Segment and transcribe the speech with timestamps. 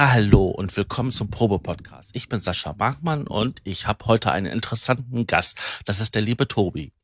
[0.00, 2.12] Ja, hallo und willkommen zum Probe-Podcast.
[2.14, 5.58] Ich bin Sascha Bachmann und ich habe heute einen interessanten Gast.
[5.84, 6.94] Das ist der liebe Tobi.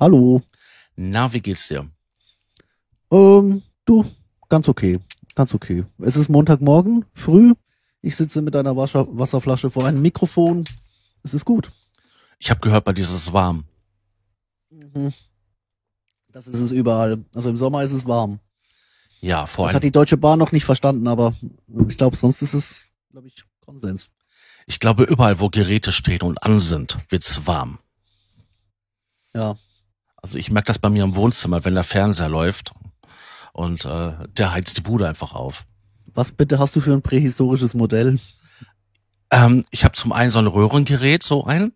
[0.00, 0.42] Hallo.
[0.96, 1.88] Na, wie geht's dir?
[3.12, 4.04] Ähm, du,
[4.48, 4.98] ganz okay.
[5.36, 5.84] Ganz okay.
[5.98, 7.54] Es ist Montagmorgen, früh.
[8.02, 10.64] Ich sitze mit einer Wasser Wasserflasche vor einem Mikrofon.
[11.22, 11.70] Es ist gut.
[12.40, 13.62] Ich habe gehört, bei dir ist es warm.
[14.70, 15.12] Mhm.
[16.32, 17.24] Das ist es überall.
[17.32, 18.40] Also im Sommer ist es warm.
[19.20, 19.76] Ja, vor Das allem.
[19.76, 21.34] hat die Deutsche Bahn noch nicht verstanden, aber
[21.88, 24.08] ich glaube, sonst ist es, glaube ich, Konsens.
[24.66, 27.78] Ich glaube, überall, wo Geräte stehen und an sind, wird's warm.
[29.34, 29.56] Ja.
[30.16, 32.72] Also ich merke das bei mir im Wohnzimmer, wenn der Fernseher läuft
[33.52, 35.64] und äh, der heizt die Bude einfach auf.
[36.14, 38.18] Was bitte hast du für ein prähistorisches Modell?
[39.30, 41.72] Ähm, ich habe zum einen so ein Röhrengerät, so ein.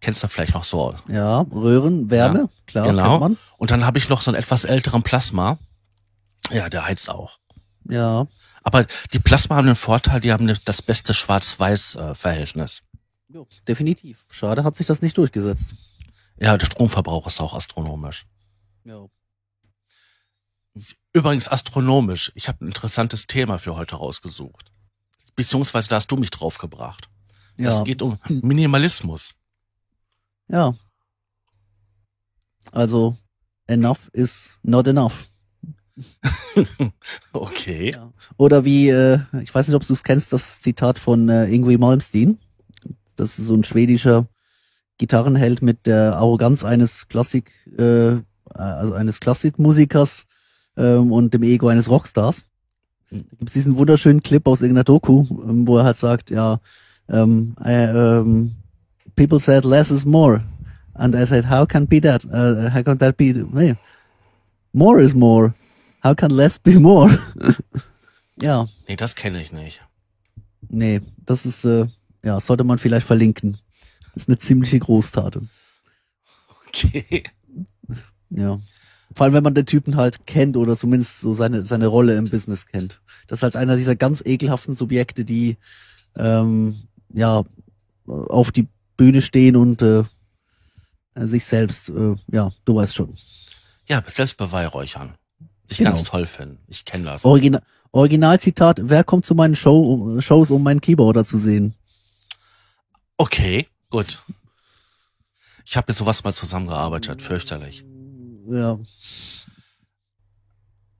[0.00, 0.94] Kennst du vielleicht noch so.
[1.08, 3.08] Ja, Röhren, Wärme, klar, genau.
[3.08, 3.38] kennt man.
[3.56, 5.58] Und dann habe ich noch so einen etwas älteren Plasma.
[6.50, 7.38] Ja, der heizt auch.
[7.88, 8.26] Ja.
[8.62, 12.82] Aber die Plasma haben den Vorteil, die haben das beste Schwarz-Weiß-Verhältnis.
[13.28, 14.24] Jo, definitiv.
[14.28, 15.74] Schade hat sich das nicht durchgesetzt.
[16.38, 18.26] Ja, der Stromverbrauch ist auch astronomisch.
[18.84, 19.06] Ja.
[21.12, 22.32] Übrigens astronomisch.
[22.34, 24.70] Ich habe ein interessantes Thema für heute rausgesucht.
[25.34, 27.08] Beziehungsweise da hast du mich draufgebracht.
[27.56, 27.68] Ja.
[27.68, 29.34] Es geht um Minimalismus.
[30.48, 30.74] Ja.
[32.72, 33.16] Also,
[33.66, 35.28] enough is not enough.
[37.32, 37.92] okay.
[37.92, 38.12] Ja.
[38.36, 41.80] Oder wie, äh, ich weiß nicht, ob du es kennst, das Zitat von äh, Ingrid
[41.80, 42.38] Malmsteen.
[43.16, 44.26] Das ist so ein schwedischer
[44.98, 48.16] Gitarrenheld mit der Arroganz eines Klassik, äh,
[48.52, 50.26] also eines Klassikmusikers
[50.76, 52.44] ähm, und dem Ego eines Rockstars.
[53.10, 56.60] Da gibt es diesen wunderschönen Clip aus irgendeiner Doku, ähm, wo er halt sagt, ja,
[57.08, 58.56] ähm, äh, ähm,
[59.14, 60.42] people said less is more.
[60.94, 62.24] And I said, how can be that?
[62.24, 63.32] Uh, how can that be?
[63.32, 63.74] Nee.
[64.72, 65.54] More is more.
[66.06, 67.18] How can less be more?
[68.40, 69.80] ja, Nee, das kenne ich nicht.
[70.68, 71.86] nee, das ist, äh,
[72.22, 73.58] ja, sollte man vielleicht verlinken.
[74.14, 75.38] Das ist eine ziemliche Großtat.
[76.68, 77.24] Okay.
[78.28, 78.60] Ja.
[79.14, 82.28] Vor allem, wenn man den Typen halt kennt oder zumindest so seine, seine Rolle im
[82.28, 83.00] Business kennt.
[83.28, 85.56] Das ist halt einer dieser ganz ekelhaften Subjekte, die,
[86.16, 86.76] ähm,
[87.14, 87.44] ja,
[88.06, 90.02] auf die Bühne stehen und, äh,
[91.14, 93.14] sich selbst, äh, ja, du weißt schon.
[93.88, 95.14] Ja, selbst beweihräuchern.
[95.66, 95.90] Sich Genau.
[95.90, 96.58] ganz toll finden.
[96.68, 97.24] Ich kenne das.
[97.24, 97.62] Original,
[97.92, 101.74] Originalzitat, wer kommt zu meinen Show, Shows, um meinen Keyboarder zu sehen?
[103.16, 104.22] Okay, gut.
[105.64, 107.84] Ich habe mit sowas mal zusammengearbeitet, fürchterlich.
[108.48, 108.78] Ja.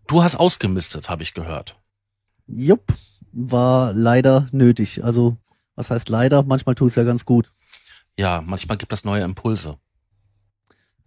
[0.08, 1.76] Du hast ausgemistet, habe ich gehört.
[2.46, 2.92] Jupp,
[3.32, 5.04] war leider nötig.
[5.04, 5.36] Also,
[5.74, 6.42] was heißt leider?
[6.44, 7.52] Manchmal tut es ja ganz gut.
[8.16, 9.76] Ja, manchmal gibt es neue Impulse.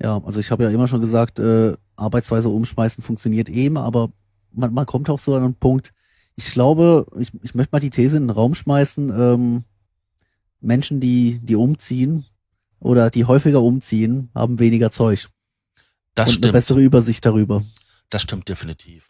[0.02, 4.12] Ja, also ich habe ja immer schon gesagt, äh, Arbeitsweise umschmeißen funktioniert eh immer, aber
[4.52, 5.94] man, man kommt auch so an einen Punkt.
[6.36, 9.64] Ich glaube, ich, ich möchte mal die These in den Raum schmeißen, ähm,
[10.62, 12.26] Menschen, die, die umziehen
[12.80, 15.30] oder die häufiger umziehen, haben weniger Zeug
[16.16, 16.54] Das und eine stimmt.
[16.54, 17.64] bessere Übersicht darüber.
[18.10, 19.10] Das stimmt definitiv.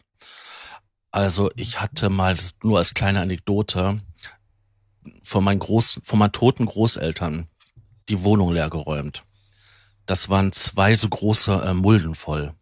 [1.10, 3.98] Also ich hatte mal nur als kleine Anekdote
[5.22, 7.48] von meinen Groß, von meinen toten Großeltern
[8.08, 9.24] die Wohnung leer geräumt.
[10.06, 12.54] Das waren zwei so große äh, Mulden voll,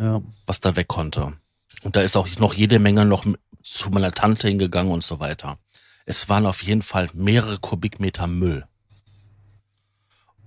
[0.00, 1.34] Ja, was da weg konnte.
[1.82, 3.24] Und da ist auch noch jede Menge noch
[3.62, 5.58] zu meiner Tante hingegangen und so weiter.
[6.06, 8.66] Es waren auf jeden Fall mehrere Kubikmeter Müll.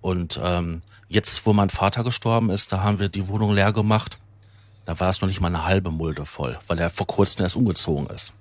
[0.01, 4.17] Und ähm, jetzt, wo mein Vater gestorben ist, da haben wir die Wohnung leer gemacht.
[4.85, 7.55] Da war es noch nicht mal eine halbe Mulde voll, weil er vor kurzem erst
[7.55, 8.33] umgezogen ist.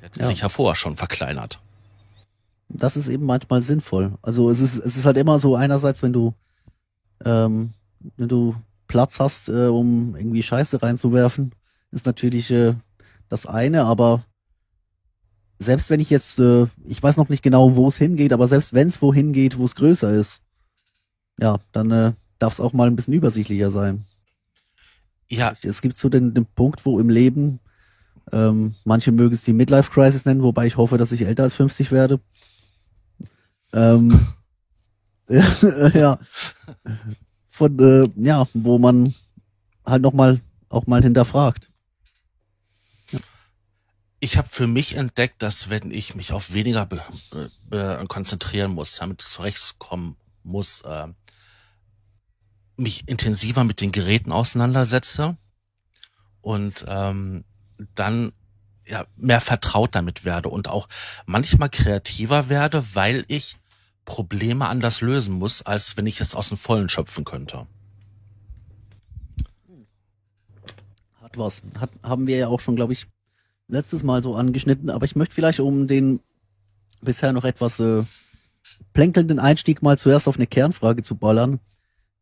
[0.00, 0.26] Der hat Ja.
[0.26, 1.60] sich ja vorher schon verkleinert.
[2.70, 4.12] das ist eben manchmal sinnvoll.
[4.20, 6.34] Also es ist, es ist halt immer so einerseits, wenn du,
[7.24, 7.72] ähm,
[8.18, 8.54] wenn du
[8.88, 11.54] Platz hast, äh, um irgendwie Scheiße reinzuwerfen,
[11.92, 12.74] ist natürlich äh,
[13.28, 14.24] das eine, aber
[15.58, 18.72] selbst wenn ich jetzt, äh, ich weiß noch nicht genau, wo es hingeht, aber selbst
[18.72, 20.40] wenn es wohin geht, wo es größer ist,
[21.40, 24.04] ja, dann äh, darf es auch mal ein bisschen übersichtlicher sein.
[25.30, 27.60] Ja, Es gibt so den, den Punkt, wo im Leben,
[28.32, 31.92] ähm, manche mögen es die Midlife-Crisis nennen, wobei ich hoffe, dass ich älter als 50
[31.92, 32.20] werde.
[33.72, 34.18] Ähm,
[35.28, 36.18] ja,
[37.58, 39.14] von, äh, ja, wo man
[39.84, 41.68] halt nochmal auch mal hinterfragt.
[44.20, 47.00] ich habe für mich entdeckt, dass wenn ich mich auf weniger be
[47.62, 51.08] be konzentrieren muss, damit zurechtkommen muss, äh,
[52.76, 55.36] mich intensiver mit den Geräten auseinandersetze
[56.40, 57.44] und ähm,
[57.94, 58.32] dann
[58.86, 60.88] ja, mehr vertraut damit werde und auch
[61.26, 63.57] manchmal kreativer werde, weil ich
[64.08, 67.66] Probleme anders lösen muss, als wenn ich es aus dem Vollen schöpfen könnte.
[71.20, 71.62] Hat was.
[71.78, 73.06] Hat, haben wir ja auch schon, glaube ich,
[73.68, 76.20] letztes Mal so angeschnitten, aber ich möchte vielleicht um den
[77.02, 78.02] bisher noch etwas äh,
[78.94, 81.60] plänkelnden Einstieg mal zuerst auf eine Kernfrage zu ballern.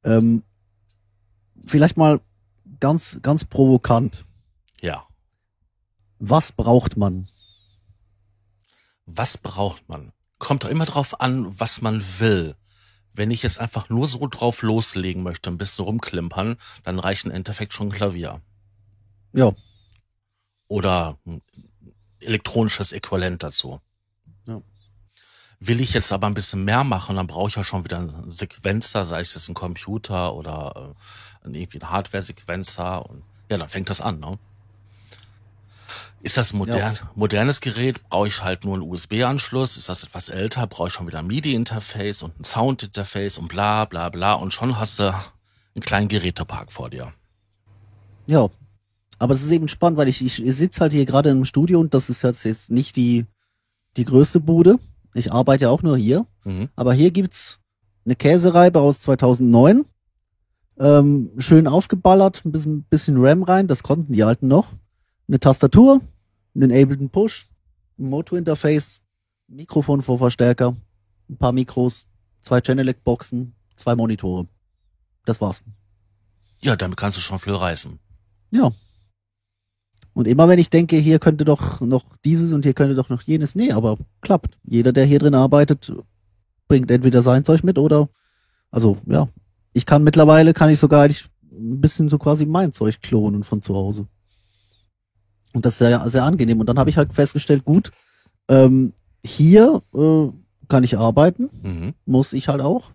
[0.02, 0.42] Ähm,
[1.64, 2.20] vielleicht mal
[2.80, 4.26] ganz, ganz provokant.
[4.80, 5.06] Ja.
[6.18, 7.28] Was braucht man?
[9.06, 10.12] Was braucht man?
[10.38, 12.56] Kommt doch immer drauf an, was man will.
[13.14, 17.30] Wenn ich jetzt einfach nur so drauf loslegen möchte, ein bisschen rumklimpern, dann reicht im
[17.30, 18.42] Endeffekt schon ein Klavier.
[19.32, 19.52] Ja,
[20.68, 21.42] Oder ein
[22.20, 23.80] elektronisches Äquivalent dazu.
[24.46, 24.60] Ja.
[25.60, 28.30] Will ich jetzt aber ein bisschen mehr machen, dann brauche ich ja schon wieder einen
[28.30, 30.94] Sequenzer, sei es jetzt ein Computer oder
[31.44, 33.08] äh, irgendwie ein Hardware-Sequenzer.
[33.08, 34.20] Und ja, dann fängt das an.
[34.20, 34.38] Ne?
[36.22, 39.76] Ist das ein modern, modernes Gerät, brauche ich halt nur einen USB-Anschluss.
[39.76, 43.84] Ist das etwas älter, brauche ich schon wieder ein MIDI-Interface und ein Sound-Interface und bla
[43.84, 44.32] bla bla.
[44.32, 47.12] Und schon hast du einen kleinen Gerätepark vor dir.
[48.26, 48.48] ja.
[49.18, 51.94] Aber es ist eben spannend, weil ich, ich, sitze halt hier gerade im Studio und
[51.94, 53.24] das ist jetzt jetzt nicht die,
[53.96, 54.78] die größte Bude.
[55.14, 56.26] Ich arbeite ja auch nur hier.
[56.44, 56.69] Mhm.
[56.76, 57.58] Aber hier gibt's
[58.04, 59.86] eine Käsereibe aus 2009.
[60.78, 64.72] Ähm, schön aufgeballert, ein bisschen, bisschen RAM rein, das konnten die alten noch.
[65.28, 66.00] Eine Tastatur,
[66.55, 67.49] einen Ableton Push,
[67.99, 69.00] ein Moto-Interface,
[69.49, 70.76] Mikrofonvorverstärker,
[71.28, 72.06] ein paar Mikros,
[72.43, 74.46] zwei Channel-Boxen, zwei Monitore.
[75.25, 75.62] Das war's.
[76.61, 77.99] Ja, damit kannst du schon viel reißen.
[78.52, 78.70] Ja.
[80.14, 83.22] Und immer wenn ich denke, hier könnte doch noch dieses und hier könnte doch noch
[83.22, 84.56] jenes, nee, aber klappt.
[84.64, 85.93] Jeder, der hier drin arbeitet,
[86.69, 88.08] bringt entweder sein Zeug mit oder,
[88.70, 89.29] also, ja.
[89.72, 93.61] Ich kann mittlerweile, kann ich sogar eigentlich ein bisschen so quasi mein Zeug klonen von
[93.61, 94.06] zu Hause.
[95.56, 96.61] Und das ist sehr, sehr angenehm.
[96.61, 97.91] Und dann habe ich halt festgestellt, gut,
[98.49, 98.93] ähm,
[99.25, 100.29] hier äh,
[100.69, 101.94] kann ich arbeiten, Mhm.
[102.05, 102.91] muss ich halt auch.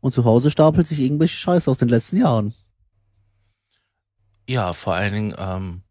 [0.00, 2.54] Und zu Hause stapelt sich irgendwelche Scheiße aus den letzten Jahren.
[4.48, 5.82] Ja, vor allen Dingen ähm,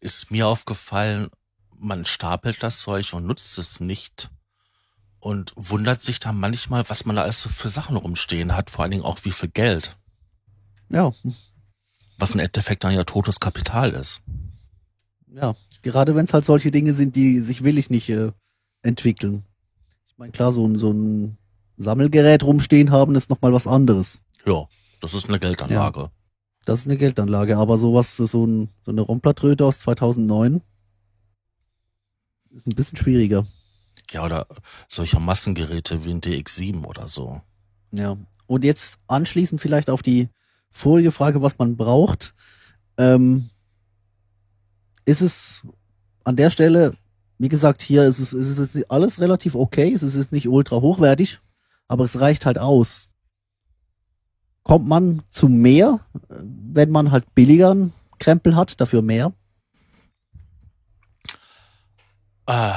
[0.00, 1.28] ist mir aufgefallen,
[1.76, 4.30] man stapelt das Zeug und nutzt es nicht
[5.18, 8.82] und wundert sich dann manchmal, was man da alles so für Sachen rumstehen hat, vor
[8.84, 9.98] allen Dingen auch wie viel Geld,
[10.88, 11.12] Ja,
[12.16, 14.22] was im Endeffekt dann ja totes Kapital ist.
[15.34, 18.30] Ja, gerade wenn es halt solche Dinge sind, die sich willig nicht äh,
[18.82, 19.44] entwickeln.
[20.06, 21.38] Ich meine, klar, so ein, so ein
[21.76, 24.20] Sammelgerät rumstehen haben, ist nochmal was anderes.
[24.46, 24.66] Ja,
[25.00, 26.10] das ist eine Geldanlage.
[26.64, 30.62] Das ist eine Geldanlage, aber sowas, so, ein, so eine Romplertröte aus 2009
[32.50, 33.44] ist ein bisschen schwieriger.
[34.12, 34.46] Ja, oder
[34.88, 37.40] solche Massengeräte wie ein DX7 oder so.
[37.90, 38.16] Ja.
[38.46, 40.28] Und jetzt anschließend vielleicht auf die
[40.70, 42.34] vorige Frage, was man braucht.
[42.98, 43.50] Ähm,
[45.04, 45.62] ist es
[46.24, 46.92] an der Stelle,
[47.38, 49.92] wie gesagt, hier ist es, ist es alles relativ okay.
[49.92, 51.40] Es ist nicht ultra hochwertig,
[51.88, 53.08] aber es reicht halt aus.
[54.62, 59.32] Kommt man zu mehr, wenn man halt billigeren Krempel hat, dafür mehr?
[62.46, 62.72] Äh,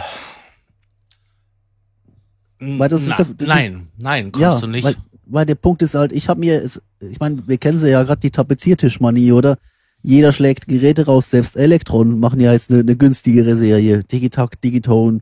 [2.59, 4.83] Weil das ist na, der- die- nein, nein, kommst ja, du nicht.
[4.83, 6.63] Weil, weil der Punkt ist halt, ich habe mir,
[6.99, 9.57] ich meine, wir kennen sie ja gerade die Tapeziertischmanie, oder?
[10.03, 15.21] Jeder schlägt Geräte raus, selbst Elektron machen ja jetzt eine, eine günstigere Serie, Digitac, Digitone.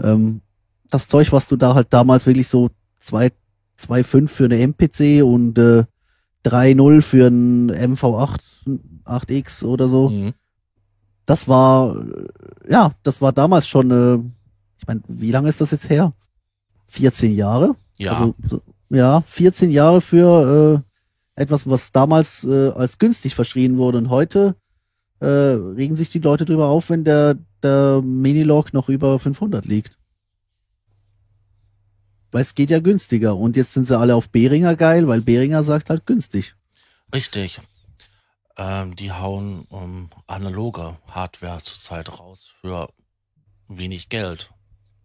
[0.00, 0.40] Ähm,
[0.90, 3.32] das Zeug, was du da halt damals wirklich so 2
[3.78, 5.84] 2,5 für eine MPC und äh,
[6.44, 8.38] 3,0 für ein MV8
[9.06, 10.10] 8X oder so.
[10.10, 10.32] Mhm.
[11.26, 14.18] Das war, äh, ja, das war damals schon, äh,
[14.78, 16.12] ich meine, wie lange ist das jetzt her?
[16.88, 17.74] 14 Jahre?
[17.98, 20.89] Ja, Also, so- ja, 14 Jahre für äh,
[21.34, 23.98] etwas, was damals äh, als günstig verschrien wurde.
[23.98, 24.56] Und heute
[25.20, 29.98] äh, regen sich die Leute drüber auf, wenn der, der Minilog noch über 500 liegt.
[32.32, 33.36] Weil es geht ja günstiger.
[33.36, 36.54] Und jetzt sind sie alle auf Behringer geil, weil Behringer sagt halt günstig.
[37.14, 37.60] richtig.
[38.56, 42.88] Ähm, die hauen ähm, analoge Hardware zurzeit raus für
[43.68, 44.50] wenig Geld.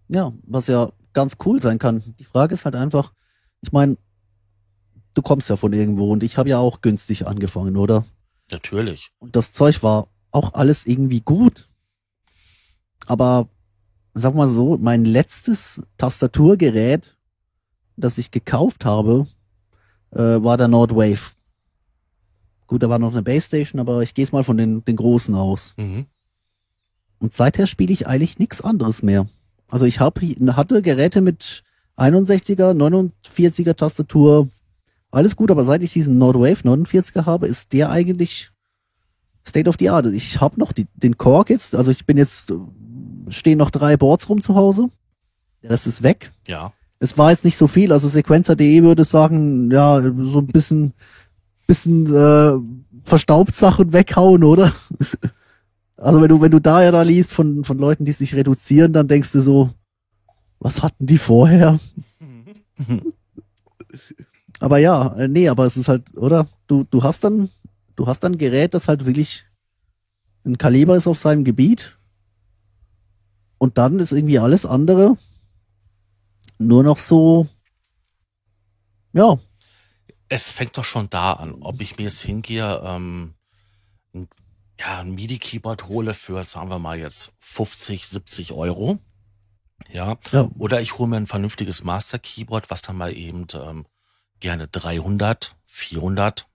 [0.07, 2.15] Ja, was ja ganz cool sein kann.
[2.19, 3.13] Die Frage ist halt einfach,
[3.61, 3.97] ich meine,
[5.15, 8.05] du kommst ja von irgendwo und ich habe ja auch günstig angefangen, oder?
[8.51, 9.11] Natürlich.
[9.17, 11.67] Und das Zeug war auch alles irgendwie gut.
[13.07, 13.49] Aber
[14.13, 17.17] sag mal so, mein letztes Tastaturgerät,
[17.95, 19.27] das ich gekauft habe,
[20.11, 21.31] äh, war der Nordwave.
[22.67, 25.35] Gut, da war noch eine Basstation, aber ich gehe jetzt mal von den, den großen
[25.35, 25.73] aus.
[25.77, 26.05] Mhm.
[27.19, 29.27] Und seither spiele ich eigentlich nichts anderes mehr.
[29.67, 31.63] Also ich hab, hatte Geräte mit
[31.97, 34.49] 61er, 49er Tastatur,
[35.15, 38.51] alles gut, aber seit ich diesen Nordwave 49er habe, ist der eigentlich
[39.47, 40.07] State of the Art.
[40.07, 42.53] Ich habe noch die, den Korg jetzt, also ich bin jetzt,
[43.29, 44.89] stehen noch drei Boards rum zu Hause.
[45.63, 46.31] Der Rest ist weg.
[46.47, 46.73] Ja.
[46.99, 50.93] Es war jetzt nicht so viel, also Sequencer.de würde sagen, ja, so ein bisschen,
[51.67, 52.53] bisschen äh,
[53.03, 54.73] verstaubt Sachen weghauen, oder?
[55.97, 58.91] Also wenn du, wenn du da ja da liest von, von Leuten, die sich reduzieren,
[58.91, 59.69] dann denkst du so,
[60.59, 61.79] was hatten die vorher?
[64.59, 66.47] aber ja, äh, nee, aber es ist halt, oder?
[66.67, 67.49] Du, du hast dann,
[67.95, 69.45] du hast dann ein Gerät, das halt wirklich
[70.45, 71.97] ein Kaliber ist auf seinem Gebiet.
[73.57, 75.17] Und dann ist irgendwie alles andere
[76.57, 77.47] nur noch so,
[79.13, 79.37] ja.
[80.29, 83.35] Es fängt doch schon da an, ob ich mir jetzt hingehe, ähm,
[84.13, 84.27] ein,
[84.79, 88.99] ja, ein MIDI-Keyboard hole für, sagen wir mal jetzt 50, 70 Euro.
[89.91, 90.17] Ja.
[90.31, 90.49] ja.
[90.57, 93.85] Oder ich hole mir ein vernünftiges Master-Keyboard, was dann mal eben ähm,
[94.45, 96.45] gerne 300, 400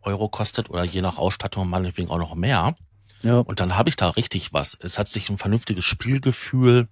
[0.00, 2.74] Euro kostet oder je nach Ausstattung meinetwegen auch noch mehr.
[3.22, 3.40] Ja.
[3.40, 4.78] Und dann habe ich da richtig was.
[4.80, 6.88] Es hat sich ein vernünftiges Spielgefühl.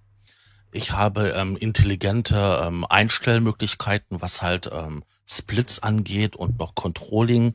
[0.72, 7.54] Ich habe ähm, intelligente ähm, Einstellmöglichkeiten, was halt ähm, Splits angeht und noch Controlling.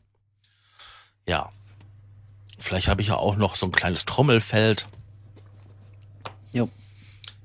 [1.24, 1.52] Ja.
[2.58, 4.88] Vielleicht habe ich ja auch noch so ein kleines Trommelfeld.
[6.50, 6.66] Ja.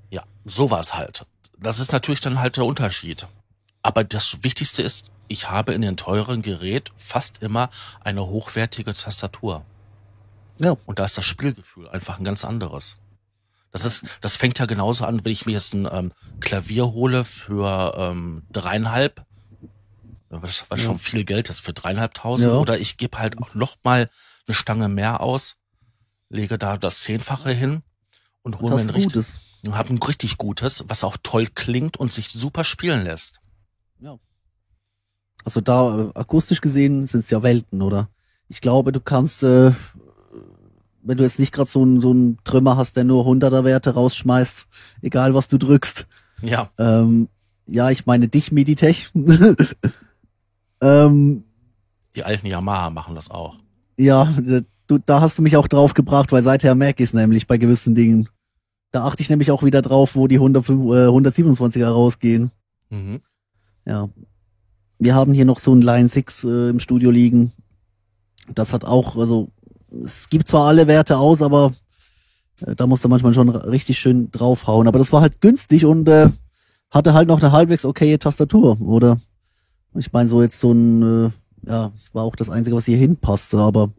[0.10, 1.28] Ja, sowas halt.
[1.60, 3.28] Das ist natürlich dann halt der Unterschied.
[3.82, 7.70] Aber das Wichtigste ist, ich habe in den teuren Gerät fast immer
[8.02, 9.66] eine hochwertige Tastatur.
[10.60, 10.78] Ja.
[10.86, 12.98] Und da ist das Spielgefühl einfach ein ganz anderes.
[13.72, 16.12] Das ist, das fängt ja genauso an, wenn ich mir jetzt ein ähm,
[16.42, 19.26] Klavier hole für ähm, dreieinhalb,
[20.30, 20.88] was, was ja.
[20.88, 22.58] schon viel Geld ist für dreieinhalbtausend, ja.
[22.58, 24.10] oder ich gebe halt auch noch mal
[24.48, 25.56] eine Stange mehr aus,
[26.30, 27.82] lege da das Zehnfache hin
[28.44, 29.26] und hole mir ein richtig,
[29.72, 33.40] hab ein richtig gutes, was auch toll klingt und sich super spielen lässt.
[34.02, 34.18] Ja.
[35.44, 38.10] Also da äh, akustisch gesehen sind es ja Welten, oder?
[38.48, 39.72] Ich glaube, du kannst äh,
[41.04, 43.94] wenn du jetzt nicht gerade so einen so einen Trümmer hast, der nur 100er Werte
[43.94, 44.68] rausschmeißt,
[45.02, 46.08] egal was du drückst.
[46.42, 46.70] Ja.
[46.78, 47.28] Ähm,
[47.68, 49.12] ja, ich meine dich, Meditech.
[50.82, 51.44] ähm,
[52.16, 53.58] Die alten Yamaha machen das auch.
[53.98, 54.34] Ja,
[54.88, 57.58] du, da hast du mich auch drauf gebracht, weil seither merke ich es nämlich bei
[57.58, 58.30] gewissen Dingen.
[58.92, 62.52] Da achte ich nämlich auch wieder drauf, wo die 105, äh, 127er rausgehen.
[62.90, 63.22] Mhm.
[63.86, 64.10] Ja.
[65.00, 67.52] Wir haben hier noch so ein Line 6 äh, im Studio liegen.
[68.54, 69.50] Das hat auch, also
[70.04, 71.74] es gibt zwar alle Werte aus, aber
[72.66, 74.88] äh, da musste manchmal schon richtig schön draufhauen.
[74.88, 76.30] Aber das war halt günstig und äh,
[76.90, 79.20] hatte halt noch eine halbwegs okaye Tastatur, oder?
[79.96, 81.30] Ich meine, so jetzt so ein, äh,
[81.68, 83.92] ja, es war auch das Einzige, was hier hinpasste, aber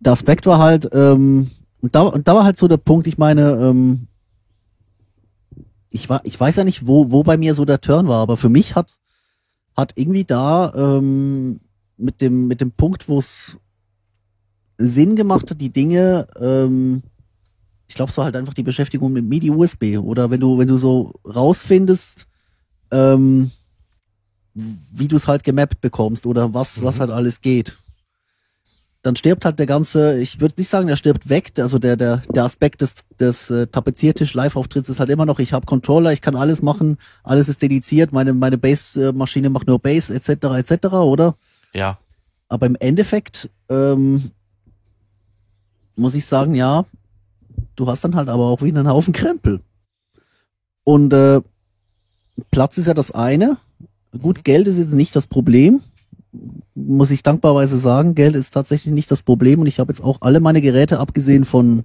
[0.00, 3.18] der Aspekt war halt, ähm, und da, und da war halt so der Punkt, ich
[3.18, 4.06] meine, ähm,
[5.94, 8.36] ich war, ich weiß ja nicht, wo, wo bei mir so der Turn war, aber
[8.36, 8.98] für mich hat,
[9.76, 11.60] hat irgendwie da ähm,
[11.96, 13.58] mit dem, mit dem Punkt, wo es
[14.76, 17.04] Sinn gemacht hat, die Dinge, ähm,
[17.86, 19.98] ich glaube, es war halt einfach die Beschäftigung mit MIDI-USB.
[19.98, 22.26] Oder wenn du, wenn du so rausfindest,
[22.90, 23.52] ähm,
[24.52, 26.84] wie du es halt gemappt bekommst oder was, mhm.
[26.86, 27.78] was halt alles geht.
[29.04, 32.22] Dann stirbt halt der ganze, ich würde nicht sagen, der stirbt weg, also der, der,
[32.34, 36.36] der Aspekt des, des äh, Tapeziertisch-Live-Auftritts ist halt immer noch, ich habe Controller, ich kann
[36.36, 41.36] alles machen, alles ist dediziert, meine, meine Bass-Maschine macht nur Bass, etc., etc., oder?
[41.74, 41.98] Ja.
[42.48, 44.30] Aber im Endeffekt ähm,
[45.96, 46.86] muss ich sagen, ja,
[47.76, 49.60] du hast dann halt aber auch wieder einen Haufen Krempel.
[50.84, 51.42] Und äh,
[52.50, 53.58] Platz ist ja das eine.
[54.18, 54.42] Gut, mhm.
[54.44, 55.82] Geld ist jetzt nicht das Problem.
[56.74, 59.60] Muss ich dankbarweise sagen, Geld ist tatsächlich nicht das Problem.
[59.60, 61.84] Und ich habe jetzt auch alle meine Geräte, abgesehen von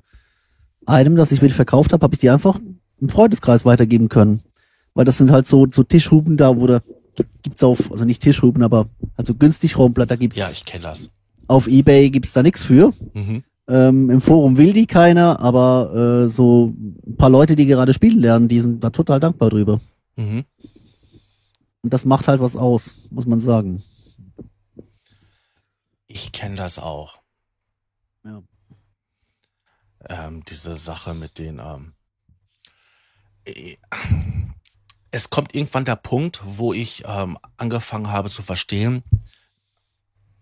[0.86, 2.60] einem, das ich wieder verkauft habe, habe ich die einfach
[3.00, 4.41] im Freundeskreis weitergeben können.
[4.94, 6.82] Weil das sind halt so, so Tischhuben da, wo da
[7.44, 10.38] gibt's auf, also nicht Tischhuben, aber also günstig Rumpler, gibt's.
[10.38, 11.12] Ja, ich kenne das.
[11.48, 12.94] Auf Ebay gibt's da nichts für.
[13.13, 13.44] Mhm.
[13.68, 18.20] Ähm, Im Forum will die keiner, aber äh, so ein paar Leute, die gerade spielen
[18.20, 19.79] lernen, die sind da total dankbar drüber.
[20.15, 20.44] Mhm.
[21.82, 23.84] Und das macht halt was aus, muss man sagen.
[26.10, 27.22] Ich kenne das auch.
[28.25, 28.44] Ja.
[30.10, 31.60] Ähm, diese Sache mit den.
[31.60, 31.94] Ähm,
[33.46, 33.78] äh,
[35.12, 39.04] es kommt irgendwann der Punkt, wo ich ähm, angefangen habe zu verstehen,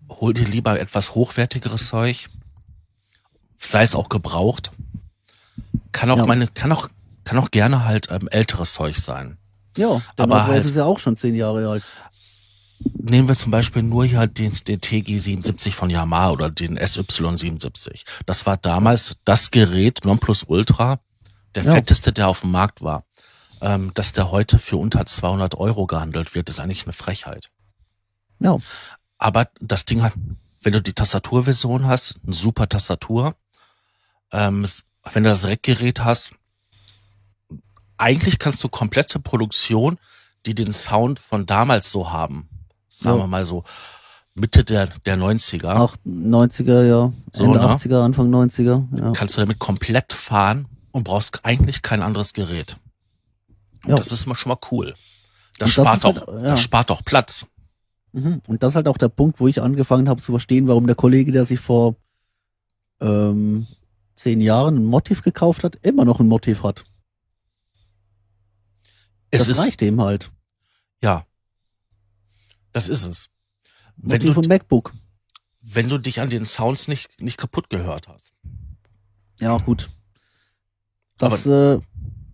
[0.10, 2.30] hol dir lieber etwas hochwertigeres Zeug
[3.58, 4.72] sei es auch gebraucht.
[5.92, 6.26] Kann auch ja.
[6.26, 6.88] meine, kann auch,
[7.24, 9.38] kann auch gerne halt ähm, älteres Zeug sein.
[9.78, 11.84] Ja, aber halt, ist ja auch schon zehn Jahre alt.
[12.80, 18.04] Nehmen wir zum Beispiel nur hier den, den TG77 von Yamaha oder den SY77.
[18.26, 21.00] Das war damals das Gerät Nonplusultra,
[21.56, 21.72] der ja.
[21.72, 23.04] fetteste, der auf dem Markt war.
[23.60, 27.50] Ähm, dass der heute für unter 200 Euro gehandelt wird, ist eigentlich eine Frechheit.
[28.40, 28.58] Ja.
[29.18, 30.14] Aber das Ding hat,
[30.62, 33.36] wenn du die Tastaturversion hast, eine super Tastatur,
[34.32, 34.68] ähm,
[35.12, 36.36] wenn du das Rackgerät hast,
[37.98, 39.98] eigentlich kannst du komplette Produktion,
[40.46, 42.48] die den Sound von damals so haben,
[43.00, 43.24] sagen ja.
[43.24, 43.64] wir mal so,
[44.34, 45.68] Mitte der, der 90er.
[45.68, 47.12] Ach, 90er, ja.
[47.32, 47.66] So, Ende ne?
[47.66, 49.00] 80er, Anfang 90er.
[49.00, 49.12] Ja.
[49.12, 52.78] Kannst du damit komplett fahren und brauchst eigentlich kein anderes Gerät.
[53.86, 53.96] Ja.
[53.96, 54.96] das ist schon mal cool.
[55.60, 56.42] Das Und das spart halt, auch, ja.
[56.42, 57.48] das spart auch Platz.
[58.12, 58.42] Mhm.
[58.48, 60.96] Und das ist halt auch der Punkt, wo ich angefangen habe zu verstehen, warum der
[60.96, 61.96] Kollege, der sich vor
[63.00, 63.68] ähm,
[64.16, 66.84] zehn Jahren ein Motiv gekauft hat, immer noch ein Motiv hat.
[69.30, 70.32] Es das ist, reicht ihm halt.
[71.02, 71.27] ja.
[72.74, 73.30] Das ist es.
[73.96, 74.94] Wenn Motiv du, und MacBook.
[75.62, 78.34] wenn du dich an den Sounds nicht, nicht kaputt gehört hast.
[79.40, 79.90] Ja, gut.
[81.18, 81.80] Das äh,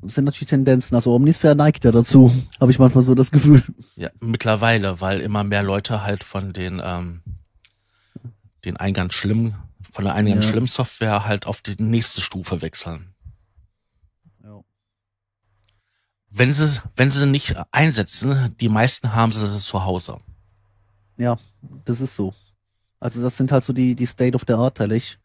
[0.01, 0.95] sind natürlich Tendenzen.
[0.95, 3.63] Also Omnisphere neigt ja dazu, habe ich manchmal so das Gefühl.
[3.95, 7.21] Ja, mittlerweile, weil immer mehr Leute halt von den, ähm,
[8.65, 9.55] den Eingang schlimm,
[9.91, 10.49] von der Eingang Ja.
[10.49, 13.13] schlimm Software halt auf die nächste Stufe wechseln.
[14.43, 14.61] Ja.
[16.35, 20.17] Wenn sie, wenn sie nicht einsetzen, die meisten haben sie zu Hause.
[21.15, 21.37] Ja,
[21.85, 22.33] das ist so.
[22.99, 24.95] Also das sind halt so die, die State of the Art Teile.
[24.95, 25.19] Ich,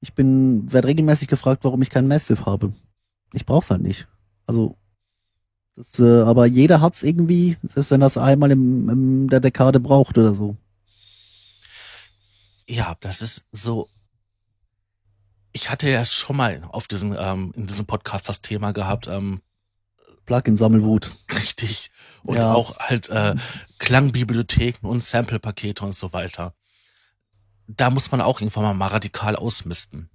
[0.00, 2.72] ich bin, werde regelmäßig gefragt, warum ich kein Massive habe.
[3.32, 4.06] Ich brauch's halt nicht.
[4.46, 4.76] Also,
[5.74, 10.16] das, äh, aber jeder hat's irgendwie, selbst wenn das einmal im, im der Dekade braucht
[10.16, 10.56] oder so.
[12.68, 13.88] Ja, das ist so.
[15.52, 19.42] Ich hatte ja schon mal auf diesem, ähm, in diesem Podcast das Thema gehabt, ähm,
[20.26, 21.10] Plugin-Sammelwut.
[21.34, 21.90] richtig.
[22.22, 22.54] Und Ja.
[22.54, 23.34] auch halt äh,
[23.78, 26.54] Klangbibliotheken und Sample-Pakete und so weiter.
[27.66, 30.08] Da muss man auch irgendwann mal, mal radikal ausmisten.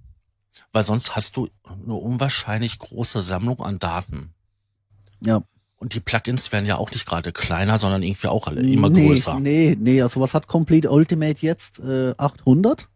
[0.72, 4.34] Weil sonst hast du eine unwahrscheinlich große Sammlung an Daten.
[5.20, 5.42] Ja.
[5.76, 9.06] Und die Plugins werden ja auch nicht gerade kleiner, sondern irgendwie auch alle immer nee,
[9.06, 9.38] größer.
[9.38, 11.78] Nee, nee, also was hat Complete Ultimate jetzt?
[11.78, 12.88] Äh, 800?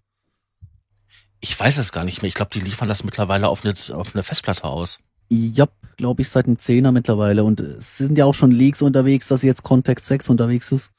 [1.40, 2.28] Ich weiß es gar nicht mehr.
[2.28, 4.98] Ich glaube, die liefern das mittlerweile auf eine, auf eine Festplatte aus.
[5.34, 5.66] Ja,
[5.96, 7.42] glaube ich, seit einem Zehner mittlerweile.
[7.44, 10.90] Und es sind ja auch schon Leaks unterwegs, dass jetzt Context 6 unterwegs ist.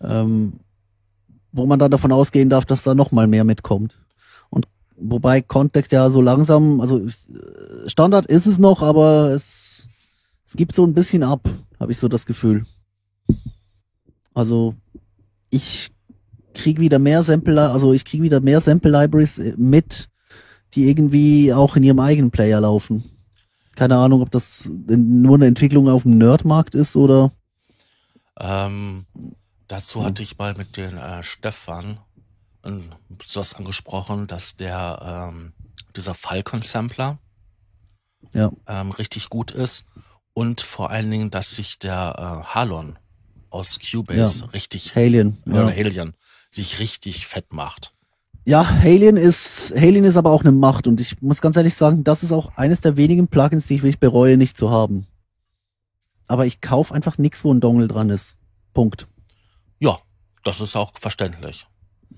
[0.00, 0.60] Ähm,
[1.52, 3.98] wo man dann davon ausgehen darf, dass da noch mal mehr mitkommt.
[4.48, 7.10] Und wobei Context ja so langsam, also äh,
[7.86, 9.90] Standard ist es noch, aber es,
[10.46, 11.46] es gibt so ein bisschen ab,
[11.78, 12.64] habe ich so das Gefühl.
[14.32, 14.74] Also
[15.50, 15.90] ich
[16.54, 20.08] krieg wieder mehr Sample, also ich krieg wieder mehr Sample Libraries äh, mit,
[20.72, 23.04] die irgendwie auch in ihrem eigenen Player laufen.
[23.80, 27.32] Keine Ahnung, ob das nur eine Entwicklung auf dem Nerdmarkt ist oder
[28.38, 29.06] Ähm,
[29.68, 31.98] dazu hatte ich mal mit den äh, Stefan
[32.62, 32.90] ähm,
[33.24, 35.54] sowas angesprochen, dass der ähm,
[35.96, 37.20] dieser Falcon-Sampler
[38.34, 38.52] Ja.
[38.66, 39.86] ähm, richtig gut ist
[40.34, 42.98] und vor allen Dingen, dass sich der äh, Halon
[43.48, 45.38] aus Cubase richtig Alien.
[45.46, 45.70] Ja.
[45.70, 46.12] Halion
[46.50, 47.94] sich richtig fett macht.
[48.44, 52.04] Ja, Alien ist, Alien ist aber auch eine Macht und ich muss ganz ehrlich sagen,
[52.04, 55.06] das ist auch eines der wenigen Plugins, die ich wirklich bereue, nicht zu haben.
[56.26, 58.36] Aber ich kauf einfach nichts, wo ein Dongle dran ist.
[58.72, 59.08] Punkt.
[59.78, 59.98] Ja,
[60.44, 61.66] das ist auch verständlich.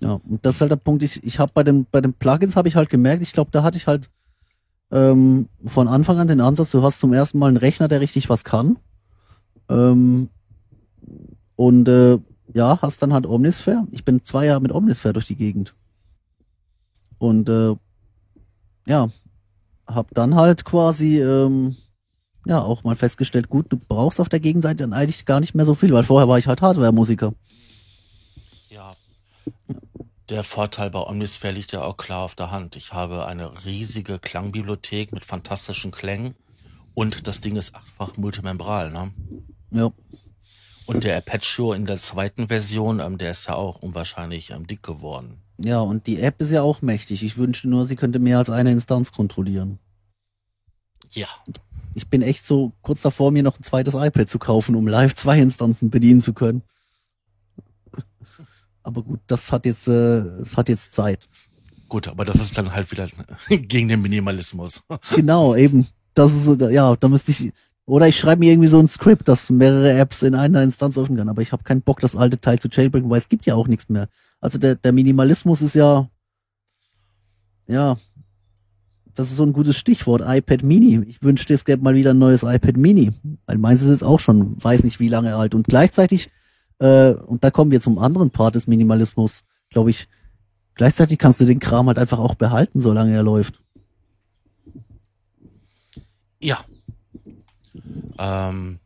[0.01, 1.03] Ja, und das ist halt der Punkt.
[1.03, 3.63] Ich, ich habe bei den, bei den Plugins habe ich halt gemerkt, ich glaube, da
[3.63, 4.11] hatte ich halt
[4.91, 8.29] ähm, von Anfang an den Ansatz, du hast zum ersten Mal einen Rechner, der richtig
[8.29, 8.79] was kann.
[9.69, 10.29] Ähm,
[11.57, 12.19] und äh,
[12.55, 13.87] ja, hast dann halt Omnisphere.
[13.91, 15.75] Ich bin zwei Jahre mit Omnisphere durch die Gegend.
[17.23, 17.77] Und äh,
[18.85, 19.09] ja,
[19.87, 21.77] hab dann halt quasi ähm,
[22.45, 25.65] ja auch mal festgestellt, gut, du brauchst auf der Gegenseite dann eigentlich gar nicht mehr
[25.65, 27.33] so viel, weil vorher war ich halt Hardware-Musiker.
[28.71, 28.97] Ja.
[30.31, 32.75] Der Vorteil bei Omnisphere liegt ja auch klar auf der Hand.
[32.75, 36.35] Ich habe eine riesige Klangbibliothek mit fantastischen Klängen
[36.93, 38.91] und das Ding ist achtfach multimembral.
[38.91, 39.15] Ne?
[39.71, 39.93] Ja.
[40.87, 44.83] Und der Apache in der zweiten Version, ähm, der ist ja auch unwahrscheinlich ähm, dick
[44.83, 45.41] geworden.
[45.65, 47.23] Ja, und die App ist ja auch mächtig.
[47.23, 49.79] Ich wünschte nur, sie könnte mehr als eine Instanz kontrollieren.
[51.13, 51.29] Ja.
[51.95, 55.15] Ich bin echt so kurz davor, mir noch ein zweites iPad zu kaufen, um live
[55.15, 56.63] zwei Instanzen bedienen zu können.
[58.83, 61.29] Aber gut, das hat jetzt, äh, das hat jetzt Zeit.
[61.89, 63.07] Gut, aber das ist dann halt wieder
[63.51, 64.83] gegen den Minimalismus.
[65.15, 65.87] Genau, eben.
[66.15, 67.53] Das ist so, ja, da müsste ich,
[67.85, 71.19] oder ich schreibe mir irgendwie so ein Skript, das mehrere Apps in einer Instanz öffnen
[71.19, 71.29] kann.
[71.29, 73.67] Aber ich habe keinen Bock, das alte Teil zu jailbreaken, weil es gibt ja auch
[73.67, 74.09] nichts mehr.
[74.41, 76.09] Also der, der Minimalismus ist ja,
[77.67, 77.97] ja,
[79.15, 81.03] das ist so ein gutes Stichwort, iPad Mini.
[81.07, 83.13] Ich wünschte, es gäbe mal wieder ein neues iPad Mini.
[83.47, 85.55] Weil meins ist jetzt auch schon, weiß nicht wie lange alt.
[85.55, 86.31] Und gleichzeitig,
[86.79, 90.09] äh, und da kommen wir zum anderen Part des Minimalismus, glaube ich,
[90.75, 93.61] gleichzeitig kannst du den Kram halt einfach auch behalten, solange er läuft.
[96.41, 96.59] Ja.
[98.19, 98.79] Ähm,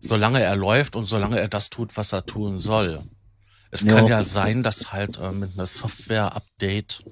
[0.00, 3.02] solange er läuft und solange er das tut, was er tun soll.
[3.70, 3.94] Es Ja.
[3.94, 7.04] kann ja sein, dass halt ähm, mit einer Software-Update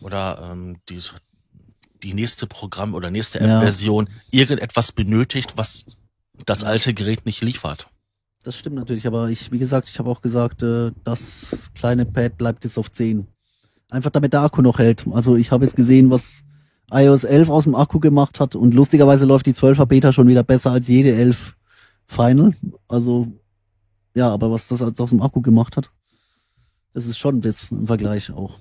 [0.00, 1.00] oder ähm, die,
[2.02, 3.56] die nächste Programm oder nächste Ja.
[3.56, 5.84] App-Version irgendetwas benötigt, was
[6.46, 7.88] das alte Gerät nicht liefert.
[8.42, 12.38] Das stimmt natürlich, aber ich, wie gesagt, ich habe auch gesagt, äh, das kleine Pad
[12.38, 13.26] bleibt jetzt auf 10.
[13.90, 15.04] Einfach damit der Akku noch hält.
[15.12, 16.42] Also ich habe jetzt gesehen, was
[16.92, 20.42] iOS 11 aus dem Akku gemacht hat und lustigerweise läuft die 12er Beta schon wieder
[20.42, 21.54] besser als jede 11
[22.06, 22.54] Final.
[22.88, 23.28] Also
[24.14, 25.90] ja, aber was das als aus dem Akku gemacht hat,
[26.92, 28.58] das ist schon ein Witz im Vergleich auch.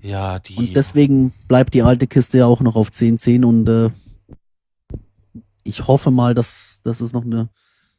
[0.00, 0.56] Ja, die.
[0.56, 3.90] Und deswegen bleibt die alte Kiste ja auch noch auf 10.10 und äh,
[5.64, 7.48] ich hoffe mal, dass, dass es noch eine,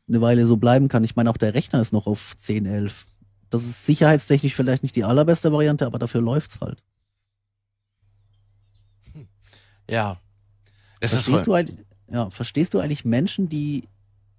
[0.08, 1.04] eine Weile so bleiben kann.
[1.04, 2.92] Ich meine, auch der Rechner ist noch auf 10.11.
[3.50, 6.82] Das ist sicherheitstechnisch vielleicht nicht die allerbeste Variante, aber dafür läuft's halt.
[9.90, 10.20] Ja.
[11.00, 13.88] Es verstehst, du eigentlich, ja, verstehst du eigentlich Menschen, die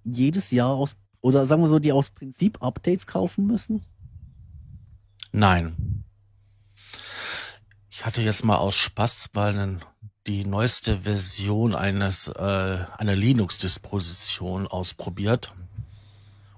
[0.04, 3.84] jedes Jahr aus, oder sagen wir so, die aus Prinzip Updates kaufen müssen?
[5.32, 6.04] Nein.
[7.90, 9.80] Ich hatte jetzt mal aus Spaß mal
[10.26, 15.54] die neueste Version eines äh, einer Linux-Disposition ausprobiert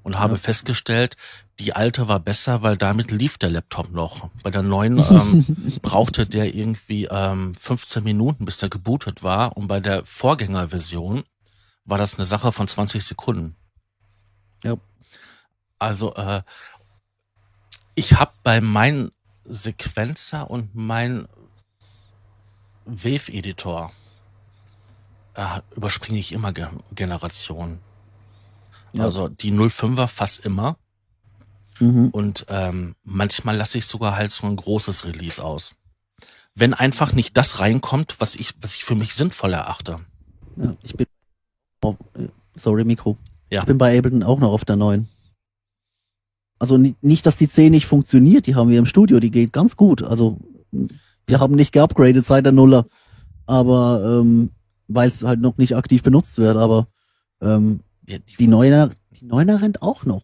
[0.02, 0.38] und habe ja.
[0.38, 1.16] festgestellt,
[1.60, 4.30] die alte war besser, weil damit lief der Laptop noch.
[4.42, 5.44] Bei der neuen ähm,
[5.82, 9.56] brauchte der irgendwie ähm, 15 Minuten, bis der gebootet war.
[9.56, 11.24] Und bei der Vorgängerversion
[11.84, 13.56] war das eine Sache von 20 Sekunden.
[14.64, 14.76] Ja.
[15.78, 16.42] Also äh,
[17.94, 19.10] ich habe bei meinem
[19.44, 21.28] Sequencer und mein
[22.86, 23.92] Wave-Editor
[25.34, 27.80] äh, überspringe ich immer Ge Generationen.
[28.92, 29.04] Ja.
[29.04, 30.76] Also die 05er fast immer.
[31.80, 32.08] Mhm.
[32.10, 35.74] Und ähm, manchmal lasse ich sogar halt so ein großes Release aus.
[36.54, 40.00] Wenn einfach nicht das reinkommt, was ich, was ich für mich sinnvoll erachte.
[40.56, 41.06] Ja, ich bin.
[41.82, 41.96] Oh,
[42.54, 43.16] sorry, Mikro.
[43.50, 43.60] Ja.
[43.60, 45.08] Ich bin bei Ableton auch noch auf der neuen.
[46.58, 49.76] Also nicht, dass die 10 nicht funktioniert, die haben wir im Studio, die geht ganz
[49.76, 50.02] gut.
[50.02, 50.38] Also
[51.26, 52.86] wir haben nicht geupgradet seit der Nuller,
[53.46, 54.50] aber ähm,
[54.86, 56.88] weil es halt noch nicht aktiv benutzt wird, aber
[57.40, 58.90] ähm, ja, die, die Neuner,
[59.20, 60.22] die Neuner rennt auch noch.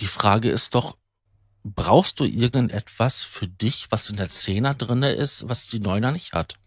[0.00, 0.96] Die Frage ist doch,
[1.64, 6.32] brauchst du irgendetwas für dich, was in der Zehner drinne ist, was die Neuner nicht
[6.32, 6.58] hat?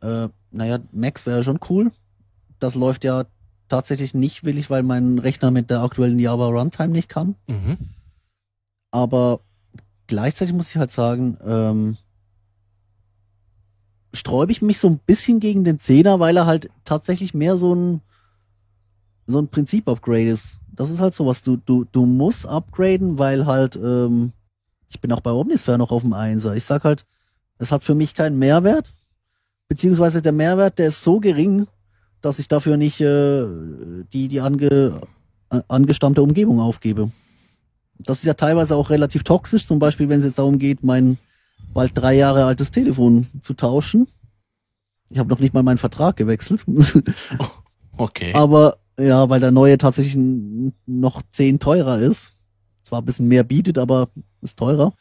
[0.00, 1.92] Äh, naja, Max wäre schon cool.
[2.58, 3.26] Das läuft ja
[3.68, 7.36] tatsächlich nicht willig, weil mein Rechner mit der aktuellen Java Runtime nicht kann.
[7.46, 7.76] Mhm.
[8.90, 9.40] Aber
[10.06, 11.96] gleichzeitig muss ich halt sagen, ähm,
[14.12, 17.74] sträube ich mich so ein bisschen gegen den Zehner, weil er halt tatsächlich mehr so
[17.74, 18.00] ein
[19.26, 20.58] so ein Prinzip-Upgrade ist.
[20.76, 24.32] Das ist halt sowas, du, du, du musst upgraden, weil halt, ähm,
[24.88, 26.54] ich bin auch bei Omnisphere noch auf dem Einser.
[26.54, 27.06] Ich sag halt,
[27.58, 28.92] es hat für mich keinen Mehrwert,
[29.68, 31.66] beziehungsweise der Mehrwert, der ist so gering,
[32.20, 33.46] dass ich dafür nicht äh,
[34.12, 35.00] die, die ange,
[35.50, 37.10] äh, angestammte Umgebung aufgebe.
[37.98, 41.18] Das ist ja teilweise auch relativ toxisch, zum Beispiel, wenn es jetzt darum geht, mein
[41.72, 44.08] bald drei Jahre altes Telefon zu tauschen.
[45.08, 46.64] Ich habe noch nicht mal meinen Vertrag gewechselt.
[47.96, 48.34] okay.
[48.34, 50.16] Aber ja, weil der neue tatsächlich
[50.86, 52.34] noch zehn teurer ist.
[52.82, 54.08] Zwar ein bisschen mehr bietet, aber
[54.40, 54.94] ist teurer.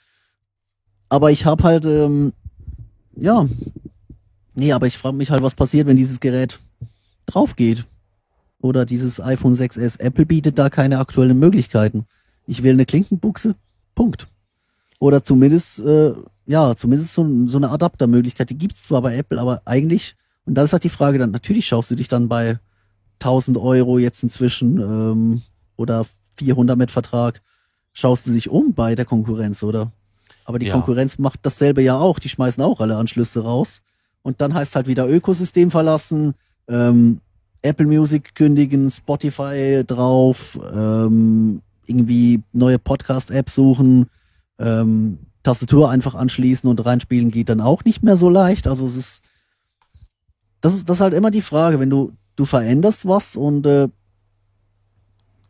[1.08, 2.34] Aber ich habe halt, ähm,
[3.16, 3.48] ja,
[4.56, 6.60] nee, aber ich frage mich halt, was passiert, wenn dieses Gerät
[7.26, 7.86] drauf geht.
[8.60, 10.00] Oder dieses iPhone 6s.
[10.00, 12.06] Apple bietet da keine aktuellen Möglichkeiten.
[12.48, 13.56] Ich will eine Klinkenbuchse,
[13.94, 14.28] Punkt.
[15.00, 16.14] Oder zumindest, äh,
[16.48, 18.50] ja, zumindest so, so eine Adaptermöglichkeit.
[18.50, 21.68] Die gibt's zwar bei Apple, aber eigentlich, und da ist halt die Frage dann, natürlich
[21.68, 22.60] schaust du dich dann bei
[23.20, 25.42] 1000 Euro jetzt inzwischen ähm,
[25.76, 26.06] oder
[26.38, 27.42] 400 mit Vertrag,
[27.94, 29.92] schaust du sich um bei der Konkurrenz, oder?
[30.46, 30.74] Aber die ja.
[30.74, 32.20] Konkurrenz macht dasselbe ja auch.
[32.20, 33.82] Die schmeißen auch alle Anschlüsse raus.
[34.22, 36.36] Und dann heißt halt wieder Ökosystem verlassen,
[36.68, 37.20] ähm,
[37.62, 44.08] Apple Music kündigen, Spotify drauf, ähm, irgendwie neue Podcast-Apps suchen,
[44.60, 48.68] ähm, Tastatur einfach anschließen und reinspielen geht dann auch nicht mehr so leicht.
[48.68, 49.22] Also es ist,
[50.62, 53.88] das ist, das ist halt immer die Frage, wenn du du veränderst was und äh,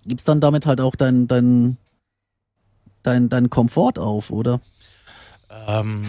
[0.05, 1.77] gibst dann damit halt auch dein, dein,
[3.03, 4.61] dein, dein Komfort auf, oder?
[5.49, 6.05] Ähm,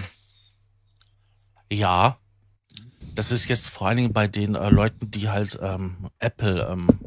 [1.71, 2.19] ja.
[3.15, 6.99] Das ist jetzt vor allen Dingen bei den äh, Leuten, die halt ähm, Apple ähm,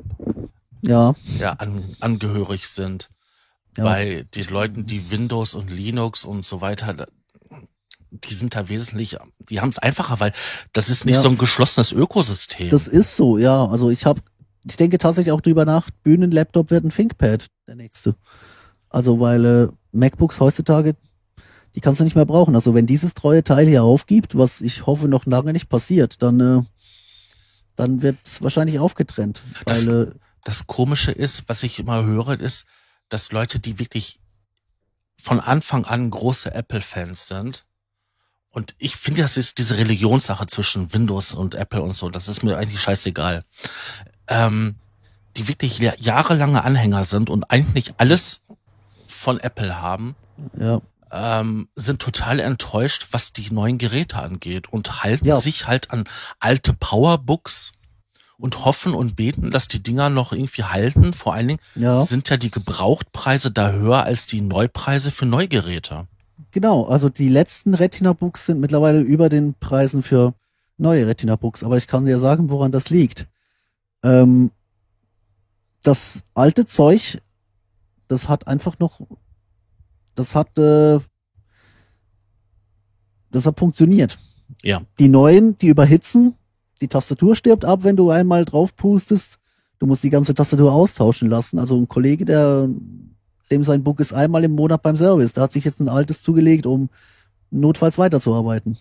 [0.81, 1.13] ja.
[1.37, 3.09] Ja, an, angehörig sind.
[3.77, 3.83] Ja.
[3.83, 7.07] Bei den Leuten, die Windows und Linux und so weiter,
[8.11, 10.31] die sind da wesentlich, die haben es einfacher, weil
[10.73, 11.21] das ist nicht ja.
[11.21, 12.69] so ein geschlossenes Ökosystem.
[12.69, 13.65] Das ist so, ja.
[13.67, 14.21] Also ich habe,
[14.65, 18.15] ich denke tatsächlich auch drüber nach, Bühnenlaptop wird ein ThinkPad, der nächste.
[18.89, 20.95] Also weil äh, MacBooks heutzutage,
[21.75, 22.55] die kannst du nicht mehr brauchen.
[22.55, 26.39] Also wenn dieses treue Teil hier aufgibt, was ich hoffe noch lange nicht passiert, dann,
[26.39, 26.61] äh,
[27.75, 29.41] dann wird wahrscheinlich aufgetrennt.
[29.65, 30.11] Das, weil, äh,
[30.43, 32.65] das Komische ist, was ich immer höre, ist,
[33.09, 34.19] dass Leute, die wirklich
[35.21, 37.65] von Anfang an große Apple-Fans sind,
[38.51, 42.43] und ich finde, das ist diese Religionssache zwischen Windows und Apple und so, das ist
[42.43, 43.43] mir eigentlich scheißegal.
[44.27, 44.75] Ähm,
[45.37, 48.41] die wirklich jahrelange Anhänger sind und eigentlich alles
[49.07, 50.15] von Apple haben,
[50.59, 50.81] Ja.
[51.11, 55.37] ähm, sind total enttäuscht, was die neuen Geräte angeht und halten Ja.
[55.37, 56.05] sich halt an
[56.39, 57.71] alte Powerbooks
[58.37, 61.13] und hoffen und beten, dass die Dinger noch irgendwie halten.
[61.13, 61.99] Vor allen Dingen Ja.
[61.99, 66.07] sind ja die Gebrauchtpreise da höher als die Neupreise für Neugeräte.
[66.51, 70.33] Genau, also die letzten Retina-Books sind mittlerweile über den Preisen für
[70.77, 73.27] neue Retina-Books, aber ich kann dir sagen, woran das liegt.
[74.03, 74.51] Ähm,
[75.83, 77.19] das alte Zeug,
[78.07, 78.99] das hat einfach noch,
[80.15, 80.99] das hat, äh,
[83.31, 84.17] das hat funktioniert.
[84.63, 84.81] Ja.
[84.97, 86.35] Die neuen, die überhitzen,
[86.81, 89.37] die Tastatur stirbt ab, wenn du einmal drauf pustest.
[89.77, 91.59] Du musst die ganze Tastatur austauschen lassen.
[91.59, 92.67] Also ein Kollege, der
[93.51, 95.33] dem sein Book ist einmal im Monat beim Service.
[95.33, 96.89] Der hat sich jetzt ein altes zugelegt, um
[97.51, 98.77] notfalls weiterzuarbeiten.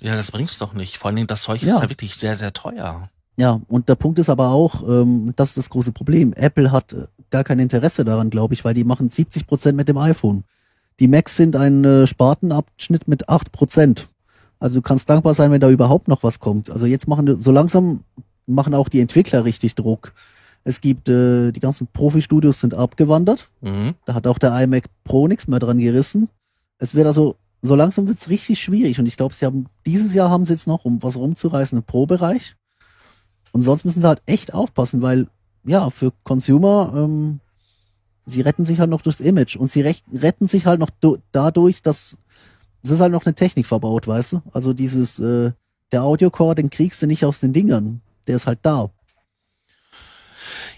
[0.00, 0.98] Ja, das bringt's doch nicht.
[0.98, 1.74] Vor allen Dingen, das Zeug Ja.
[1.76, 3.10] ist ja wirklich sehr, sehr teuer.
[3.36, 6.32] Ja, und der Punkt ist aber auch, ähm, das ist das große Problem.
[6.34, 9.88] Apple hat äh, gar kein Interesse daran, glaube ich, weil die machen 70 Prozent mit
[9.88, 10.44] dem iPhone.
[10.98, 14.08] Die Macs sind ein äh, Spartenabschnitt mit 8 Prozent.
[14.58, 16.68] Also du kannst dankbar sein, wenn da überhaupt noch was kommt.
[16.70, 18.04] Also jetzt machen so langsam
[18.46, 20.12] machen auch die Entwickler richtig Druck.
[20.64, 23.48] Es gibt äh, die ganzen Profi-Studios sind abgewandert.
[23.60, 23.94] Mhm.
[24.04, 26.28] Da hat auch der iMac Pro nichts mehr dran gerissen.
[26.78, 28.98] Es wird also, so langsam wird's richtig schwierig.
[28.98, 31.84] Und ich glaube, sie haben, dieses Jahr haben sie jetzt noch, um was rumzureißen, im
[31.84, 32.56] Pro-Bereich.
[33.52, 35.26] Und sonst müssen sie halt echt aufpassen, weil,
[35.64, 37.40] ja, für Consumer, ähm,
[38.26, 39.56] sie retten sich halt noch durchs Image.
[39.56, 40.90] Und sie retten sich halt noch
[41.32, 42.18] dadurch, dass
[42.82, 44.42] es ist halt noch eine Technik verbaut, weißt du?
[44.52, 45.52] Also dieses, äh,
[45.92, 48.00] der Audiocore, den kriegst du nicht aus den Dingern.
[48.26, 48.90] Der ist halt da.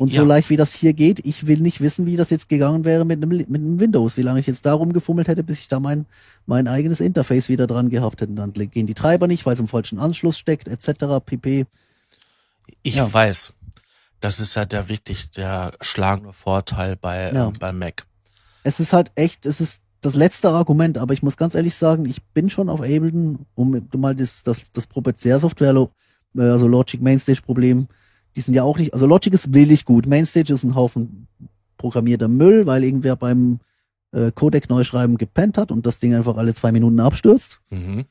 [0.03, 0.23] Und Ja.
[0.23, 3.05] so leicht wie das hier geht, ich will nicht wissen, wie das jetzt gegangen wäre
[3.05, 5.79] mit einem, mit einem Windows, wie lange ich jetzt da rumgefummelt hätte, bis ich da
[5.79, 6.07] mein,
[6.45, 8.33] mein eigenes Interface wieder dran gehabt hätte.
[8.33, 11.21] Dann gehen die Treiber nicht, weil es im falschen Anschluss steckt, etc.
[11.25, 11.67] pp.
[12.83, 13.12] Ich Ja.
[13.12, 13.55] weiß.
[14.19, 17.49] Das ist ja der wirklich der schlagende Vorteil bei, Ja.
[17.49, 18.05] äh, bei Mac.
[18.65, 22.07] Es ist halt echt, es ist das letzte Argument, aber ich muss ganz ehrlich sagen,
[22.07, 25.93] ich bin schon auf Ableton, um mal das, das, das Proprietärsoftware, lo-
[26.37, 27.87] äh, also Logic Mainstage Problem,
[28.37, 31.29] die sind ja auch nicht, also Logic ist willig gut, Mainstage ist ein Haufen
[31.77, 33.61] programmierter Müll, weil irgendwer beim
[34.12, 37.61] äh, Codec Neuschreiben gepennt hat und das Ding einfach alle zwei Minuten abstürzt.
[37.71, 38.05] Mhm.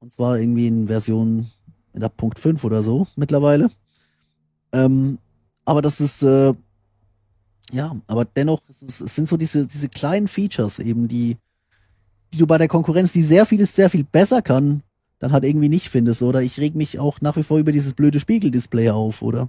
[0.00, 1.50] Und zwar irgendwie in Version
[1.92, 3.70] in der Punkt 5 oder so mittlerweile.
[4.72, 5.18] Ähm,
[5.64, 6.54] aber das ist, äh,
[7.72, 11.36] ja, aber dennoch, es, es sind so diese, diese kleinen Features eben, die,
[12.32, 14.82] die du bei der Konkurrenz, die sehr vieles sehr viel besser kann,
[15.24, 16.22] dann halt irgendwie nicht findest.
[16.22, 19.48] Oder ich reg mich auch nach wie vor über dieses blöde Spiegeldisplay auf, oder?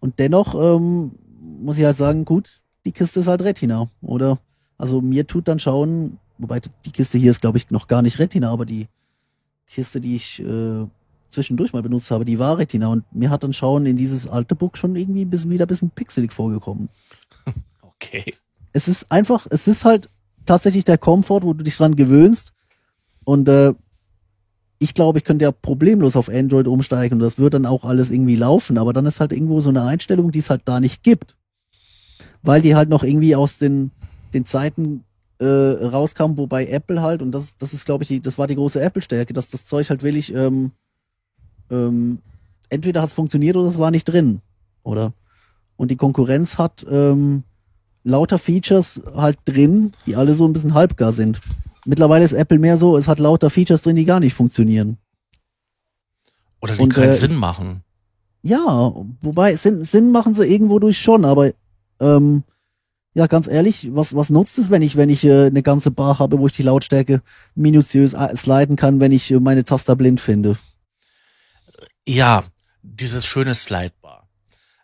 [0.00, 4.38] Und dennoch ähm, muss ich halt sagen, gut, die Kiste ist halt Retina, oder?
[4.78, 8.18] Also mir tut dann schauen, wobei die Kiste hier ist, glaube ich, noch gar nicht
[8.18, 8.88] Retina, aber die
[9.66, 10.86] Kiste, die ich äh,
[11.30, 14.54] zwischendurch mal benutzt habe, die war Retina und mir hat dann Schauen in dieses alte
[14.54, 16.88] Book schon irgendwie ein bisschen, wieder ein bisschen pixelig vorgekommen.
[17.98, 18.34] Okay.
[18.74, 20.10] Es ist einfach, es ist halt
[20.44, 22.52] tatsächlich der Komfort, wo du dich dran gewöhnst
[23.24, 23.72] und äh,
[24.78, 28.10] ich glaube, ich könnte ja problemlos auf Android umsteigen und das wird dann auch alles
[28.10, 31.02] irgendwie laufen, aber dann ist halt irgendwo so eine Einstellung, die es halt da nicht
[31.02, 31.36] gibt.
[32.42, 33.90] Weil die halt noch irgendwie aus den,
[34.34, 35.04] den Zeiten
[35.38, 38.54] äh, rauskam, wobei Apple halt, und das, das ist, glaube ich, die, das war die
[38.54, 40.72] große Apple-Stärke, dass das Zeug halt wirklich, ähm,
[41.70, 42.18] ähm,
[42.68, 44.40] entweder hat es funktioniert oder es war nicht drin,
[44.82, 45.12] oder?
[45.76, 47.44] Und die Konkurrenz hat ähm,
[48.06, 51.40] lauter Features halt drin, die alle so ein bisschen halbgar sind.
[51.84, 54.98] Mittlerweile ist Apple mehr so, es hat lauter Features drin, die gar nicht funktionieren.
[56.60, 57.82] Oder die Und, keinen äh, Sinn machen.
[58.42, 61.50] Ja, wobei Sinn, Sinn machen sie irgendwo durch schon, aber
[62.00, 62.44] ähm,
[63.14, 66.18] ja, ganz ehrlich, was, was nutzt es, wenn ich, wenn ich äh, eine ganze Bar
[66.18, 67.22] habe, wo ich die Lautstärke
[67.54, 70.58] minutiös äh, sliden kann, wenn ich äh, meine Taster blind finde?
[72.06, 72.44] Ja,
[72.82, 74.05] dieses schöne Slidebar.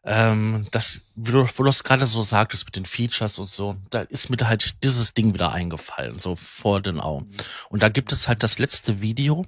[0.04, 3.76] Ähm, das, wie du, wo du es gerade so sagtest mit den Features und so,
[3.90, 7.30] da ist mir halt dieses Ding wieder eingefallen, so vor den Augen.
[7.68, 9.46] Und da gibt es halt das letzte Video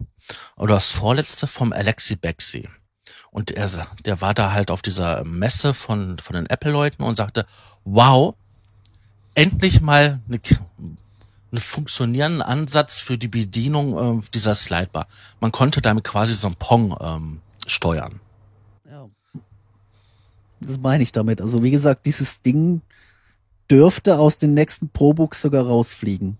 [0.57, 2.69] oder das vorletzte vom Alexi Bexi.
[3.33, 3.69] Und er,
[4.05, 7.47] der war da halt auf dieser Messe von, von den Apple-Leuten und sagte,
[7.85, 8.37] wow,
[9.35, 10.41] endlich mal eine,
[10.79, 15.09] einen funktionierenden Ansatz für die Bedienung äh, dieser Slidebar.
[15.41, 18.21] Man konnte damit quasi so ein Pong ähm, steuern.
[20.61, 21.41] Das meine ich damit.
[21.41, 22.81] Also wie gesagt, dieses Ding
[23.71, 26.39] dürfte aus den nächsten Pro-Books sogar rausfliegen.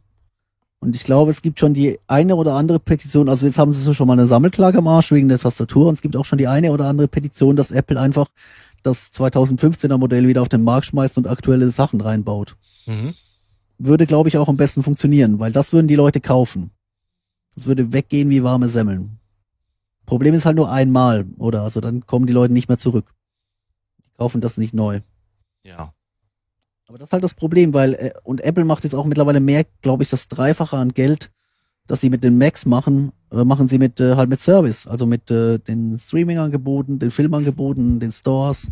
[0.81, 3.83] Und ich glaube, es gibt schon die eine oder andere Petition, also jetzt haben sie
[3.83, 6.37] so schon mal eine Sammelklage am Arsch wegen der Tastatur und es gibt auch schon
[6.37, 8.27] die eine oder andere Petition, dass Apple einfach
[8.83, 12.55] das 2015er Modell wieder auf den Markt schmeißt und aktuelle Sachen reinbaut.
[12.85, 13.15] Mhm.
[13.79, 16.71] Würde, glaube ich, auch am besten funktionieren, weil das würden die Leute kaufen.
[17.55, 19.19] Das würde weggehen wie warme Semmeln.
[20.05, 21.63] Problem ist halt nur einmal, oder?
[21.63, 23.07] Also dann kommen die Leute nicht mehr zurück.
[24.17, 25.01] Kaufen das nicht neu.
[25.65, 25.93] Ja.
[26.87, 29.65] Aber das ist halt das Problem, weil, äh, und Apple macht jetzt auch mittlerweile mehr,
[29.83, 31.33] glaube ich, das Dreifache an Geld,
[31.87, 35.07] das sie mit den Macs machen, äh, machen sie mit äh, halt mit Service, also
[35.07, 38.71] mit den Streaming-Angeboten, den Filmangeboten, den Stores.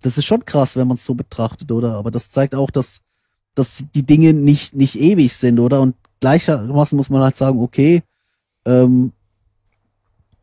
[0.00, 1.94] Das ist schon krass, wenn man es so betrachtet, oder?
[1.94, 3.00] Aber das zeigt auch, dass,
[3.54, 5.80] dass die Dinge nicht, nicht ewig sind, oder?
[5.80, 8.02] Und gleichermaßen muss man halt sagen, okay,
[8.64, 9.12] ähm,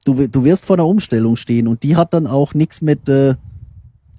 [0.05, 3.35] du, du wirst vor einer Umstellung stehen und die hat dann auch nichts mit äh,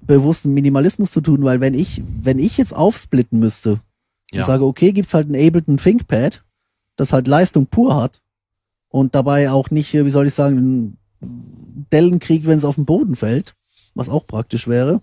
[0.02, 3.80] bewusstem Minimalismus zu tun, weil wenn ich, wenn ich jetzt aufsplitten müsste
[4.32, 4.40] Ja.
[4.42, 6.44] und sage, okay, gibt's halt ein Ableton ThinkPad,
[6.96, 8.20] das halt Leistung pur hat
[8.88, 10.98] und dabei auch nicht, äh, wie soll ich sagen, einen
[11.92, 13.54] Dellen kriegt, wenn es auf den Boden fällt,
[13.94, 15.02] was auch praktisch wäre,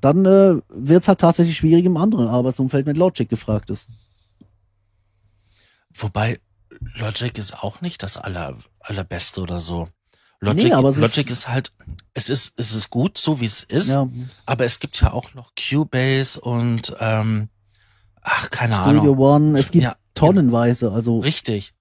[0.00, 3.88] dann äh, wird's halt tatsächlich schwierig im anderen Arbeitsumfeld mit Logic gefragt ist.
[5.94, 6.38] Wobei
[6.96, 9.88] Logic ist auch nicht das aller, allerbeste oder so.
[10.40, 11.72] Logic, Nee, aber es ist- Logic ist, halt,
[12.14, 14.08] es ist, es ist gut, so wie es ist, Ja,
[14.46, 17.48] aber es gibt ja auch noch Cubase und, ähm,
[18.22, 19.18] ach, keine Studio Ahnung.
[19.18, 21.74] One, es gibt Ja, tonnenweise, also Richtig.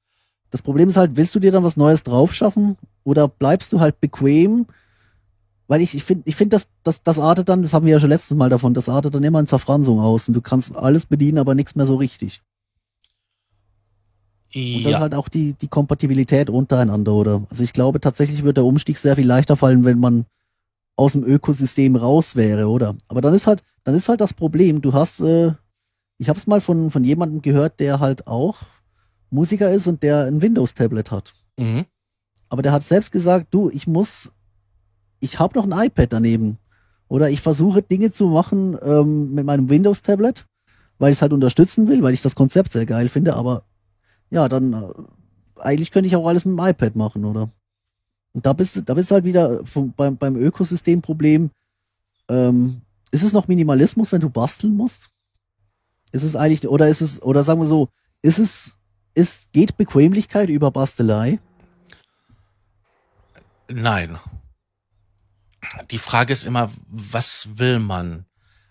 [0.49, 3.79] Das Problem ist halt, willst du dir dann was Neues drauf schaffen oder bleibst du
[3.81, 4.65] halt bequem?
[5.67, 7.99] Weil ich, ich finde, ich finde, das, das, das artet dann, das haben wir ja
[7.99, 11.05] schon letztes Mal davon, das artet dann immer in Zerfransung aus und du kannst alles
[11.05, 12.41] bedienen, aber nichts mehr so richtig.
[14.75, 17.43] Und ist Ja, halt auch die, die Kompatibilität untereinander, oder?
[17.49, 20.25] Also ich glaube, tatsächlich wird der Umstieg sehr viel leichter fallen, wenn man
[20.95, 22.95] aus dem Ökosystem raus wäre, oder?
[23.07, 25.53] Aber dann ist halt, dann ist halt das Problem, du hast, äh,
[26.17, 28.63] ich habe es mal von, von jemandem gehört, der halt auch
[29.29, 31.33] Musiker ist und der ein Windows-Tablet hat.
[31.59, 31.85] mhm.
[32.49, 34.31] Aber der hat selbst gesagt, du, ich muss,
[35.19, 36.57] ich habe noch ein iPad daneben.
[37.09, 40.45] Oder ich versuche Dinge zu machen ähm, mit meinem Windows-Tablet,
[40.97, 43.35] weil ich es halt unterstützen will, weil ich das Konzept sehr geil finde.
[43.35, 43.63] Aber
[44.29, 44.87] ja, dann äh,
[45.61, 47.49] eigentlich könnte ich auch alles mit dem iPad machen, oder?
[48.33, 51.49] Und da bist, du- da bist halt wieder vom, beim, beim Ökosystemproblem.
[52.29, 55.09] Ähm, ist es noch Minimalismus, wenn du basteln musst?
[56.11, 57.89] Ist es eigentlich, oder ist es, oder sagen wir so,
[58.21, 58.77] ist es,
[59.13, 61.39] ist, geht Bequemlichkeit über Bastelei?
[63.69, 64.17] Nein.
[65.91, 68.25] Die Frage ist immer, was will man?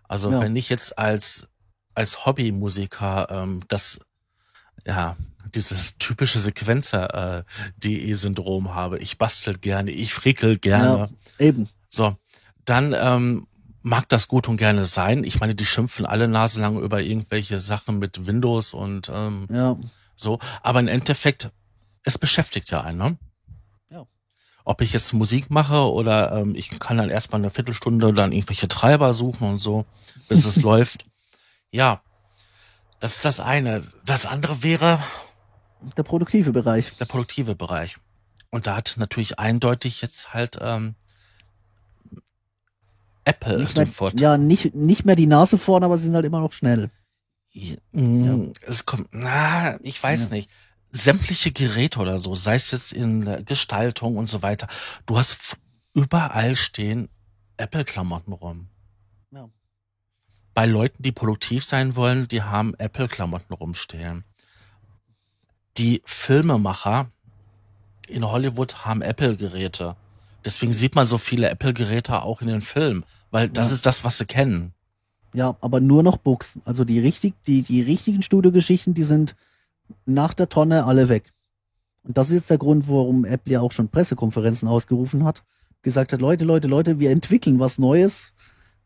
[0.09, 0.41] Also Ja.
[0.41, 1.49] wenn ich jetzt als
[1.95, 4.01] als Hobbymusiker ähm, das
[4.85, 5.17] ja
[5.55, 7.45] dieses typische Sequenzer
[7.85, 11.69] äh, habe, ich bastel gerne, ich frickel gerne, Eben.
[11.89, 12.17] so,
[12.65, 13.47] dann ähm,
[13.83, 15.23] mag das gut und gerne sein.
[15.23, 19.77] Ich meine, die schimpfen alle naselang über irgendwelche Sachen mit Windows und ähm, Ja,
[20.17, 21.51] so, aber im Endeffekt,
[22.03, 23.19] es beschäftigt ja einen, ne?
[23.91, 24.05] Ja.
[24.65, 28.67] Ob ich jetzt Musik mache oder ähm, ich kann dann erstmal eine Viertelstunde dann irgendwelche
[28.67, 29.85] Treiber suchen und so,
[30.29, 31.05] bis es läuft.
[31.71, 32.01] Ja,
[32.99, 33.85] das ist das eine.
[34.05, 34.99] Das andere wäre
[35.97, 36.97] der produktive Bereich.
[36.97, 37.97] der produktive Bereich.
[38.51, 40.95] Und da hat natürlich eindeutig jetzt halt ähm,
[43.25, 44.21] Apple Nicht den mehr, Vorteil.
[44.21, 46.91] ja, nicht, nicht mehr die Nase vorn, aber sie sind halt immer noch schnell.
[47.93, 50.35] Mm, Es kommt, na, ich weiß Ja.
[50.35, 50.51] nicht.
[50.93, 54.69] Sämtliche Geräte oder so, sei es jetzt in der Gestaltung und so weiter,
[55.07, 55.57] du hast
[55.93, 57.09] überall stehen
[57.57, 58.69] Apple-Klamotten rum.
[59.33, 59.49] Ja.
[60.55, 64.25] Bei Leuten, die produktiv sein wollen, die haben Apple-Klamotten rumstehen.
[65.79, 67.09] Die Filmemacher
[68.09, 69.97] in Hollywood haben Apple-Geräte.
[70.45, 73.75] Deswegen sieht man so viele Apple-Geräte auch in den Filmen, weil das Ja.
[73.75, 74.73] ist das, was sie kennen.
[75.35, 76.57] Ja, aber nur noch Books.
[76.65, 79.35] Also die richtig, die, die richtigen Studiogeschichten, die sind
[80.07, 81.33] nach der Tonne alle weg.
[82.05, 85.43] Und das ist jetzt der Grund, warum Apple ja auch schon Pressekonferenzen ausgerufen hat.
[85.83, 88.33] Gesagt hat, Leute, Leute, Leute, wir entwickeln was Neues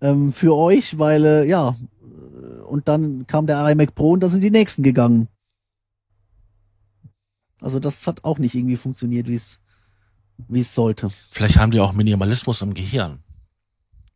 [0.00, 4.28] ähm, für euch, weil, äh, ja, äh, und dann kam der iMac Pro und da
[4.28, 5.28] sind die nächsten gegangen.
[7.60, 9.60] Also das hat auch nicht irgendwie funktioniert, wie es
[10.48, 11.10] wie es sollte.
[11.30, 13.20] Vielleicht haben die auch Minimalismus im Gehirn.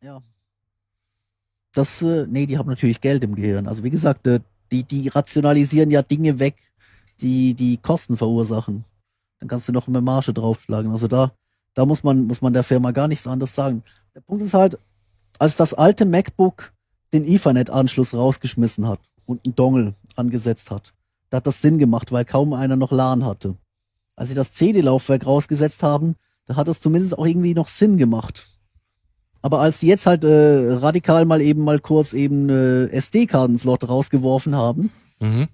[0.01, 0.21] Ja.
[1.73, 3.67] Das, äh, nee, die haben natürlich Geld im Gehirn.
[3.67, 4.39] Also wie gesagt, äh,
[4.71, 6.55] die, die rationalisieren ja Dinge weg,
[7.21, 8.85] die, die Kosten verursachen.
[9.39, 10.91] Dann kannst du noch eine Marge draufschlagen.
[10.91, 11.31] Also da,
[11.73, 13.83] da muss man, muss man der Firma gar nichts anderes sagen.
[14.15, 14.77] Der Punkt ist halt,
[15.37, 16.71] als das alte MacBook
[17.13, 20.93] den Ethernet-Anschluss rausgeschmissen hat und einen Dongle angesetzt hat,
[21.35, 23.57] da hat das Sinn gemacht, weil kaum einer noch LAN hatte.
[24.15, 26.15] Als sie das CD-Laufwerk rausgesetzt haben,
[26.45, 28.47] da hat das zumindest auch irgendwie noch Sinn gemacht.
[29.41, 34.55] Aber als sie jetzt halt äh, radikal mal eben mal kurz eben äh, SD-Karten-Slot rausgeworfen
[34.55, 35.49] haben, Mhm.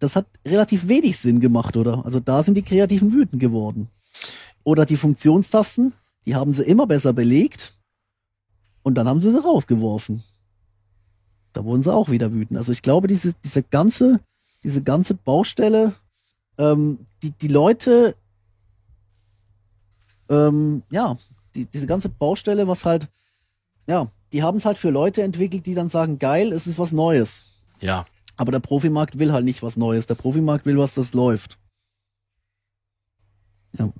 [0.00, 2.04] das hat relativ wenig Sinn gemacht, oder?
[2.04, 3.88] Also da sind die Kreativen wütend geworden.
[4.64, 5.92] Oder die Funktionstasten,
[6.24, 7.74] die haben sie immer besser belegt
[8.82, 10.24] und dann haben sie sie rausgeworfen.
[11.52, 12.58] Da wurden sie auch wieder wütend.
[12.58, 14.18] Also ich glaube, diese, diese ganze,
[14.66, 15.94] diese ganze Baustelle,
[16.58, 18.16] ähm, die, die Leute,
[20.28, 21.16] ähm, ja,
[21.54, 23.08] die, diese ganze Baustelle, was halt,
[23.86, 26.90] ja, die haben es halt für Leute entwickelt, die dann sagen, geil, es ist was
[26.90, 27.44] Neues.
[27.80, 28.06] Ja.
[28.36, 30.06] Aber der Profimarkt will halt nicht was Neues.
[30.06, 31.60] Der Profimarkt will was, das läuft.
[33.78, 33.92] Ja.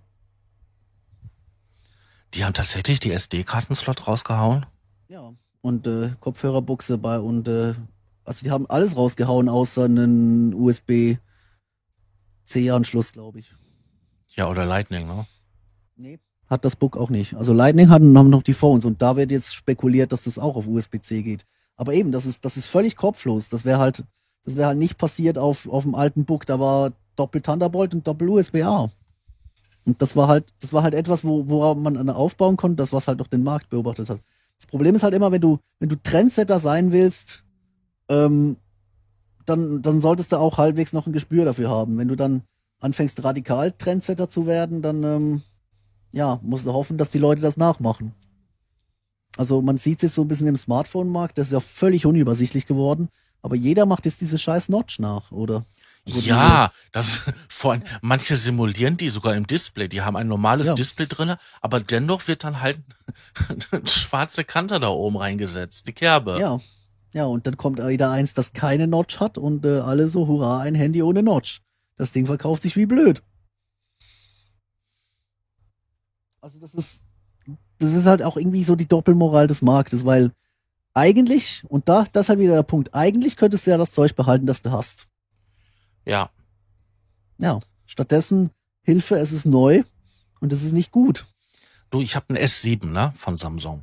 [2.34, 4.66] Die haben tatsächlich die SD-Kartenslot rausgehauen.
[5.06, 5.32] Ja.
[5.60, 7.74] Und äh, Kopfhörerbuchse bei und äh,
[8.26, 13.54] also die haben alles rausgehauen, außer einen USB-C-Anschluss, glaube ich.
[14.34, 15.26] Ja, oder Lightning, ne?
[15.96, 16.18] Nee.
[16.48, 17.34] Hat das Book auch nicht.
[17.34, 20.56] Also Lightning hatten, haben noch die Phones und da wird jetzt spekuliert, dass das auch
[20.56, 21.44] auf USB-C geht.
[21.76, 23.48] Aber eben, das ist, das ist völlig kopflos.
[23.48, 24.04] Das wäre halt,
[24.44, 26.46] das wäre halt nicht passiert auf, auf dem alten Book.
[26.46, 28.90] Da war Doppel Thunderbolt und Doppel USB-A.
[29.84, 33.08] Und das war halt, das war halt etwas, wo, worauf man aufbauen konnte, das was
[33.08, 34.20] halt auch den Markt beobachtet hat.
[34.56, 37.44] Das Problem ist halt immer, wenn du, wenn du Trendsetter sein willst,
[38.08, 38.56] ähm,
[39.44, 41.98] dann, dann solltest du auch halbwegs noch ein Gespür dafür haben.
[41.98, 42.42] Wenn du dann
[42.80, 45.42] anfängst, radikal Trendsetter zu werden, dann ähm,
[46.12, 48.14] ja, musst du hoffen, dass die Leute das nachmachen.
[49.36, 52.66] Also man sieht es jetzt so ein bisschen im Smartphone-Markt, das ist ja völlig unübersichtlich
[52.66, 53.08] geworden,
[53.42, 55.66] aber jeder macht jetzt diese scheiß Notch nach, oder?
[56.06, 59.88] Also ja, das vor allem, manche simulieren die sogar im Display.
[59.88, 60.74] Die haben ein normales ja.
[60.74, 62.78] Display drinne, aber dennoch wird dann halt
[63.72, 66.38] eine schwarze Kante da oben reingesetzt, die Kerbe.
[66.40, 66.60] Ja,
[67.14, 70.60] ja, und dann kommt wieder eins, das keine Notch hat und äh, alle so, hurra,
[70.60, 71.60] ein Handy ohne Notch.
[71.96, 73.22] Das Ding verkauft sich wie blöd.
[76.40, 77.02] Also das ist,
[77.78, 80.32] das ist halt auch irgendwie so die Doppelmoral des Marktes, weil
[80.94, 84.14] eigentlich, und da, das ist halt wieder der Punkt, eigentlich könntest du ja das Zeug
[84.14, 85.06] behalten, das du hast.
[86.04, 86.30] Ja.
[87.38, 87.60] Ja.
[87.86, 88.50] Stattdessen
[88.82, 89.82] Hilfe, es ist neu
[90.40, 91.26] und es ist nicht gut.
[91.90, 93.82] Du, ich habe ein S7, ne, von Samsung.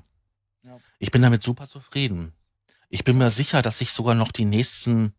[0.63, 0.79] Ja.
[0.99, 2.33] Ich bin damit super zufrieden.
[2.93, 5.15] Ich bin mir sicher, dass ich sogar noch die nächsten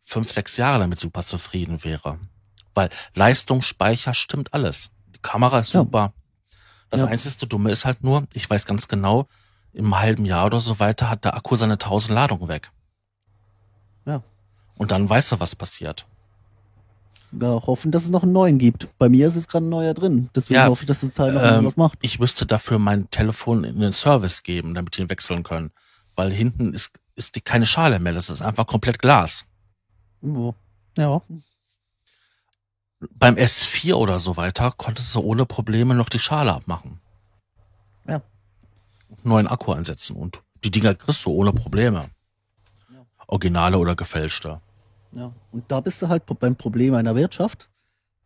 [0.00, 2.18] fünf, sechs Jahre damit super zufrieden wäre.
[2.74, 4.90] Weil Leistung, Speicher stimmt alles.
[5.14, 6.00] Die Kamera ist super.
[6.00, 6.12] Ja.
[6.90, 7.06] Das ja.
[7.06, 9.28] einzige Dumme ist halt nur, ich weiß ganz genau,
[9.72, 12.72] im halben Jahr oder so weiter hat der Akku seine 1000 Ladungen weg.
[14.04, 14.24] Ja.
[14.76, 16.04] Und dann weißt du, was passiert.
[17.30, 18.88] Ja, hoffen, dass es noch einen neuen gibt.
[18.98, 20.30] Bei mir ist es gerade ein neuer drin.
[20.34, 22.00] Deswegen ja, hoffe ich, dass das Teil noch ähm, was macht.
[22.02, 25.70] Ich müsste dafür mein Telefon in den Service geben, damit die ihn wechseln können.
[26.14, 28.12] Weil hinten ist, ist die keine Schale mehr.
[28.12, 29.46] Das ist einfach komplett Glas.
[30.96, 31.22] Ja
[33.10, 37.00] beim S4 oder so weiter konntest du ohne Probleme noch die Schale abmachen.
[38.06, 38.22] Ja.
[39.22, 42.08] Neuen Akku einsetzen und die Dinger kriegst du ohne Probleme.
[42.92, 43.06] Ja.
[43.26, 44.60] Originale oder gefälschte.
[45.12, 47.68] Ja, und da bist du halt beim Problem einer Wirtschaft.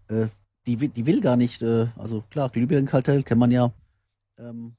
[0.08, 0.28] Äh,
[0.66, 3.72] die, die will gar nicht, äh, also klar, Glühbirnenkartell kennt man ja,
[4.38, 4.76] ähm,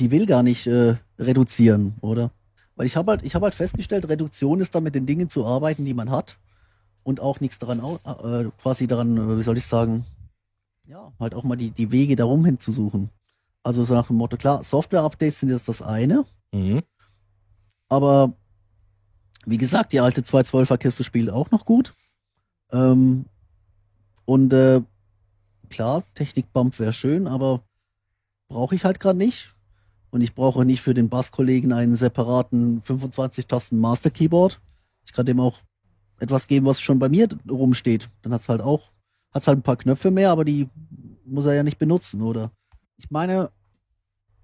[0.00, 2.30] die will gar nicht äh, reduzieren, oder?
[2.76, 5.46] Weil ich habe halt, ich habe halt festgestellt, Reduktion ist da mit den Dingen zu
[5.46, 6.38] arbeiten, die man hat
[7.04, 10.04] und auch nichts daran, äh, quasi daran, äh, wie soll ich sagen,
[10.86, 13.10] ja, halt auch mal die, die Wege darum hinzusuchen.
[13.62, 16.82] Also so nach dem Motto, klar, Software-Updates sind jetzt das eine, mhm.
[17.88, 18.34] aber
[19.46, 21.94] wie gesagt, die alte 212er Kiste spielt auch noch gut.
[22.72, 23.26] Ähm,
[24.24, 24.80] und äh,
[25.68, 27.62] klar, Technik-Bump wäre schön, aber
[28.48, 29.53] brauche ich halt gerade nicht.
[30.14, 34.60] Und ich brauche nicht für den Basskollegen einen separaten 25-Tasten Master Keyboard.
[35.04, 35.58] Ich kann dem auch
[36.20, 38.08] etwas geben, was schon bei mir rumsteht.
[38.22, 38.92] Dann hat's halt auch,
[39.32, 40.68] hat's halt ein paar Knöpfe mehr, aber die
[41.24, 42.52] muss er ja nicht benutzen, oder?
[42.96, 43.50] Ich meine,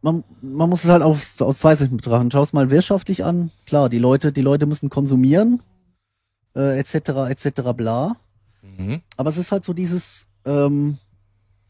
[0.03, 2.33] man, man muss es halt aus, aus zwei Sichten betrachten.
[2.33, 3.53] Schau es mal wirtschaftlich an.
[3.65, 5.63] Klar, die Leute, die Leute müssen konsumieren,
[6.57, 8.17] äh, etc., etc., bla.
[8.63, 9.03] Mhm.
[9.17, 10.99] Aber es ist halt so dieses, ähm,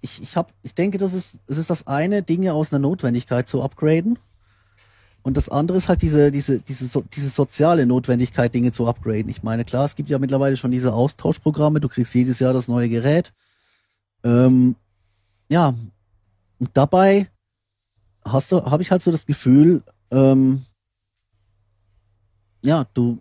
[0.01, 3.49] ich, ich hab, ich denke, das ist, es ist das eine, Dinge aus einer Notwendigkeit
[3.49, 4.19] zu upgraden.
[5.23, 9.29] Und das andere ist halt diese, diese, diese, so, diese soziale Notwendigkeit, Dinge zu upgraden.
[9.29, 12.69] Ich meine, klar, es gibt ja mittlerweile schon diese Austauschprogramme, du kriegst jedes Jahr das
[12.69, 13.33] neue Gerät.
[14.25, 14.77] Ähm,
[15.51, 15.75] ja,
[16.59, 17.29] und dabei
[18.25, 20.65] hast du, habe ich halt so das Gefühl, ähm,
[22.65, 23.19] ja, du,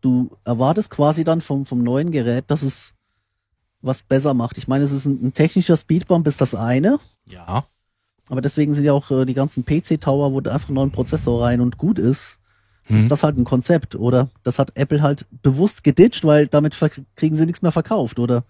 [0.00, 2.94] du erwartest quasi dann vom, vom neuen Gerät, dass es
[3.82, 4.58] was besser macht.
[4.58, 6.98] Ich meine, es ist ein, ein technischer Speedbump, ist das eine.
[7.26, 7.64] Ja.
[8.28, 11.60] Aber deswegen sind ja auch äh, die ganzen PC-Tower, wo einfach nur ein Prozessor rein
[11.60, 12.38] und gut ist.
[12.84, 12.96] Hm.
[12.96, 14.28] Ist das halt ein Konzept, oder?
[14.42, 16.76] Das hat Apple halt bewusst geditcht, weil damit
[17.16, 18.44] kriegen sie nichts mehr verkauft, oder?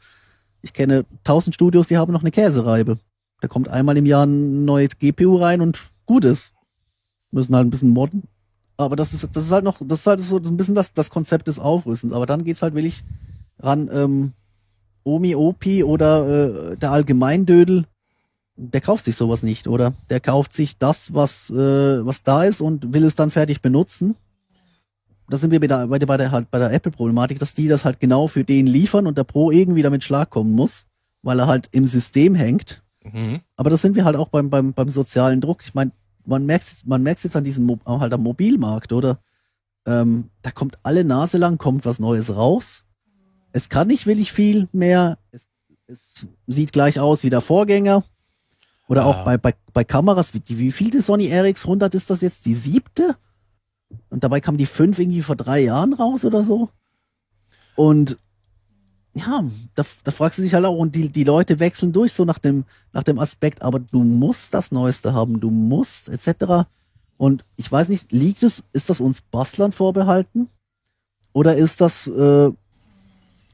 [0.63, 2.99] Ich kenne tausend Studios, die haben noch eine Käsereibe.
[3.41, 6.53] Da kommt einmal im Jahr ein neues GPU rein und gut ist.
[7.33, 8.25] Müssen halt ein bisschen modden.
[8.77, 11.11] Aber das ist, das ist halt noch, das ist halt so ein bisschen das, das
[11.11, 12.13] Konzept des Aufrüstens.
[12.13, 13.05] Aber dann geht's halt wirklich
[13.59, 14.33] ran, ähm,
[15.05, 17.87] Omi, Opi oder äh, der Allgemeindödel
[18.57, 19.95] der kauft sich sowas nicht, oder?
[20.11, 24.15] Der kauft sich das, was, äh, was da ist und will es dann fertig benutzen.
[25.29, 27.69] Da sind wir bei der, bei der, bei der, halt bei der Apple-Problematik, dass die
[27.69, 30.85] das halt genau für den liefern und der Pro irgendwie damit Schlag kommen muss,
[31.23, 32.83] weil er halt im System hängt.
[33.03, 33.41] Mhm.
[33.57, 35.63] Aber das sind wir halt auch beim, beim, beim sozialen Druck.
[35.63, 35.93] Ich meine,
[36.25, 39.19] man merkt man merkt jetzt an diesem Mo halt am Mobilmarkt, oder?
[39.87, 42.85] Ähm, da kommt alle Nase lang, kommt was Neues raus.
[43.53, 45.19] Es kann nicht willig viel mehr.
[45.31, 45.47] Es,
[45.87, 48.05] es sieht gleich aus wie der Vorgänger.
[48.89, 52.45] Oder auch bei, bei, bei Kameras, wie, wie viel die Sony RX100 ist das jetzt?
[52.45, 53.17] Die siebte?
[54.11, 56.69] Und dabei kam die fünf irgendwie vor drei Jahren raus oder so.
[57.75, 58.19] Und
[59.15, 59.45] ja,
[59.75, 62.39] da, da fragst du dich halt auch, und die, die Leute wechseln durch, so nach
[62.39, 66.67] dem, nach dem Aspekt, aber du musst das Neueste haben, du musst, etc.
[67.19, 70.49] Und ich weiß nicht, liegt es, ist das uns Bastlern vorbehalten?
[71.33, 72.51] Oder ist das, äh,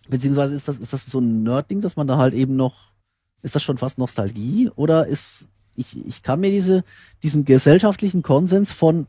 [0.09, 2.93] beziehungsweise ist das, ist das so ein Nerd-Ding, dass man da halt eben noch,
[3.43, 4.71] ist das schon fast Nostalgie?
[4.77, 6.85] Oder ist, ich, ich kann mir diese,
[7.23, 9.07] diesen gesellschaftlichen Konsens von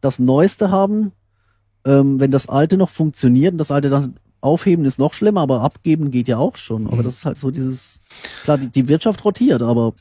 [0.00, 1.12] das Neueste haben,
[1.84, 5.60] ähm, wenn das Alte noch funktioniert und das Alte dann aufheben ist noch schlimmer, aber
[5.60, 6.86] abgeben geht ja auch schon.
[6.86, 7.02] Aber mhm.
[7.02, 8.00] das ist halt so dieses,
[8.44, 9.94] klar, die, die Wirtschaft rotiert, aber.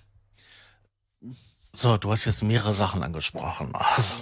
[1.74, 3.72] So, du hast jetzt mehrere Sachen angesprochen.
[3.74, 4.16] Also,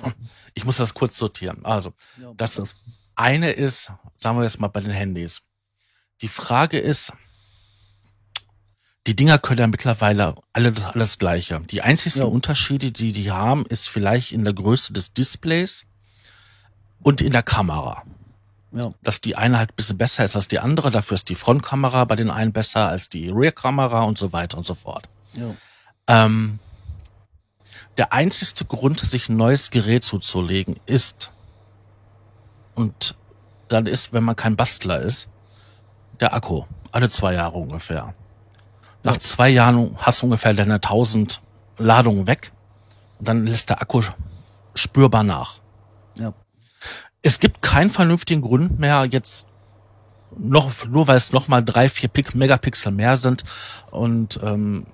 [0.54, 1.64] ich muss das kurz sortieren.
[1.64, 1.94] Also,
[2.36, 2.76] das, das
[3.16, 5.42] eine ist, sagen wir jetzt mal bei den Handys.
[6.22, 7.14] Die Frage ist,
[9.06, 11.62] die Dinger können ja mittlerweile alle alles Gleiche.
[11.62, 12.28] Die einzigsten ja.
[12.28, 15.86] Unterschiede, die die haben, ist vielleicht in der Größe des Displays
[17.02, 18.04] und in der Kamera.
[18.74, 18.94] Ja.
[19.02, 22.04] Dass die eine halt ein bisschen besser ist als die andere, dafür ist die Frontkamera
[22.04, 25.08] bei den einen besser als die Rear-Kamera und so weiter und so fort.
[25.34, 25.56] Ja.
[26.08, 26.60] Ähm,
[27.98, 31.32] der einzigste Grund, sich ein neues Gerät zuzulegen, ist,
[32.76, 33.16] und
[33.70, 35.30] dann ist, wenn man kein Bastler ist,
[36.20, 36.64] der Akku.
[36.92, 38.14] Alle zwei Jahre ungefähr.
[39.04, 39.20] Nach ja.
[39.20, 41.42] zwei Jahren hast du ungefähr deine 1000
[41.78, 42.52] Ladungen weg
[43.20, 44.02] und dann lässt der Akku
[44.74, 45.56] spürbar nach.
[46.20, 46.34] Ja
[47.28, 49.48] es gibt keinen vernünftigen Grund mehr, jetzt
[50.38, 53.44] noch, nur weil es noch mal drei, vier Megapixel mehr sind
[53.92, 54.86] und ähm,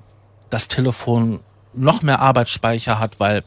[0.50, 1.42] das Telefon
[1.74, 3.44] noch mehr Arbeitsspeicher hat, weil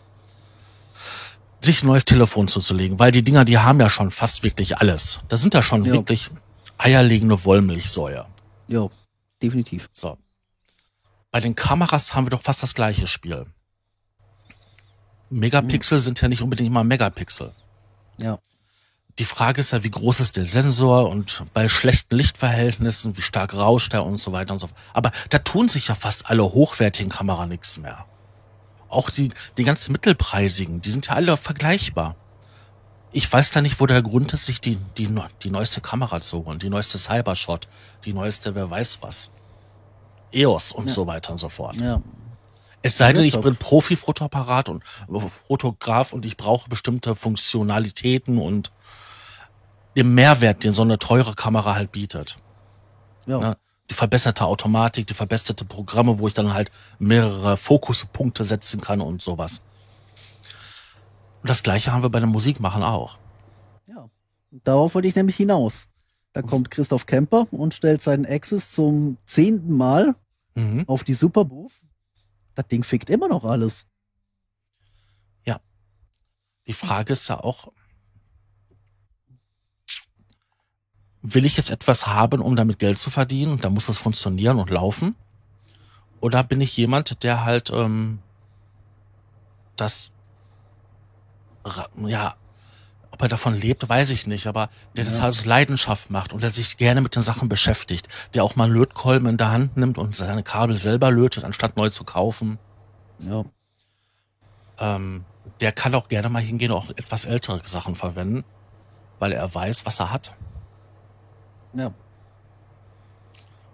[1.61, 5.20] sich ein neues Telefon zuzulegen, weil die Dinger, die haben ja schon fast wirklich alles.
[5.29, 5.93] Das sind ja schon jo.
[5.95, 6.31] wirklich
[6.79, 8.27] eierlegende Wollmilchsäue.
[8.68, 8.89] Ja,
[9.43, 9.89] definitiv.
[9.93, 10.18] So.
[11.31, 13.47] Bei den Kameras haben wir doch fast das gleiche Spiel.
[15.31, 16.05] Megapixel hm.
[16.05, 17.53] sind ja nicht unbedingt immer Megapixel.
[18.18, 18.39] Ja.
[19.18, 23.55] Die Frage ist ja, wie groß ist der Sensor und bei schlechten Lichtverhältnissen, wie stark
[23.55, 24.79] rauscht er und so weiter und so fort.
[24.93, 28.05] Aber da tun sich ja fast alle hochwertigen Kamera nichts mehr.
[28.89, 32.14] Auch die, die ganzen mittelpreisigen, die sind ja alle vergleichbar.
[33.17, 35.09] Ich weiß da nicht, wo der Grund ist, sich die, die,
[35.43, 37.67] die neueste Kamera zu holen, die neueste Cybershot,
[38.05, 39.31] die neueste wer weiß was.
[40.33, 40.93] EOS und ja.
[40.93, 41.77] so weiter und so fort.
[41.77, 42.03] Ja.
[42.83, 44.85] Es sei denn, ich bin Profi-Fotoapparat und
[45.49, 48.71] Fotograf und ich brauche bestimmte Funktionalitäten und
[49.97, 52.37] den Mehrwert, den so eine teure Kamera halt bietet.
[53.25, 53.39] Ja.
[53.39, 53.57] Ne?
[53.89, 59.23] Die verbesserte Automatik, die verbesserte Programme, wo ich dann halt mehrere Fokuspunkte setzen kann und
[59.23, 59.62] sowas.
[61.43, 63.18] Und das gleiche haben wir bei der Musikmachen auch.
[63.87, 64.09] Ja,
[64.51, 65.89] darauf wollte ich nämlich hinaus.
[66.32, 70.14] Da kommt Christoph Kemper und stellt seinen Access zum zehnten Mal
[70.55, 70.84] mhm.
[70.87, 71.72] auf die Superbooth.
[72.55, 73.87] Das Ding fickt immer noch alles.
[75.47, 75.61] Ja.
[76.66, 77.72] Die Frage ist ja auch,
[81.22, 84.59] will ich jetzt etwas haben, um damit Geld zu verdienen und da muss es funktionieren
[84.59, 85.16] und laufen?
[86.20, 88.18] Oder bin ich jemand, der halt ähm,
[89.76, 90.12] das
[92.07, 92.37] ja,
[93.11, 95.11] ob er davon lebt, weiß ich nicht, aber der ja.
[95.11, 98.57] das halt aus Leidenschaft macht und der sich gerne mit den Sachen beschäftigt, der auch
[98.57, 102.05] mal einen Lötkolben in der Hand nimmt und seine Kabel selber lötet, anstatt neu zu
[102.05, 102.59] kaufen.
[103.21, 103.45] Ja.
[104.79, 105.25] Ähm,
[105.61, 108.45] der kann auch gerne mal hingehen und auch etwas ältere Sachen verwenden,
[109.19, 110.35] weil er weiß, was er hat.
[111.73, 111.93] Ja.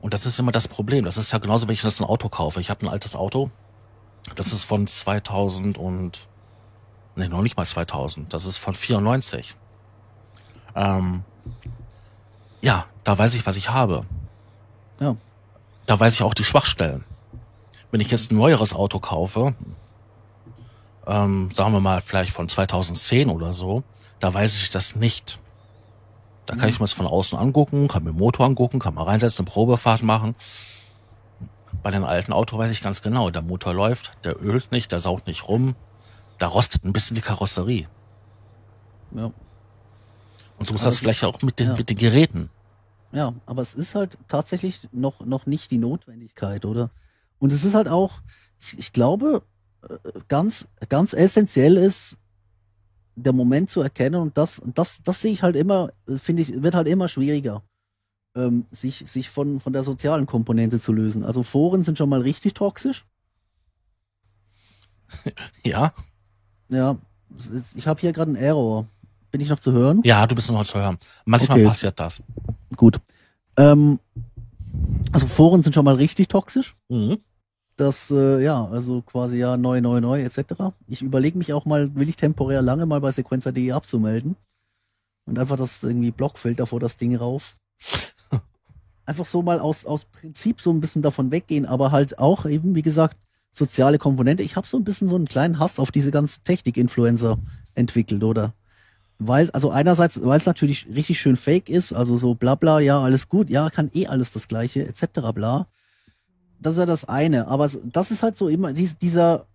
[0.01, 1.05] Und das ist immer das Problem.
[1.05, 2.61] Das ist ja genauso, wenn ich das ein Auto kaufe.
[2.61, 3.51] Ich habe ein altes Auto.
[4.37, 6.29] Das ist von 2000 und
[7.17, 8.33] nee, noch nicht mal 2000.
[8.33, 9.57] Das ist von 94.
[10.75, 11.25] Ähm,
[12.61, 14.03] ja, da weiß ich, was ich habe.
[15.01, 15.17] Ja.
[15.87, 17.05] Da weiß ich auch die Schwachstellen.
[17.91, 19.55] Wenn ich jetzt ein neueres Auto kaufe,
[21.07, 23.83] ähm, sagen wir mal vielleicht von 2010 oder so,
[24.21, 25.41] da weiß ich das nicht.
[26.47, 29.05] Da kann ich mir das von außen angucken, kann mir den Motor angucken, kann mal
[29.05, 30.35] reinsetzen, eine Probefahrt machen.
[31.83, 35.01] Bei dem alten Auto weiß ich ganz genau, der Motor läuft, der ölt nicht, der
[35.01, 35.75] saugt nicht rum,
[36.39, 37.89] da rostet ein bisschen die Karosserie.
[39.15, 39.33] Ja.
[40.59, 41.77] Und so ist das vielleicht auch mit den, ja.
[41.77, 42.51] mit den Geräten.
[43.13, 46.91] Ja, aber es ist halt tatsächlich noch, noch nicht die Notwendigkeit, oder?
[47.39, 48.23] Und es ist halt auch,
[48.59, 49.43] ich, ich glaube,
[49.83, 49.97] äh,
[50.29, 52.17] ganz, ganz essentiell ist,
[53.15, 56.75] der Moment zu erkennen und das, das, das sehe ich halt immer, finde ich, wird
[56.75, 57.63] halt immer schwieriger,
[58.35, 61.25] ähm, sich, sich von, von der sozialen Komponente zu lösen.
[61.25, 63.05] Also Foren sind schon mal richtig toxisch.
[65.63, 65.93] Ja.
[66.73, 66.97] Ja,
[67.77, 68.87] ich habe hier gerade einen Error.
[69.31, 70.01] Bin ich noch zu hören?
[70.05, 70.99] Ja, du bist noch zu hören.
[71.25, 71.69] Manchmal Okay.
[71.69, 72.23] passiert das.
[72.77, 73.01] Gut.
[73.57, 73.99] Ähm,
[75.13, 76.77] also Foren sind schon mal richtig toxisch.
[76.89, 77.19] Mhm.
[77.77, 80.75] Das, äh, ja, also quasi ja neu, neu, neu etc.
[80.87, 84.37] Ich überlege mich auch mal, will ich temporär lange mal bei sequencer.de abzumelden
[85.27, 87.57] und einfach das irgendwie Blockfilter vor das Ding rauf.
[89.07, 92.75] Einfach so mal aus, aus Prinzip so ein bisschen davon weggehen, aber halt auch eben,
[92.77, 93.17] wie gesagt,
[93.53, 94.43] soziale Komponente.
[94.43, 97.39] Ich habe so ein bisschen so einen kleinen Hass auf diese ganzen Technik-Influencer
[97.75, 98.55] entwickelt, oder?
[99.19, 103.01] Weil, also einerseits, weil es natürlich richtig schön fake ist, also so bla bla, ja,
[103.01, 105.31] alles gut, ja, kann eh alles das Gleiche, etc.
[105.33, 105.69] bla.
[106.59, 107.47] Das ist ja das eine.
[107.47, 109.47] Aber das ist halt so immer dies, dieser,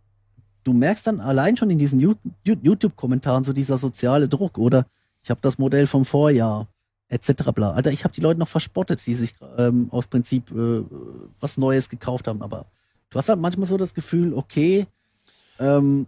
[0.64, 4.86] du merkst dann allein schon in diesen YouTube-Kommentaren so dieser soziale Druck, oder?
[5.24, 6.68] Ich habe das Modell vom Vorjahr,
[7.10, 7.52] etc.
[7.54, 7.72] bla.
[7.72, 10.84] Alter, ich habe die Leute noch verspottet, die sich ähm, aus Prinzip äh,
[11.42, 12.42] was Neues gekauft haben.
[12.42, 12.68] Aber
[13.10, 14.88] du hast halt manchmal so das Gefühl, okay,
[15.60, 16.08] ähm,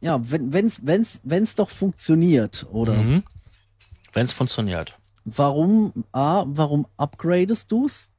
[0.00, 2.94] ja, wenn wenn's wenn's wenn's doch funktioniert, oder?
[2.94, 3.22] Mhm.
[4.12, 4.96] Wenn es funktioniert.
[5.24, 8.10] Warum a warum upgradest du's?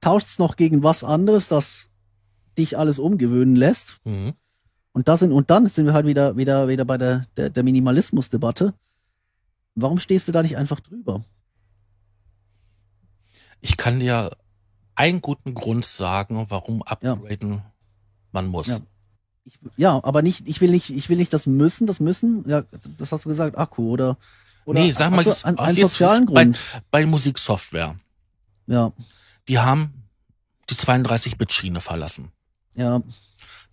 [0.00, 1.90] Tauschst noch gegen was anderes, das
[2.58, 4.00] dich alles umgewöhnen lässt?
[4.04, 4.34] Mhm.
[4.92, 7.62] Und das sind und dann sind wir halt wieder wieder wieder bei der der, der
[7.62, 8.74] Minimalismus-Debatte.
[9.74, 11.24] Warum stehst du da nicht einfach drüber?
[13.60, 14.36] Ich kann dir
[14.96, 17.62] einen guten Grund sagen, warum upgraden
[18.32, 18.68] man muss.
[18.68, 18.78] Ja.
[19.46, 22.62] Ich, ja, aber nicht, ich will nicht, ich will nicht das müssen, das müssen, ja,
[22.96, 24.16] das hast du gesagt, Akku oder,
[24.64, 26.58] oder Nee, sag mal, du jetzt- einen, sozialen ist bei- Grund.
[26.90, 27.96] Bei Musiksoftware.
[28.66, 28.92] Ja,
[29.48, 29.92] Die haben
[30.70, 32.32] die 32-Bit-Schiene verlassen.
[32.74, 33.02] ja,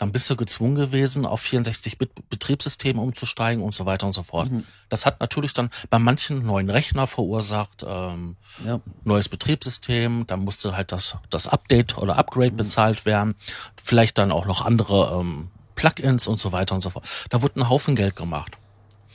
[0.01, 4.49] Dann bist du gezwungen gewesen, auf 64-Bit-Betriebssysteme umzusteigen und so weiter und so fort.
[4.51, 8.35] mhm, Das hat natürlich dann bei manchen neuen Rechner verursacht, ähm,
[8.65, 12.57] ja, neues Betriebssystem, dann musste halt das, das Update oder Upgrade Mhm.
[12.57, 13.35] bezahlt werden,
[13.81, 17.05] vielleicht dann auch noch andere ähm, Plugins und so weiter und so fort.
[17.29, 18.57] Da wurde ein Haufen Geld gemacht.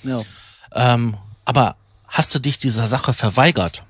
[0.05, 0.21] ja,
[0.73, 1.75] Ähm, aber
[2.07, 3.83] hast du dich dieser Sache verweigert,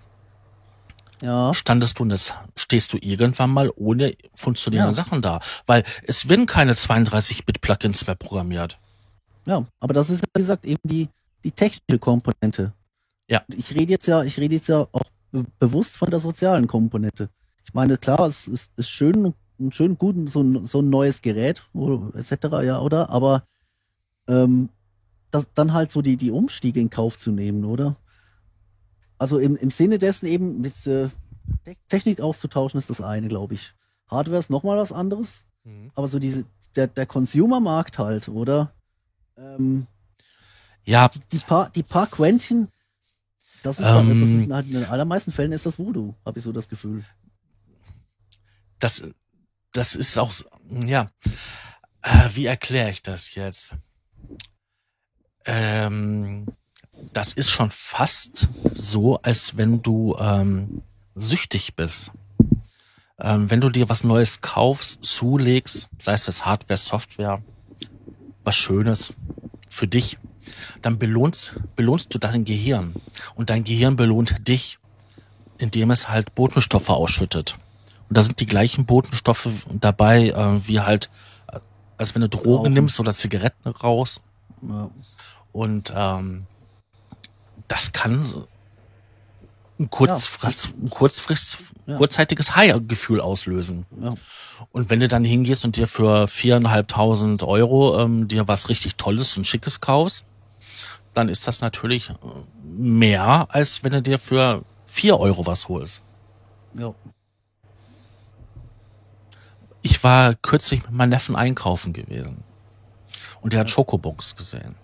[1.22, 5.04] ja, standest du das, stehst du irgendwann mal ohne funktionierende Ja.
[5.04, 5.40] Sachen da.
[5.66, 8.78] Weil es werden keine 32-Bit-Plugins mehr programmiert.
[9.46, 9.64] ja.
[9.80, 11.08] Aber das ist, wie gesagt, eben die,
[11.44, 12.72] die technische Komponente.
[13.28, 13.42] Ja.
[13.48, 15.02] Ich rede jetzt ja, ich rede jetzt ja auch
[15.32, 17.28] be bewusst von der sozialen Komponente.
[17.64, 21.22] Ich meine, klar, es ist, ist schön, ein schön gut, so ein, so ein neues
[21.22, 21.64] Gerät,
[22.14, 23.10] etc., ja, oder?
[23.10, 23.42] Aber
[24.28, 24.68] ähm,
[25.30, 27.96] das, dann halt so die, die Umstiege in Kauf zu nehmen, oder?
[29.18, 31.08] Also im, im Sinne dessen eben mit äh,
[31.64, 33.72] Te- Technik auszutauschen ist das eine, glaube ich.
[34.08, 35.44] Hardware ist nochmal was anderes,
[35.94, 36.44] aber so diese,
[36.76, 38.72] der, der Consumer-Markt halt, oder?
[39.36, 39.86] Ähm,
[40.84, 42.68] Ja, die, die, paar, die paar Quäntchen,
[43.62, 44.20] das ist, Ähm.
[44.20, 47.04] das ist halt in den allermeisten Fällen ist das Voodoo, habe ich so das Gefühl.
[48.78, 49.02] das,
[49.72, 50.44] das ist auch, so-
[50.84, 51.10] ja,
[52.02, 53.74] äh, wie erkläre ich das jetzt?
[55.44, 56.46] Ähm,
[57.12, 60.82] das ist schon fast so, als wenn du ähm,
[61.14, 62.12] süchtig bist.
[63.18, 67.42] Ähm, wenn du dir was Neues kaufst, zulegst, sei es das Hardware, Software,
[68.44, 69.16] was Schönes
[69.68, 70.18] für dich,
[70.82, 72.94] dann belohnst, belohnst du dein Gehirn.
[73.34, 74.78] Und dein Gehirn belohnt dich,
[75.58, 77.56] indem es halt Botenstoffe ausschüttet.
[78.08, 81.10] Und da sind die gleichen Botenstoffe dabei, äh, wie halt,
[81.50, 81.58] äh,
[81.96, 82.72] als wenn du Drogen Rauchen.
[82.74, 84.20] nimmst oder Zigaretten raus.
[84.62, 84.90] Ja,
[85.52, 86.46] Und ähm,
[87.68, 88.46] das kann
[89.78, 91.96] ein, kurzfrist, ein kurzfrist, Ja.
[91.98, 93.84] kurzzeitiges High-Gefühl auslösen.
[94.00, 94.14] ja,
[94.72, 99.36] Und wenn du dann hingehst und dir für viereinhalbtausend Euro ähm, dir was richtig Tolles
[99.36, 100.24] und Schickes kaufst,
[101.14, 102.14] dann ist das natürlich äh,
[102.64, 106.02] mehr, als wenn du dir für vier Euro was holst.
[106.74, 106.94] ja.
[109.82, 112.42] Ich war kürzlich mit meinem Neffen einkaufen gewesen.
[113.40, 114.74] Und der hat Schokobons gesehen.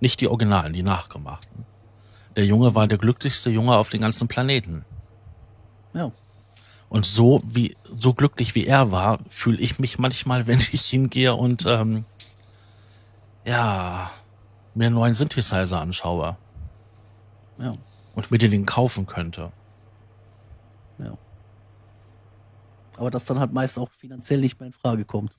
[0.00, 1.64] Nicht die Originalen, die nachgemachten.
[2.36, 4.84] Der Junge war der glücklichste Junge auf dem ganzen Planeten.
[5.92, 6.10] Ja.
[6.88, 11.34] Und so wie so glücklich wie er war, fühle ich mich manchmal, wenn ich hingehe
[11.34, 12.04] und ähm,
[13.44, 14.10] ja
[14.74, 16.36] mir einen neuen Synthesizer anschaue
[17.58, 17.76] Ja,
[18.14, 19.52] und mir den kaufen könnte.
[20.98, 21.16] ja.
[22.96, 25.36] Aber das dann halt meist auch finanziell nicht mehr in Frage kommt.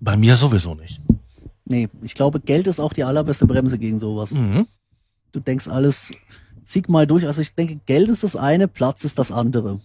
[0.00, 1.00] Bei mir sowieso nicht.
[1.64, 4.32] Nee, ich glaube, Geld ist auch die allerbeste Bremse gegen sowas.
[4.32, 4.66] Mhm.
[5.36, 6.12] Du denkst alles,
[6.64, 7.26] zieh mal durch.
[7.26, 9.82] Also ich denke, Geld ist das eine, Platz ist das andere.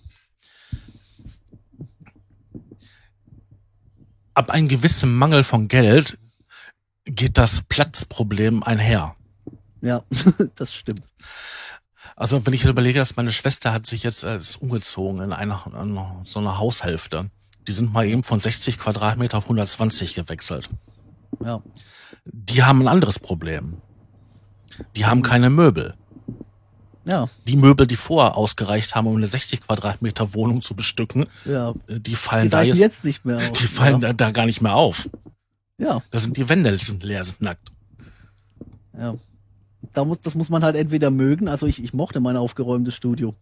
[4.33, 6.17] Ab einem gewissen Mangel von Geld
[7.03, 9.17] geht das Platzproblem einher.
[9.81, 10.05] Ja,
[10.55, 11.03] das stimmt.
[12.15, 15.99] Also wenn ich überlege, dass meine Schwester hat sich jetzt äh, umgezogen in eine, in
[16.23, 17.29] so eine Haushälfte.
[17.67, 20.69] Die sind mal eben von 60 Quadratmeter auf 120 gewechselt.
[21.43, 21.61] Ja.
[22.23, 23.81] Die haben ein anderes Problem.
[24.95, 25.95] Die haben keine Möbel.
[27.03, 31.71] Ja, Die Möbel, die vorher ausgereicht haben, um eine 60 Quadratmeter Wohnung zu bestücken, ja.
[31.87, 33.57] äh, die Die fallen da reichen jetzt, jetzt nicht mehr aus.
[33.59, 35.09] die fallen da, da gar nicht mehr auf.
[35.79, 37.69] Ja, Da sind die Wände sind leer, sind nackt.
[38.97, 39.15] ja.
[39.93, 43.35] Da muss, das muss man halt entweder mögen, also ich, ich mochte mein aufgeräumtes Studio.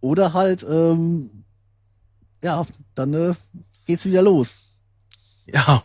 [0.00, 1.44] Oder halt, ähm,
[2.42, 2.66] ja,
[2.96, 3.34] dann äh,
[3.86, 4.58] geht's wieder los.
[5.46, 5.84] Ja,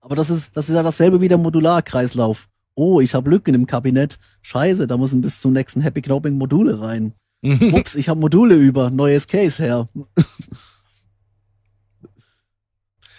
[0.00, 2.48] Aber das ist, das ist ja dasselbe wie der Modularkreislauf.
[2.74, 4.18] Oh, ich habe Lücken im Kabinett.
[4.42, 7.14] Scheiße, da müssen bis zum nächsten Happy Knoping Module rein.
[7.42, 8.90] Ups, ich habe Module über.
[8.90, 9.86] Neues Case her.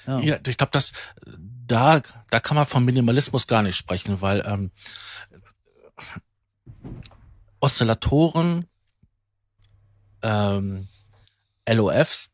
[0.07, 0.19] ja.
[0.19, 0.91] Ja, ich glaube, dass
[1.65, 4.71] da, da kann man vom Minimalismus gar nicht sprechen, weil ähm,
[7.61, 8.65] Oszillatoren,
[10.21, 10.89] ähm,
[11.65, 12.31] LOFs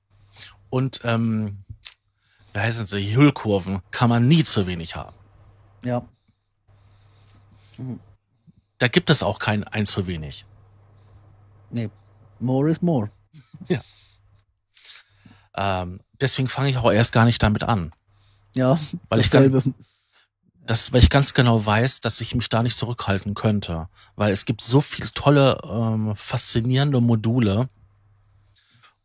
[0.71, 1.63] und ähm,
[2.53, 5.15] wie heißen sie, Hüllkurven kann man nie zu wenig haben.
[5.83, 6.07] ja.
[8.77, 10.45] Da gibt es auch kein ein zu wenig.
[11.71, 11.89] Nee.
[12.39, 13.09] More is more.
[15.55, 17.91] Ähm, deswegen fange ich auch erst gar nicht damit an,
[18.55, 19.73] Ja, weil ich, ganz, dasselbe.
[20.65, 24.45] das, weil ich ganz genau weiß, dass ich mich da nicht zurückhalten könnte, weil es
[24.45, 27.67] gibt so viele tolle, ähm, faszinierende Module.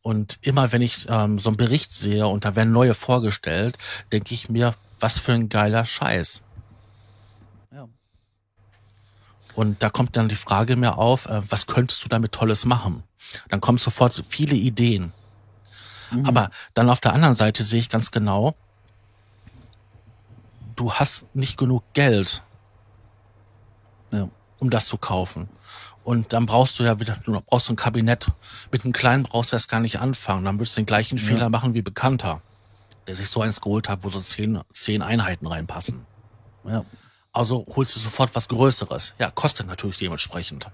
[0.02, 3.78] Und immer wenn ich ähm, so einen Bericht sehe und da werden neue vorgestellt,
[4.12, 6.42] denke ich mir, was für ein geiler Scheiß.
[7.72, 7.88] Ja.
[9.54, 13.04] Und da kommt dann die Frage mir auf, äh, was könntest du damit Tolles machen?
[13.48, 15.12] Dann kommen sofort so viele Ideen.
[16.10, 16.26] Mhm.
[16.26, 18.54] Aber dann auf der anderen Seite sehe ich ganz genau,
[20.76, 22.42] du hast nicht genug Geld,
[24.12, 24.28] Ja.
[24.58, 25.48] um das zu kaufen.
[26.04, 28.30] Und dann brauchst du ja wieder, du brauchst so ein Kabinett.
[28.70, 30.44] Mit einem kleinen brauchst du erst gar nicht anfangen.
[30.44, 31.24] Dann würdest du den gleichen Ja.
[31.24, 32.42] Fehler machen wie Bekannter,
[33.06, 36.04] der sich so eins geholt hat, wo so zehn, zehn Einheiten reinpassen.
[36.64, 36.84] Ja.
[37.34, 39.14] Also holst du sofort was Größeres.
[39.18, 40.68] Ja, kostet natürlich dementsprechend.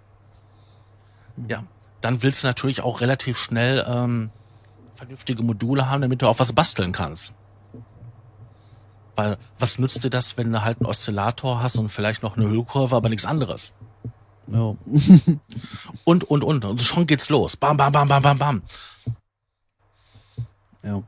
[1.49, 1.65] Ja,
[2.03, 4.31] dann willst du natürlich auch relativ schnell ähm,
[4.95, 7.35] vernünftige Module haben, damit du auch was basteln kannst.
[9.17, 12.47] Weil was nützt dir das, wenn du halt einen Oszillator hast und vielleicht noch eine
[12.47, 13.73] Hüllkurve, aber nichts anderes?
[14.47, 14.75] Ja.
[16.05, 16.65] Und, und, und.
[16.65, 17.57] Und schon geht's los.
[17.57, 18.63] Bam, bam, bam, bam, bam, bam.
[20.83, 21.03] ja.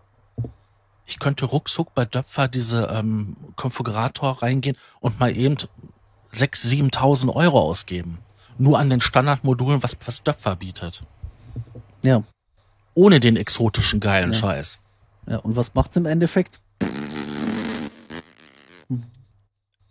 [1.12, 5.56] Ich könnte ruckzuck bei Döpfer diese ähm, Konfigurator reingehen und mal eben
[6.32, 8.16] 6.000, 7.000 Euro ausgeben.
[8.56, 11.02] Nur an den Standardmodulen, was, was Döpfer bietet.
[12.02, 12.22] Ja.
[12.94, 14.38] Ohne den exotischen geilen Ja.
[14.38, 14.78] Scheiß.
[15.28, 15.36] Ja.
[15.36, 16.62] Und was macht's im Endeffekt?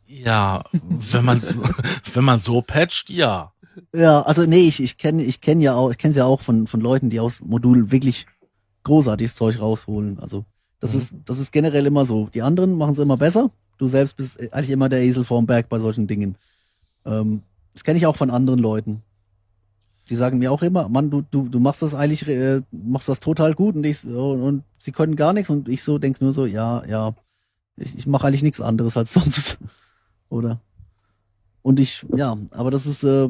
[0.07, 1.39] Ja, wenn man
[2.13, 3.53] wenn man so patcht, ja.
[3.93, 6.65] Ja, also nee, ich, ich kenne ich kenn ja auch, ich kenne ja auch von,
[6.65, 8.25] von Leuten, die aus Modulen wirklich
[8.85, 10.19] großartiges Zeug rausholen.
[10.19, 10.45] Also
[10.81, 10.97] das Mhm.
[10.99, 12.27] ist, das ist generell immer so.
[12.33, 13.51] Die anderen machen es immer besser.
[13.77, 16.37] Du selbst bist eigentlich immer der Esel vorm Berg bei solchen Dingen.
[17.05, 19.03] Ähm, das kenne ich auch von anderen Leuten.
[20.09, 23.19] Die sagen mir auch immer, Mann, du, du, du machst das eigentlich, äh, machst das
[23.21, 26.33] total gut und ich so, und sie können gar nichts und ich so denk nur
[26.33, 27.15] so, ja, ja,
[27.77, 29.57] ich, ich mache eigentlich nichts anderes als sonst.
[30.29, 30.59] Oder?
[31.63, 33.29] Und ich, ja, aber das ist, äh,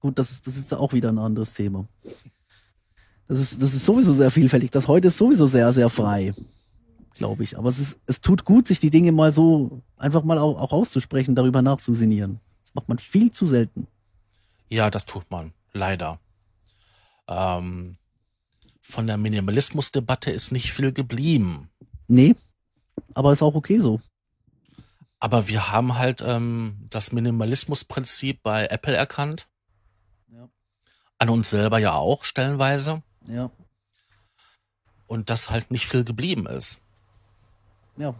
[0.00, 1.86] gut, das ist, das ist auch wieder ein anderes Thema.
[3.28, 4.70] Das ist, das ist sowieso sehr vielfältig.
[4.70, 6.34] Das heute ist sowieso sehr, sehr frei,
[7.14, 7.58] glaube ich.
[7.58, 10.72] Aber es ist, es tut gut, sich die Dinge mal so einfach mal auch, auch
[10.72, 12.40] auszusprechen, darüber nachzusinieren.
[12.62, 13.86] Das macht man viel zu selten.
[14.68, 15.52] Ja, das tut man.
[15.72, 16.20] Leider.
[17.28, 17.96] Ähm,
[18.80, 21.68] von der Minimalismusdebatte ist nicht viel geblieben.
[22.08, 22.36] Nee,
[23.14, 24.00] aber ist auch okay so.
[25.18, 29.48] Aber wir haben halt ähm, das Minimalismusprinzip bei Apple erkannt.
[30.28, 30.48] Ja.
[31.18, 33.02] An uns selber ja auch stellenweise.
[33.28, 33.50] Ja,
[35.06, 36.80] Und dass halt nicht viel geblieben ist.
[37.96, 38.14] ja.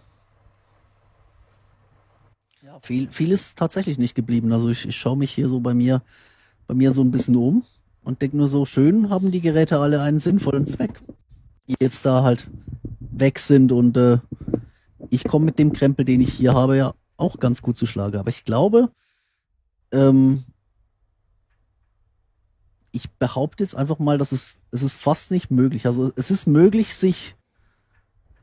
[2.62, 4.52] Ja, viel, viel ist tatsächlich nicht geblieben.
[4.52, 6.02] Also ich, ich schaue mich hier so bei mir,
[6.66, 7.64] bei mir so ein bisschen um
[8.02, 11.00] und denke nur so, schön haben die Geräte alle einen sinnvollen Zweck,
[11.68, 12.48] die jetzt da halt
[13.00, 14.18] weg sind und äh,
[15.10, 18.18] ich komme mit dem Krempel, den ich hier habe, ja auch ganz gut zu Schlage.
[18.18, 18.90] Aber ich glaube,
[19.92, 20.44] ähm,
[22.96, 25.86] ich behaupte jetzt einfach mal, dass es, es ist fast nicht möglich.
[25.86, 27.36] Also es ist möglich, sich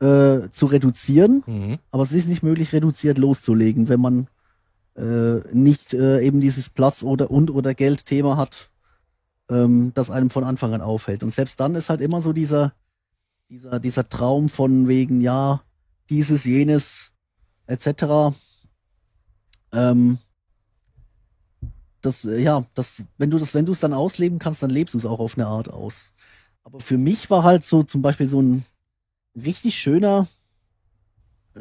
[0.00, 1.78] äh, zu reduzieren, Mhm.
[1.90, 4.28] aber es ist nicht möglich, reduziert loszulegen, wenn man
[4.96, 8.70] äh, nicht äh, eben dieses Platz- oder und oder Geldthema hat,
[9.50, 11.22] ähm, das einem von Anfang an aufhält.
[11.22, 12.72] Und selbst dann ist halt immer so dieser,
[13.50, 15.62] dieser, dieser Traum von wegen, ja,
[16.10, 17.12] dieses, jenes,
[17.66, 18.36] etc.
[19.72, 20.18] Ähm,
[22.04, 24.94] das, äh, ja, das, wenn du das, wenn du es dann ausleben kannst, dann lebst
[24.94, 26.06] du es auch auf eine Art aus.
[26.62, 28.64] Aber für mich war halt so zum Beispiel so ein
[29.36, 30.28] richtig schöner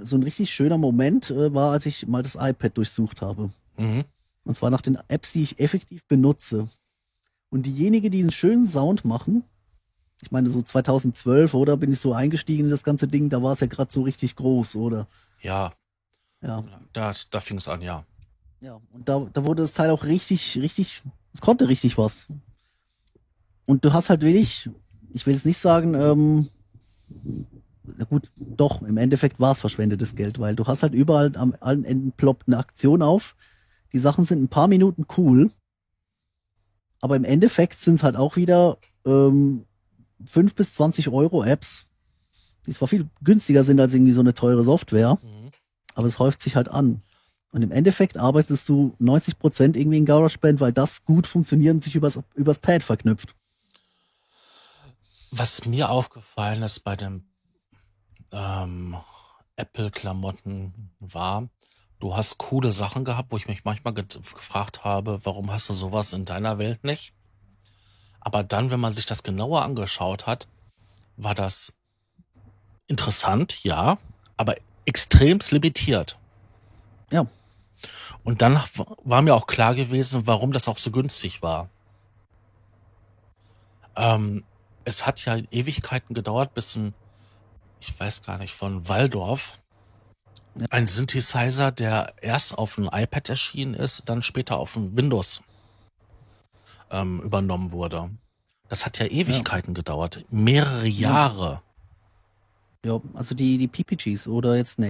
[0.02, 3.52] so ein richtig schöner Moment äh, war, als ich mal das iPad durchsucht habe.
[3.78, 4.04] Mhm.
[4.44, 6.68] Und zwar nach den Apps, die ich effektiv benutze.
[7.50, 9.44] Und diejenigen, die einen schönen Sound machen,
[10.22, 13.54] ich meine, so 2012, oder bin ich so eingestiegen in das ganze Ding, da war
[13.54, 15.08] es ja gerade so richtig groß, oder?
[15.42, 15.72] Ja,
[16.42, 16.64] Ja.
[16.94, 18.06] da, da fing es an, ja.
[18.64, 21.04] Ja, und da, da wurde das Teil auch richtig, richtig,
[21.34, 22.28] es konnte richtig was.
[23.66, 24.70] Und du hast halt wirklich,
[25.12, 26.50] ich will jetzt nicht sagen, ähm,
[27.98, 31.54] na gut, doch, im Endeffekt war es verschwendetes Geld, weil du hast halt überall am
[31.60, 33.36] allen Enden ploppt eine Aktion auf.
[33.92, 35.52] Die Sachen sind ein paar Minuten cool,
[37.02, 39.66] aber im Endeffekt sind es halt auch wieder ähm,
[40.26, 41.86] 5 bis 20 Euro Apps,
[42.66, 45.52] die zwar viel günstiger sind als irgendwie so eine teure Software, Mhm.
[45.96, 47.02] aber es häuft sich halt an.
[47.54, 51.84] Und im Endeffekt arbeitest du 90 Prozent irgendwie in GarageBand, weil das gut funktioniert und
[51.84, 53.36] sich übers, übers Pad verknüpft.
[55.30, 57.24] Was mir aufgefallen ist bei den
[58.32, 58.98] ähm,
[59.56, 61.48] Apple-Klamotten war,
[62.00, 65.74] du hast coole Sachen gehabt, wo ich mich manchmal ge gefragt habe, warum hast du
[65.74, 67.14] sowas in deiner Welt nicht?
[68.20, 70.48] Aber dann, wenn man sich das genauer angeschaut hat,
[71.18, 71.74] war das
[72.88, 74.00] interessant, ja,
[74.38, 76.18] aber extremst limitiert.
[77.12, 77.28] Ja.
[78.24, 78.60] Und dann
[79.04, 81.70] war mir auch klar gewesen, warum das auch so günstig war.
[83.96, 84.44] Ähm,
[84.86, 86.94] es hat ja Ewigkeiten gedauert, bis ein,
[87.80, 89.60] ich weiß gar nicht, von Waldorf,
[90.60, 90.68] Ja.
[90.72, 95.42] ein Synthesizer, der erst auf ein iPad erschienen ist, dann später auf ein Windows
[96.92, 98.12] ähm, übernommen wurde.
[98.70, 101.62] Das hat ja Ewigkeiten gedauert, mehrere Jahre.
[102.86, 104.90] Ja, also die, die PPGs oder jetzt ne.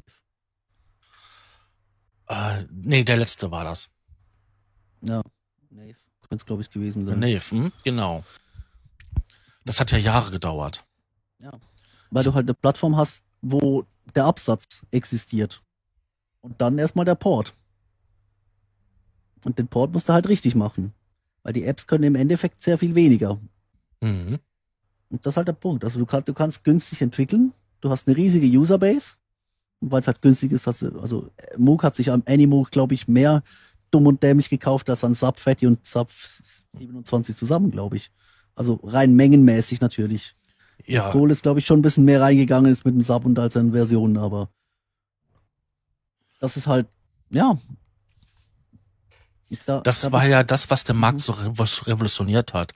[2.28, 3.90] Äh, nee, der letzte war das.
[5.02, 5.22] Ja,
[5.70, 7.20] Nave könnte es, glaube ich, gewesen sein.
[7.20, 8.24] Nee, hm, genau.
[9.66, 10.86] Das hat ja Jahre gedauert.
[12.10, 15.62] Weil du halt eine Plattform hast, wo der Absatz existiert.
[16.42, 17.54] Und dann erstmal der Port.
[19.46, 20.94] Und den Port musst du halt richtig machen.
[21.44, 23.40] Weil die Apps können im Endeffekt sehr viel weniger.
[24.02, 24.40] Mhm.
[25.10, 25.84] Und das ist halt der Punkt.
[25.84, 27.54] Also du, kannst du kannst günstig entwickeln.
[27.82, 29.16] Du hast eine riesige Userbase.
[29.92, 33.44] Weil es halt günstig ist, du, also Moog hat sich am Animoog, glaube ich, mehr
[33.92, 36.10] dumm und dämlich gekauft als an Sub Fatty und Sub
[36.78, 38.12] 27 zusammen, glaube ich.
[38.56, 40.36] Also rein mengenmäßig natürlich.
[40.86, 43.38] Ja, Kohle ist, glaube ich, schon ein bisschen mehr reingegangen ist mit dem Sub und
[43.40, 44.50] als seinen Versionen, aber
[46.40, 46.88] das ist halt,
[47.30, 47.58] ja.
[49.66, 52.74] Da, das da war ja das, was der Markt so revo- revolutioniert hat.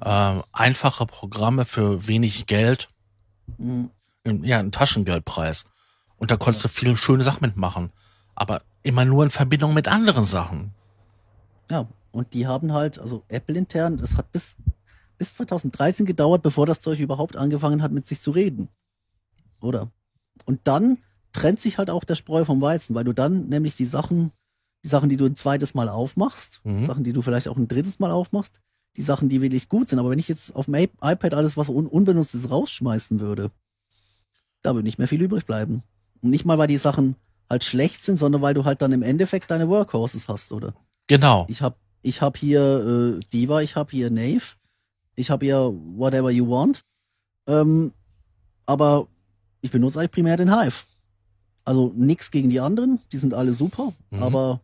[0.00, 2.88] Ähm, einfache Programme für wenig Geld,
[3.56, 3.90] Mhm.
[4.24, 5.64] ja, ein Taschengeldpreis.
[6.18, 7.90] Und da konntest du viele schöne Sachen mitmachen.
[8.34, 10.72] Aber immer nur in Verbindung mit anderen Sachen.
[11.70, 14.56] Ja, und die haben halt, also Apple intern, das hat bis,
[15.18, 18.68] bis 2013 gedauert, bevor das Zeug überhaupt angefangen hat, mit sich zu reden.
[19.60, 19.90] Oder?
[20.44, 20.98] Und dann
[21.32, 24.32] trennt sich halt auch der Spreu vom Weizen, weil du dann nämlich die Sachen,
[24.84, 26.86] die Sachen, die du ein zweites Mal aufmachst, Mhm.
[26.86, 28.60] Sachen, die du vielleicht auch ein drittes Mal aufmachst,
[28.96, 29.98] die Sachen, die wirklich gut sind.
[29.98, 33.50] Aber wenn ich jetzt auf dem iPad alles, was un unbenutzt ist, rausschmeißen würde,
[34.62, 35.82] da würde nicht mehr viel übrig bleiben.
[36.22, 37.16] Und nicht mal, weil die Sachen
[37.50, 40.74] halt schlecht sind, sondern weil du halt dann im Endeffekt deine Workhorses hast, oder?
[41.06, 41.46] Genau.
[41.48, 44.42] Ich hab, ich hab hier äh, Diva, ich hab hier Nave,
[45.16, 46.82] ich hab hier Whatever You Want.
[47.46, 47.92] Ähm,
[48.66, 49.08] aber
[49.62, 50.84] ich benutze eigentlich primär den Hive.
[51.64, 54.22] Also nix gegen die anderen, die sind alle super, Mhm.
[54.22, 54.60] aber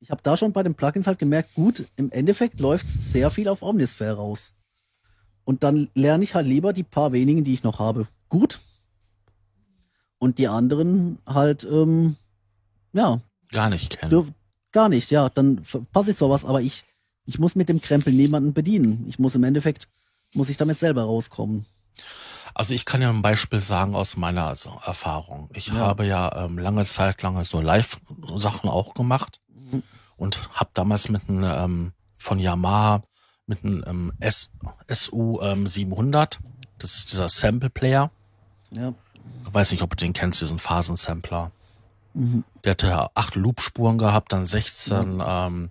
[0.00, 3.48] ich habe da schon bei den Plugins halt gemerkt, gut, im Endeffekt läuft sehr viel
[3.48, 4.52] auf Omnisphere raus.
[5.44, 8.60] Und dann lerne ich halt lieber die paar wenigen, die ich noch habe, gut.
[10.18, 12.16] Und die anderen halt, ähm,
[12.92, 13.20] ja,
[13.52, 14.10] Gar nicht kennen.
[14.10, 14.26] Dürf,
[14.72, 15.28] gar nicht, ja.
[15.28, 16.82] Dann verpasse ich zwar was, aber ich,
[17.26, 19.04] ich muss mit dem Krempel niemanden bedienen.
[19.08, 19.88] Ich muss im Endeffekt,
[20.34, 21.66] muss ich damit selber rauskommen.
[22.54, 25.50] Also ich kann ja ein Beispiel sagen aus meiner also Erfahrung.
[25.54, 25.74] Ich Ja.
[25.74, 29.40] habe ja ähm, lange Zeit lang so Live-Sachen auch gemacht
[29.70, 29.82] Mhm.
[30.16, 33.02] und habe damals mit einem ähm, von Yamaha
[33.46, 34.50] mit einem ähm, S,
[34.90, 36.40] SU ähm, 700,
[36.78, 38.10] das ist dieser Sample Player.
[38.76, 38.92] Ja.
[39.46, 41.50] Ich weiß nicht, ob du den kennst, diesen Phasensampler.
[42.14, 42.44] Mhm.
[42.64, 45.70] Der hatte ja acht Loop-Spuren gehabt, dann 16, ähm,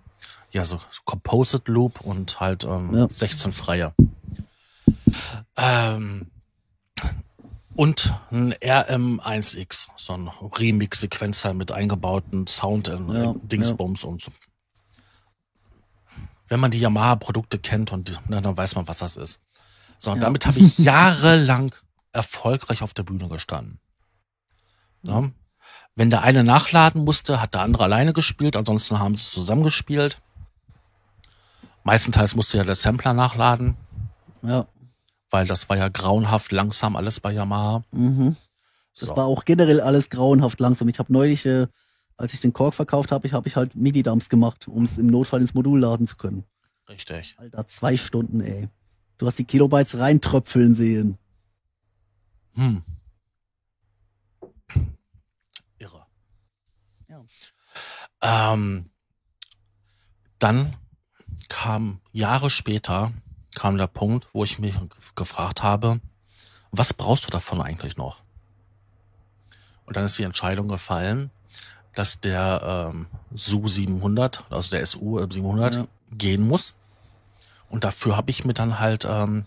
[0.50, 3.06] ja, so Composite Loop und halt ähm, Ja.
[3.10, 3.92] 16 freie.
[5.56, 6.26] Ähm,
[7.74, 14.30] und ein RM1X, so ein Remix-Sequenzer mit eingebauten Sound in Ja, Dingsbums und so.
[16.48, 19.40] Wenn man die Yamaha-Produkte kennt und na, dann weiß man, was das ist.
[19.98, 20.24] So, und Ja.
[20.24, 21.74] damit habe ich jahrelang
[22.16, 23.78] erfolgreich auf der Bühne gestanden.
[25.02, 25.30] Ja.
[25.94, 30.20] Wenn der eine nachladen musste, hat der andere alleine gespielt, ansonsten haben sie zusammen gespielt.
[31.84, 33.76] Meistenteils musste ja der Sampler nachladen,
[34.42, 34.66] Ja.
[35.30, 37.84] weil das war ja grauenhaft langsam alles bei Yamaha.
[37.92, 38.36] Mhm.
[38.98, 39.16] Das So.
[39.16, 40.88] war auch generell alles grauenhaft langsam.
[40.88, 41.66] Ich habe neulich, äh,
[42.16, 45.06] als ich den Kork verkauft habe, ich habe ich halt MIDI-Dumps gemacht, um es im
[45.06, 46.44] Notfall ins Modul laden zu können.
[46.88, 47.36] Richtig.
[47.38, 48.68] Alter, zwei Stunden, ey.
[49.18, 51.18] Du hast die Kilobytes reintröpfeln sehen.
[52.56, 52.82] Hm.
[55.78, 56.06] Irre.
[57.08, 57.22] Ja.
[58.22, 58.90] Ähm,
[60.38, 60.76] dann
[61.48, 63.12] kam Jahre später
[63.54, 64.74] kam der Punkt, wo ich mich
[65.14, 66.00] gefragt habe,
[66.70, 68.22] was brauchst du davon eigentlich noch?
[69.86, 71.30] Und dann ist die Entscheidung gefallen,
[71.94, 75.86] dass der ähm, SU 700, also der SU 700, Ja.
[76.12, 76.74] gehen muss.
[77.70, 79.46] Und dafür habe ich mir dann halt ähm,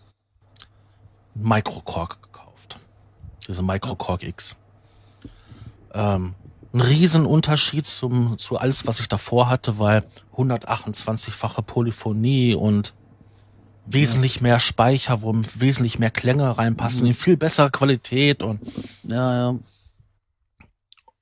[1.35, 2.28] Microcork gekauft.
[3.49, 4.57] Diese Microcork X.
[5.93, 6.35] Ähm,
[6.71, 10.05] ein Riesenunterschied zum, zu alles, was ich davor hatte, weil
[10.37, 12.93] 128-fache Polyphonie und
[13.87, 18.61] wesentlich mehr Speicher, wo wesentlich mehr Klänge reinpassen, in viel bessere Qualität und
[19.03, 19.59] Ja, ja.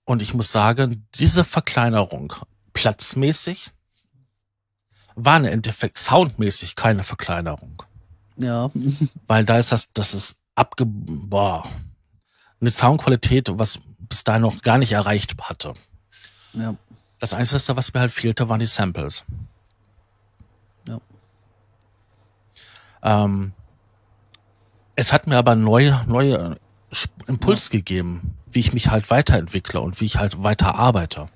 [0.03, 2.33] und ich muss sagen, diese Verkleinerung
[2.73, 3.71] platzmäßig
[5.15, 7.83] war im Endeffekt soundmäßig keine Verkleinerung.
[8.35, 8.69] Ja.
[9.27, 11.63] Weil da ist das, das ist abge, boah,
[12.59, 13.79] eine Soundqualität, was
[14.09, 15.73] bis dahin noch gar nicht erreicht hatte.
[16.53, 16.75] ja.
[17.19, 19.25] Das Einzige, was mir halt fehlte, waren die Samples.
[20.87, 20.99] Ja.
[23.01, 23.53] Ähm,
[24.95, 26.59] es hat mir aber neue, neue
[26.93, 31.27] Sp- Impuls gegeben, wie ich mich halt weiterentwickle und wie ich halt weiter arbeite.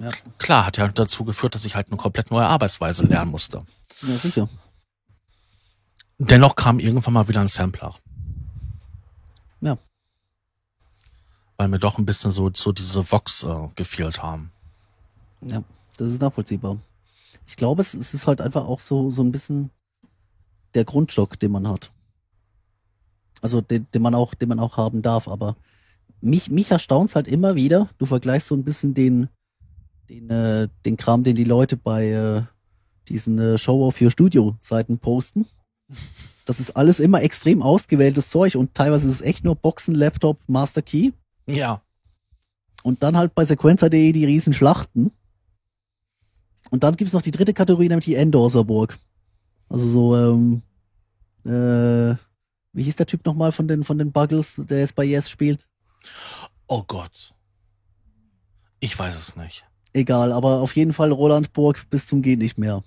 [0.00, 0.10] Ja.
[0.38, 3.64] Klar, hat ja dazu geführt, dass ich halt eine komplett neue Arbeitsweise lernen musste.
[4.02, 4.48] Ja, sicher.
[6.18, 7.94] Dennoch kam irgendwann mal wieder ein Sampler.
[9.60, 9.78] Ja.
[11.56, 14.50] Weil mir doch ein bisschen so, so diese Vox äh, gefehlt haben.
[15.40, 15.62] Ja,
[15.96, 16.78] das ist nachvollziehbar.
[17.46, 19.70] Ich glaube, es, es ist halt einfach auch so, so ein bisschen
[20.74, 21.92] der Grundstock, den man hat.
[23.40, 25.28] Also den, den man auch, den man auch haben darf.
[25.28, 25.56] Aber
[26.20, 27.88] mich, mich erstaunt's halt immer wieder.
[27.98, 29.28] Du vergleichst so ein bisschen den,
[30.08, 32.42] den, äh, den Kram, den die Leute bei äh,
[33.08, 35.46] diesen äh, Show of Your Studio Seiten posten.
[36.46, 40.38] Das ist alles immer extrem ausgewähltes Zeug und teilweise ist es echt nur Boxen, Laptop,
[40.46, 41.12] Master Key.
[41.46, 41.82] Ja.
[42.82, 45.10] Und dann halt bei Sequencer.de die riesen Schlachten.
[46.70, 48.98] Und dann gibt's noch die dritte Kategorie, nämlich die Endorserburg.
[49.68, 50.62] Also so, ähm,
[51.44, 52.16] äh,
[52.72, 55.66] wie hieß der Typ nochmal von den, von den Buggles, der jetzt bei Yes spielt?
[56.66, 57.34] Oh Gott.
[58.80, 59.64] Ich weiß es nicht.
[59.92, 62.82] Egal, aber auf jeden Fall Roland Burg bis zum Gehen nicht mehr.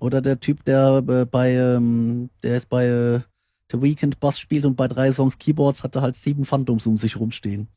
[0.00, 3.20] Oder der Typ, der äh, bei, ähm, der jetzt bei äh,
[3.72, 7.16] The Weekend Bass spielt und bei drei Songs Keyboards hatte halt sieben Phantoms um sich
[7.18, 7.68] rumstehen.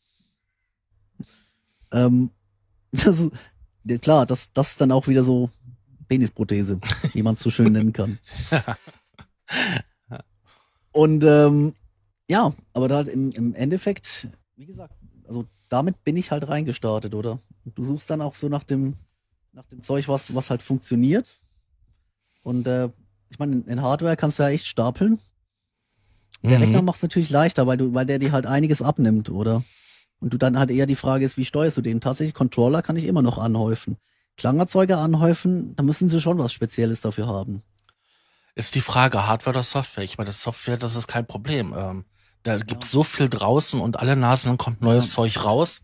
[1.92, 2.32] Ähm,
[2.92, 3.32] das ist,
[3.86, 5.50] ja, klar, das, das ist dann auch wieder so
[6.08, 6.80] Penisprothese,
[7.14, 8.20] wie man es so schön nennen kann.
[10.92, 11.74] Und ähm,
[12.30, 14.94] ja, aber da halt im, im Endeffekt, wie gesagt,
[15.28, 17.40] also damit bin ich halt reingestartet, oder?
[17.64, 18.96] Und du suchst dann auch so nach dem,
[19.52, 21.40] nach dem Zeug, was, was halt funktioniert.
[22.44, 22.90] Und äh,
[23.30, 25.20] ich meine, in Hardware kannst du ja echt stapeln.
[26.50, 26.64] Der Mhm.
[26.64, 29.64] Rechner macht es natürlich leichter, weil du, weil der dir halt einiges abnimmt, oder?
[30.20, 32.02] Und du dann halt eher die Frage ist, wie steuerst du den?
[32.02, 33.98] Tatsächlich, Controller kann ich immer noch anhäufen.
[34.38, 37.62] Klangerzeuger anhäufen, da müssen sie schon was Spezielles dafür haben.
[38.56, 40.04] Ist die Frage Hardware oder Software?
[40.04, 41.74] Ich meine, das Software, das ist kein Problem.
[41.78, 42.06] Ähm,
[42.44, 45.16] da gibt's so viel draußen und alle Nasen dann kommt neues Ja.
[45.16, 45.82] Zeug raus.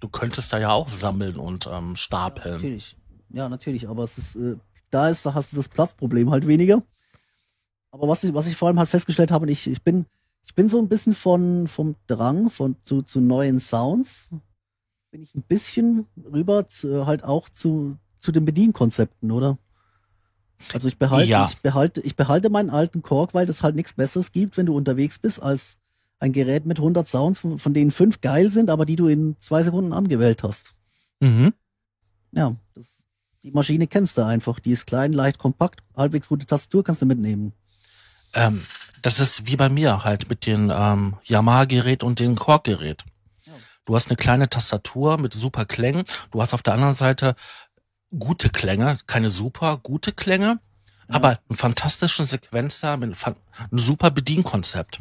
[0.00, 2.54] Du könntest da ja auch sammeln und ähm, stapeln.
[2.54, 2.96] Natürlich.
[3.32, 4.56] Ja, natürlich, aber es ist, äh,
[4.90, 6.82] da ist, da hast du das Platzproblem halt weniger.
[7.90, 10.06] Aber was ich, was ich vor allem halt festgestellt habe, und ich, ich bin,
[10.44, 14.30] ich bin so ein bisschen von, vom Drang von, zu, zu neuen Sounds,
[15.10, 19.58] bin ich ein bisschen rüber zu, halt auch zu, zu den Bedienkonzepten, oder?
[20.72, 21.48] Also ich behalte, Ja.
[21.50, 24.76] ich behalte, ich behalte meinen alten Korg, weil das halt nichts Besseres gibt, wenn du
[24.76, 25.78] unterwegs bist, als
[26.18, 29.36] ein Gerät mit 100 Sounds, von von denen fünf geil sind, aber die du in
[29.38, 30.74] zwei Sekunden angewählt hast.
[31.20, 31.54] Mhm.
[32.32, 33.04] Ja, das,
[33.42, 34.60] die Maschine kennst du einfach.
[34.60, 37.52] Die ist klein, leicht, kompakt, halbwegs gute Tastatur kannst du mitnehmen.
[38.34, 38.62] Ähm,
[39.02, 43.04] das ist wie bei mir halt mit dem ähm, Yamaha-Gerät und dem Korg-Gerät.
[43.86, 46.04] Du hast eine kleine Tastatur mit super Klängen.
[46.30, 47.34] Du hast auf der anderen Seite
[48.16, 50.60] gute Klänge, keine super, gute Klänge,
[51.08, 51.14] Ja.
[51.16, 53.36] aber einen fantastischen Sequenzer mit fan-
[53.72, 55.00] ein super Bedienkonzept.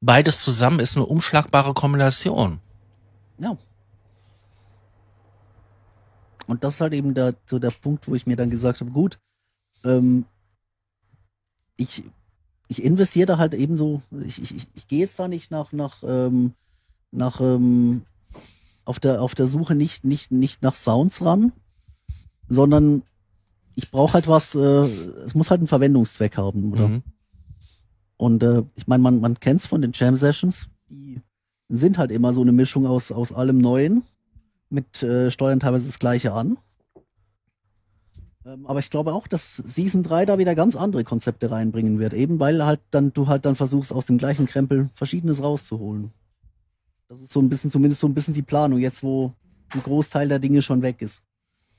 [0.00, 2.60] Beides zusammen ist eine umschlagbare Kombination.
[3.38, 3.56] Ja.
[6.46, 8.90] Und das ist halt eben der, so der Punkt, wo ich mir dann gesagt habe,
[8.90, 9.18] gut,
[9.84, 10.26] ähm,
[11.76, 12.04] ich,
[12.72, 16.02] ich investiere da halt eben so, ich, ich, ich gehe jetzt da nicht nach, nach,
[16.02, 16.54] ähm,
[17.10, 18.02] nach, ähm,
[18.86, 21.52] auf der, auf der Suche nicht, nicht, nicht nach Sounds ran,
[22.48, 23.02] sondern
[23.74, 26.88] ich brauche halt was, äh, es muss halt einen Verwendungszweck haben, oder?
[26.88, 27.02] Mhm.
[28.16, 30.68] Und äh, ich meine, man, man kennt's von den Jam Sessions.
[30.88, 31.20] Die
[31.68, 34.02] sind halt immer so eine Mischung aus, aus allem Neuen,
[34.70, 36.56] mit äh, Steuern teilweise das gleiche an.
[38.44, 42.14] Ähm, aber ich glaube auch, dass Season 3 da wieder ganz andere Konzepte reinbringen wird,
[42.14, 46.10] eben weil halt dann du halt dann versuchst, aus dem gleichen Krempel Verschiedenes rauszuholen.
[47.08, 49.32] Das ist so ein bisschen, zumindest so ein bisschen die Planung, jetzt wo
[49.74, 51.22] ein Großteil der Dinge schon weg ist.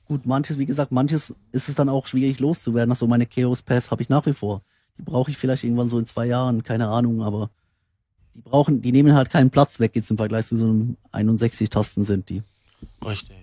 [0.06, 2.92] Gut, manches, wie gesagt, manches ist es dann auch schwierig loszuwerden.
[2.92, 4.62] Ach so, meine Chaos Pass habe ich nach wie vor.
[4.98, 7.50] Die brauche ich vielleicht irgendwann so in zwei Jahren, keine Ahnung, aber
[8.34, 11.70] die brauchen, die nehmen halt keinen Platz weg jetzt im Vergleich zu so einem 61
[11.70, 12.42] Tasten sind die.
[13.04, 13.36] Richtig.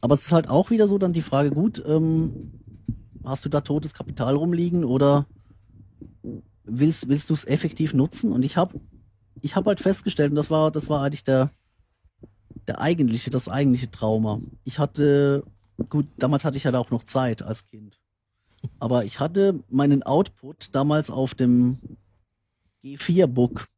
[0.00, 2.52] Aber es ist halt auch wieder so dann die Frage, gut, ähm,
[3.24, 5.26] hast du da totes Kapital rumliegen oder
[6.64, 8.32] willst, willst du es effektiv nutzen?
[8.32, 8.80] Und ich habe
[9.42, 11.50] ich hab halt festgestellt, und das war, das war eigentlich der,
[12.66, 14.40] der eigentliche, das eigentliche Trauma.
[14.64, 15.44] Ich hatte,
[15.88, 18.00] gut, damals hatte ich halt auch noch Zeit als Kind.
[18.78, 21.78] Aber ich hatte meinen Output damals auf dem
[22.82, 23.68] G4-Book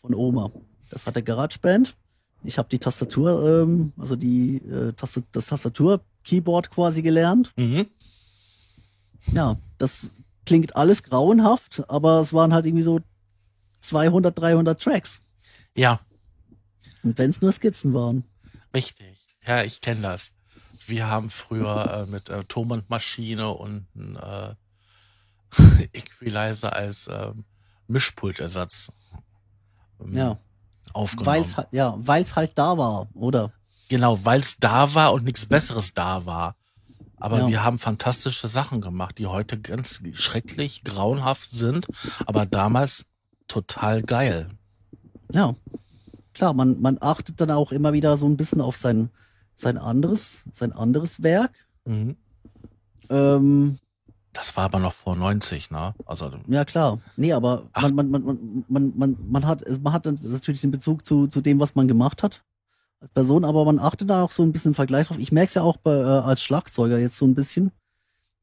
[0.00, 0.52] von Oma.
[0.90, 1.96] Das hatte GarageBand.
[2.42, 7.52] Ich habe die Tastatur, ähm, also die äh, Taste, das Tastatur-Keyboard quasi gelernt.
[7.56, 7.86] Mhm.
[9.32, 10.12] Ja, das
[10.46, 13.00] klingt alles grauenhaft, aber es waren halt irgendwie so
[13.80, 15.20] 200, 300 Tracks.
[15.76, 16.00] Ja,
[17.02, 18.24] Und wenn es nur Skizzen waren.
[18.74, 19.18] richtig.
[19.46, 20.32] Ja, ich kenne das.
[20.86, 24.54] Wir haben früher äh, mit äh, Tonbandmaschine und äh,
[25.92, 27.44] Equalizer als ähm,
[27.86, 28.92] Mischpultersatz
[30.00, 30.38] ähm, Ja,
[30.94, 31.26] aufgenommen.
[31.36, 33.52] weil's halt, ja, weil's halt da war, oder?
[33.88, 36.54] Genau, weil es da war und nichts Besseres da war.
[37.18, 37.48] Aber Ja.
[37.48, 41.86] wir haben fantastische Sachen gemacht, die heute ganz schrecklich, grauenhaft sind,
[42.26, 43.06] aber damals
[43.46, 44.48] total geil.
[45.32, 45.54] Ja,
[46.34, 49.10] klar, man, man achtet dann auch immer wieder so ein bisschen auf sein,
[49.54, 51.52] sein anderes, sein anderes Werk.
[51.84, 52.16] Mhm.
[53.10, 53.78] Ähm,
[54.32, 55.94] Das war aber noch vor 90, ne?
[56.06, 57.00] Also, ja, klar.
[57.16, 60.70] Nee, aber man, man, man, man, man, man, man hat, man hat dann natürlich den
[60.70, 62.44] Bezug zu, zu dem, was man gemacht hat
[63.00, 65.18] als Person, aber man achtet dann auch so ein bisschen im Vergleich drauf.
[65.18, 67.72] Ich merke es ja auch bei, äh, als Schlagzeuger jetzt so ein bisschen.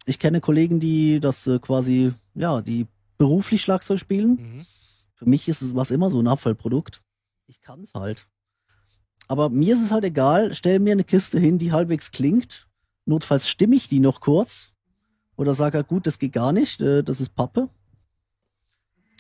[0.06, 4.30] Ich kenne Kollegen, die das äh, quasi, ja, die beruflich Schlagzeug spielen.
[4.32, 4.66] mhm.
[5.14, 7.02] Für mich ist es was immer so ein Abfallprodukt.
[7.48, 8.28] Ich kann es halt.
[9.28, 12.68] Aber mir ist es halt egal, stell mir eine Kiste hin, die halbwegs klingt.
[13.06, 14.74] Notfalls stimme ich die noch kurz.
[15.38, 17.70] Oder sag halt, gut, das geht gar nicht, äh, das ist Pappe.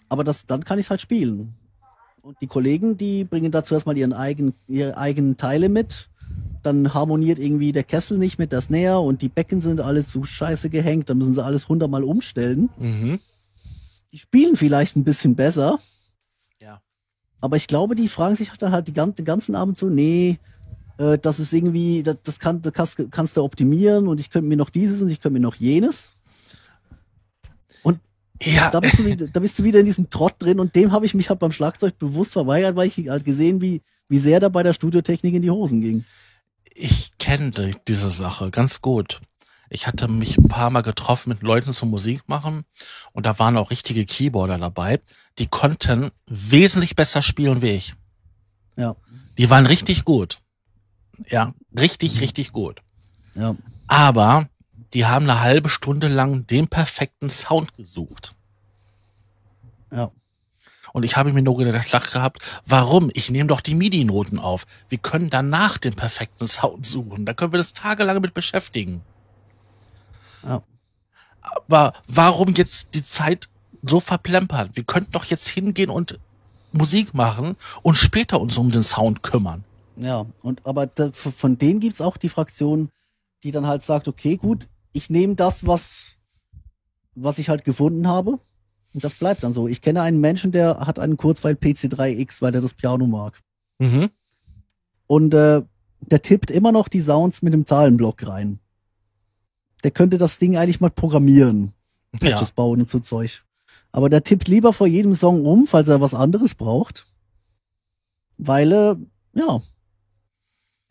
[0.09, 1.53] Aber das, dann kann ich es halt spielen.
[2.21, 6.09] Und die Kollegen, die bringen dazu erstmal ihren eigenen, ihre eigenen Teile mit.
[6.63, 10.25] Dann harmoniert irgendwie der Kessel nicht mit der Snare und die Becken sind alles so
[10.25, 11.09] scheiße gehängt.
[11.09, 12.69] Dann müssen sie alles hundertmal umstellen.
[12.77, 13.19] Mhm.
[14.11, 15.79] Die spielen vielleicht ein bisschen besser,
[16.59, 16.81] Ja.
[17.41, 20.39] aber ich glaube, die fragen sich dann halt die gan- den ganzen Abend so, nee,
[20.97, 24.47] äh, das ist irgendwie, das, das, kann, das kannst, kannst du optimieren und ich könnte
[24.47, 26.13] mir noch dieses und ich könnte mir noch jenes.
[28.39, 30.91] Ja, Da bist, du wieder, da bist du wieder in diesem Trott drin und dem
[30.91, 34.39] habe ich mich halt beim Schlagzeug bewusst verweigert, weil ich halt gesehen, wie, wie sehr
[34.39, 36.05] da bei der Studiotechnik in die Hosen ging.
[36.79, 39.21] ich kenne die- diese Sache ganz gut.
[39.71, 42.63] Ich hatte mich ein paar Mal getroffen mit Leuten zum Musik machen
[43.11, 45.01] und da waren auch richtige Keyboarder dabei,
[45.39, 47.95] die konnten wesentlich besser spielen wie ich.
[48.75, 48.95] Ja,
[49.39, 50.37] Die waren richtig gut.
[51.29, 52.81] Ja, richtig, richtig gut.
[53.35, 53.55] ja,
[53.87, 54.49] Aber
[54.93, 58.35] die haben eine halbe Stunde lang den perfekten Sound gesucht.
[59.91, 60.11] ja.
[60.93, 63.11] Und ich habe mir nur gedacht gehabt, warum?
[63.13, 64.65] Ich nehme doch die MIDI-Noten auf.
[64.89, 67.25] Wir können danach den perfekten Sound suchen.
[67.25, 69.01] Da können wir das tagelang mit beschäftigen.
[70.43, 70.63] Ja.
[71.41, 73.49] Aber warum jetzt die Zeit
[73.83, 74.71] so verplempern?
[74.73, 76.19] Wir könnten doch jetzt hingehen und
[76.71, 79.63] Musik machen und später uns um den Sound kümmern.
[79.99, 82.89] Ja, und aber da, von denen gibt's auch die Fraktion,
[83.43, 86.17] die dann halt sagt, okay, gut, ich nehme das, was,
[87.15, 88.39] was ich halt gefunden habe.
[88.93, 89.67] Und das bleibt dann so.
[89.67, 93.41] Ich kenne einen Menschen, der hat einen Kurzweil PC3X, weil er das Piano mag.
[93.79, 94.09] Mhm.
[95.07, 95.63] Und äh,
[96.01, 98.59] der tippt immer noch die Sounds mit dem Zahlenblock rein.
[99.83, 101.73] Der könnte das Ding eigentlich mal programmieren.
[102.13, 102.31] Ja.
[102.31, 103.43] Patches bauen und so Zeug.
[103.91, 107.07] Aber der tippt lieber vor jedem Song um, falls er was anderes braucht.
[108.37, 108.95] Weil, äh,
[109.33, 109.61] ja,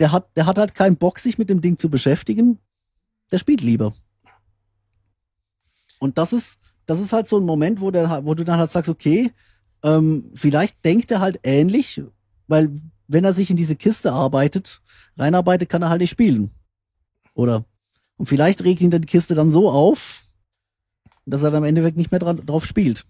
[0.01, 2.59] der hat, der hat halt keinen Bock, sich mit dem Ding zu beschäftigen.
[3.33, 3.95] Der spielt lieber.
[5.99, 8.71] Und das ist, das ist halt so ein Moment, wo, der, wo du dann halt
[8.71, 9.33] sagst, okay,
[9.83, 12.03] ähm, vielleicht denkt er halt ähnlich,
[12.47, 12.71] weil
[13.09, 14.83] wenn er sich in diese Kiste arbeitet,
[15.17, 16.51] reinarbeitet, kann er halt nicht spielen.
[17.35, 17.65] Oder?
[18.17, 20.25] Und vielleicht regt ihn dann die Kiste dann so auf,
[21.25, 23.07] dass er dann am Endeffekt nicht mehr dran, drauf spielt.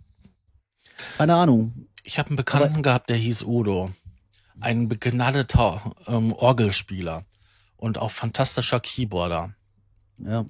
[1.19, 1.89] Keine Ahnung.
[2.03, 3.91] Ich habe einen Bekannten gehabt, der hieß Udo.
[4.61, 7.25] Ein begnadeter ähm, Orgelspieler
[7.77, 9.55] und auch fantastischer Keyboarder.
[10.19, 10.45] Ja,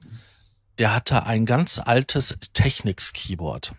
[0.78, 3.74] Der hatte ein ganz altes Technics-Keyboard.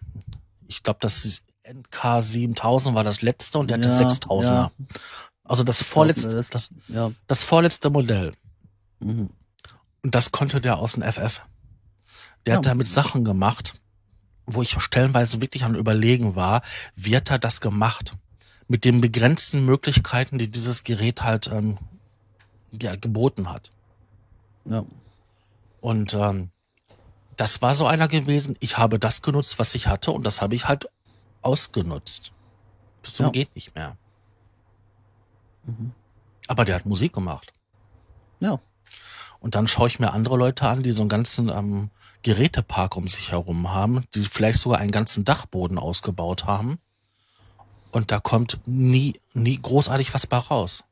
[0.68, 4.44] Ich glaube, das NK 7000 war das letzte und der hatte Ja, 6000er.
[4.54, 4.72] ja.
[5.44, 7.12] Also das 6000er, vorletzte, das- das, Ja.
[7.28, 8.34] das vorletzte Modell.
[9.00, 9.30] Mhm.
[10.04, 11.42] Und das konnte der aus dem FF.
[12.46, 12.58] Der Ja.
[12.58, 13.80] hat damit Sachen gemacht,
[14.46, 16.62] wo ich stellenweise wirklich am Überlegen war,
[16.96, 18.14] wie hat er das gemacht?
[18.68, 21.78] Mit den begrenzten Möglichkeiten, die dieses Gerät halt ähm,
[22.72, 23.72] ja, geboten hat.
[24.66, 24.86] Ja.
[25.80, 26.50] Und ähm,
[27.38, 28.58] das war so einer gewesen.
[28.60, 30.90] Ich habe das genutzt, was ich hatte, und das habe ich halt
[31.42, 32.34] ausgenutzt.
[33.02, 33.32] Bis zum Ja.
[33.32, 33.96] geht nicht mehr.
[35.66, 35.94] Mhm.
[36.48, 37.54] Aber der hat Musik gemacht.
[38.40, 38.60] Ja.
[39.40, 41.92] Und dann schaue ich mir andere Leute an, die so einen ganzen ähm,
[42.24, 46.80] Gerätepark um sich herum haben, die vielleicht sogar einen ganzen Dachboden ausgebaut haben.
[47.98, 50.84] Und da kommt nie, nie großartig was bei raus.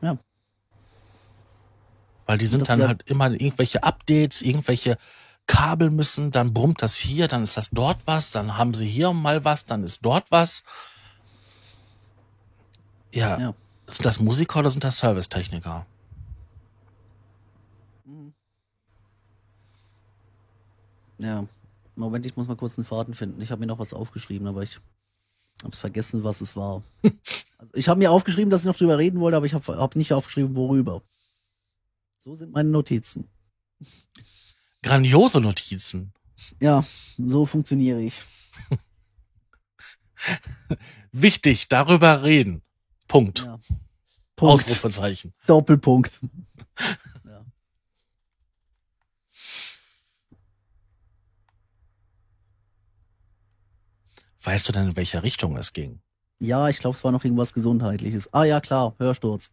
[0.00, 0.16] Ja.
[2.24, 4.96] Weil die sind dann ja- halt immer irgendwelche Updates, irgendwelche
[5.46, 9.12] Kabel müssen, dann brummt das hier, dann ist das dort was, dann haben sie hier
[9.12, 10.64] mal was, dann ist dort was.
[13.12, 13.38] Ja.
[13.38, 13.54] Ja.
[13.86, 15.84] Sind das Musiker oder sind das Servicetechniker?
[18.06, 18.32] Mhm.
[21.18, 21.44] Ja.
[21.96, 23.42] Moment, ich muss mal kurz einen Faden finden.
[23.42, 24.80] Ich habe mir noch was aufgeschrieben, aber ich
[25.62, 26.82] habe es vergessen, was es war.
[27.58, 29.96] also ich habe mir aufgeschrieben, dass ich noch drüber reden wollte, aber ich habe hab
[29.96, 31.02] nicht aufgeschrieben, worüber.
[32.18, 33.28] So sind meine Notizen.
[34.82, 36.12] Grandiose Notizen.
[36.60, 36.84] Ja,
[37.18, 38.20] so funktioniere ich.
[41.12, 42.62] Wichtig, darüber reden.
[43.08, 43.44] Punkt.
[43.44, 43.58] Ja.
[44.36, 44.64] Punkt.
[44.64, 45.32] Ausrufezeichen.
[45.46, 46.20] Doppelpunkt.
[54.46, 56.00] Weißt du denn, in welche Richtung es ging?
[56.38, 58.32] ja, ich glaube, es war noch irgendwas Gesundheitliches.
[58.32, 59.50] Ah ja, klar, Hörsturz.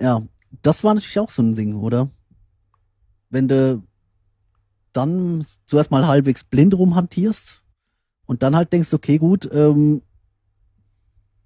[0.00, 0.22] Ja,
[0.62, 2.10] das war natürlich auch so ein Ding, oder?
[3.30, 3.82] Wenn du
[4.92, 7.62] dann zuerst mal halbwegs blind rumhantierst
[8.26, 10.02] und dann halt denkst, okay, gut, ähm,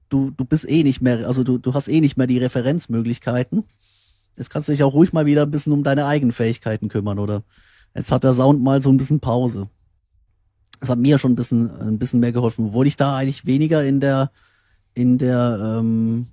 [0.09, 3.65] du, du bist eh nicht mehr, also du, du hast eh nicht mehr die Referenzmöglichkeiten.
[4.37, 7.19] Jetzt kannst du dich auch ruhig mal wieder ein bisschen um deine eigenen Fähigkeiten kümmern,
[7.19, 7.43] oder?
[7.95, 9.71] Jetzt hat der Sound mal so ein bisschen Pause.
[10.81, 13.85] Das hat mir schon ein bisschen, ein bisschen mehr geholfen, obwohl ich da eigentlich weniger
[13.85, 14.31] in der,
[14.95, 16.29] in der ähm,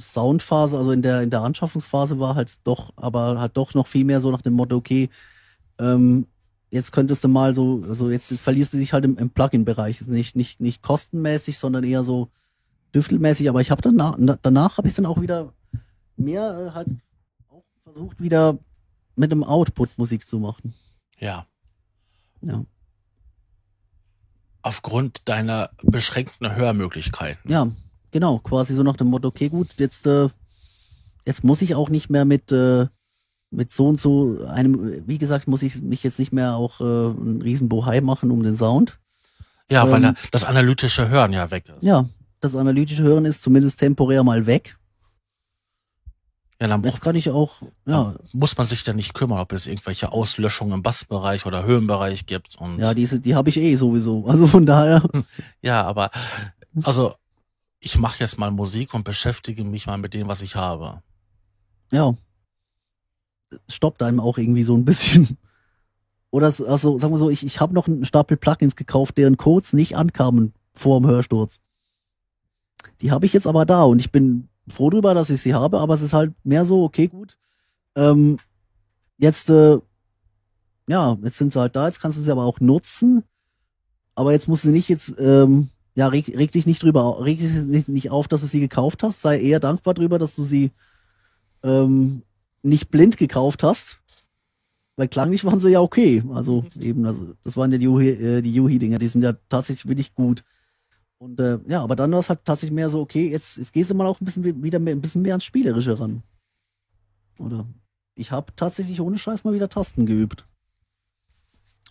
[0.00, 4.04] Soundphase, also in der, in der Anschaffungsphase war halt doch, aber halt doch noch viel
[4.04, 5.08] mehr so nach dem Motto, okay,
[5.78, 6.26] ähm,
[6.70, 10.02] jetzt könntest du mal so, also jetzt, jetzt verlierst du dich halt im, im Plugin-Bereich.
[10.06, 12.28] Nicht, nicht, nicht kostenmäßig, sondern eher so
[12.94, 13.48] düftelmäßig.
[13.48, 15.52] Aber ich habe danach, na- danach habe ich dann auch wieder
[16.16, 16.88] mehr äh, halt
[17.48, 18.58] auch versucht, wieder
[19.14, 20.74] mit dem Output Musik zu machen.
[21.20, 21.46] Ja.
[22.42, 22.64] Ja.
[24.66, 27.48] Aufgrund deiner beschränkten Hörmöglichkeiten.
[27.48, 27.68] Ja,
[28.10, 30.28] genau, quasi so nach dem Motto, okay, gut, jetzt, äh,
[31.24, 32.86] jetzt muss ich auch nicht mehr mit, äh,
[33.52, 36.84] mit so und so einem, wie gesagt, muss ich mich jetzt nicht mehr auch äh,
[36.84, 38.98] einen riesen Bohai machen um den Sound.
[39.70, 41.84] Ja, weil Ähm, da das analytische Hören ja weg ist.
[41.84, 42.08] Ja,
[42.40, 44.76] das analytische Hören ist zumindest temporär mal weg.
[46.60, 49.66] Ja dann braucht, kann ich auch, ja, muss man sich dann nicht kümmern, ob es
[49.66, 52.56] irgendwelche Auslöschungen im Bassbereich oder Höhenbereich gibt.
[52.56, 54.26] Und ja, diese, die habe ich eh sowieso.
[54.26, 55.02] Also von daher,
[55.62, 56.10] ja aber
[56.82, 57.14] also
[57.80, 61.02] ich mache jetzt mal Musik und beschäftige mich mal mit dem, was ich habe.
[61.92, 62.14] ja,
[63.68, 65.38] stoppt einem auch irgendwie so ein bisschen.
[66.30, 69.72] Oder also sagen wir so, ich, ich habe noch einen Stapel Plugins gekauft, deren Codes
[69.72, 71.60] nicht ankamen vor dem Hörsturz.
[73.00, 75.78] Die habe ich jetzt aber da und ich bin froh drüber, dass ich sie habe,
[75.78, 77.36] aber es ist halt mehr so, okay, gut.
[77.94, 78.38] Ähm,
[79.18, 79.78] jetzt, äh,
[80.88, 83.24] ja, jetzt sind sie halt da, jetzt kannst du sie aber auch nutzen.
[84.14, 87.52] Aber jetzt musst du nicht jetzt, ähm, ja, reg, reg dich nicht drüber, reg dich
[87.52, 89.20] nicht, nicht auf, dass du sie gekauft hast.
[89.20, 90.70] Sei eher dankbar drüber, dass du sie
[91.62, 92.22] ähm,
[92.62, 93.98] nicht blind gekauft hast.
[94.96, 96.22] Weil klanglich waren sie ja okay.
[96.32, 99.86] Also eben, also das waren ja die Yuhi, äh, die Yuhi-Dinger, die sind ja tatsächlich
[99.86, 100.42] wirklich gut.
[101.18, 103.90] Und äh, ja, aber dann war es halt tatsächlich mehr so, okay, jetzt, jetzt gehst
[103.90, 106.22] du mal auch ein bisschen wi- wieder mehr, ein bisschen mehr ans Spielerische ran.
[107.38, 107.66] Oder
[108.14, 110.46] ich habe tatsächlich ohne Scheiß mal wieder Tasten geübt.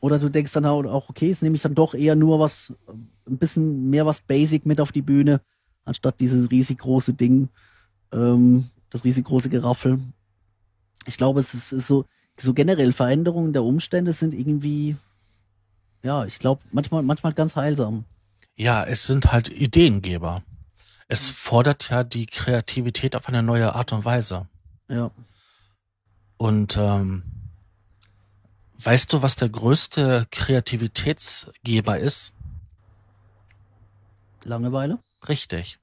[0.01, 2.75] Oder du denkst dann auch, auch, okay, jetzt nehme ich dann doch eher nur was,
[2.87, 5.41] ein bisschen mehr was Basic mit auf die Bühne,
[5.83, 7.49] anstatt dieses riesig große Ding,
[8.11, 9.99] ähm, das riesig große Geraffel.
[11.07, 12.05] Ich glaube, es ist, ist so,
[12.37, 14.97] so generell Veränderungen der Umstände sind irgendwie,
[16.03, 18.05] ja, ich glaube, manchmal, manchmal ganz heilsam.
[18.55, 20.41] Ja, es sind halt Ideengeber.
[21.07, 24.47] Es fordert ja die Kreativität auf eine neue Art und Weise.
[24.87, 25.11] Ja.
[26.37, 27.23] Und ähm,
[28.79, 32.33] weißt du, was der größte Kreativitätsgeber ist?
[34.43, 34.99] Langeweile?
[35.27, 35.79] Richtig.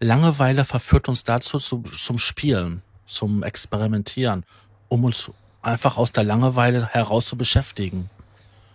[0.00, 4.44] Langeweile verführt uns dazu zu, zum Spielen, zum Experimentieren,
[4.88, 5.30] um uns
[5.62, 8.10] einfach aus der Langeweile heraus zu beschäftigen.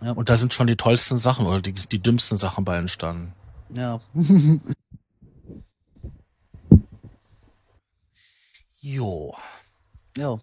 [0.02, 0.12] Ja.
[0.12, 3.34] Und da sind schon die tollsten Sachen oder die, die dümmsten Sachen bei entstanden.
[3.74, 4.00] Ja.
[8.80, 9.36] jo.
[10.18, 10.40] Ja.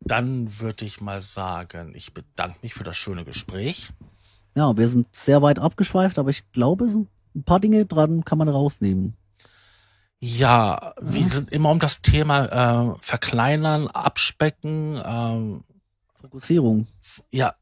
[0.00, 3.90] Dann würde ich mal sagen, ich bedanke mich für das schöne Gespräch.
[4.54, 8.38] Ja, wir sind sehr weit abgeschweift, aber ich glaube, so ein paar Dinge dran kann
[8.38, 9.16] man rausnehmen.
[10.18, 15.00] Ja, wir sind immer um das Thema äh, Verkleinern, Abspecken.
[15.04, 15.64] Ähm,
[16.14, 16.86] Fokussierung.
[17.30, 17.54] Ja,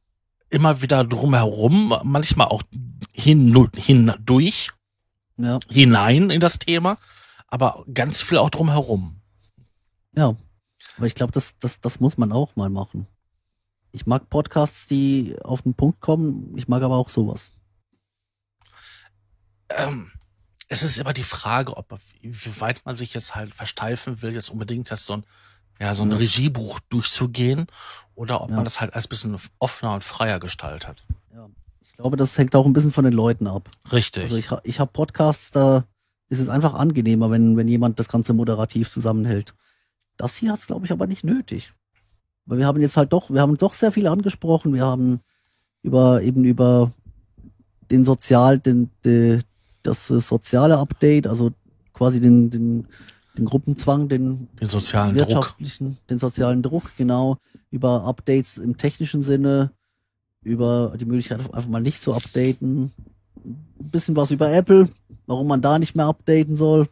[0.51, 2.63] immer wieder drumherum, manchmal auch
[3.13, 4.71] hin, hindurch,
[5.37, 5.61] ja.
[5.69, 6.99] hinein in das Thema,
[7.47, 9.21] aber ganz viel auch drumherum.
[10.15, 10.35] Ja,
[10.97, 13.07] aber ich glaube, das, das, das muss man auch mal machen.
[13.93, 17.51] Ich mag Podcasts, die auf den Punkt kommen, ich mag aber auch sowas.
[19.69, 20.11] Ähm,
[20.69, 24.51] es ist immer die Frage, ob wie weit man sich jetzt halt versteifen will, jetzt
[24.51, 25.25] unbedingt jetzt so ein
[25.81, 26.13] ja, so ein.
[26.13, 27.67] Regiebuch durchzugehen
[28.15, 28.57] oder ob ja.
[28.57, 31.05] man das halt als bisschen offener und freier gestaltet.
[31.35, 31.49] Ja,
[31.81, 33.71] ich glaube, das hängt auch ein bisschen von den Leuten ab.
[33.91, 34.25] Richtig.
[34.25, 35.85] Also ich, ich habe Podcasts, da
[36.29, 39.55] ist es einfach angenehmer, wenn, wenn jemand das Ganze moderativ zusammenhält.
[40.17, 41.73] Das hier hat es, glaube ich, aber nicht nötig.
[42.45, 44.75] Weil wir haben jetzt halt doch, wir haben doch sehr viel angesprochen.
[44.75, 45.21] Wir haben
[45.83, 46.93] über eben über
[47.91, 49.43] den Sozial, den, den
[49.83, 51.53] das soziale Update, also
[51.95, 52.87] quasi den, den
[53.41, 56.07] den Gruppenzwang, den, den sozialen wirtschaftlichen, Druck.
[56.09, 57.39] den sozialen Druck, genau,
[57.71, 59.71] über Updates im technischen Sinne,
[60.43, 62.93] über die Möglichkeit einfach mal nicht zu updaten,
[63.45, 64.89] ein bisschen was über Apple,
[65.27, 66.89] warum man da nicht mehr updaten soll,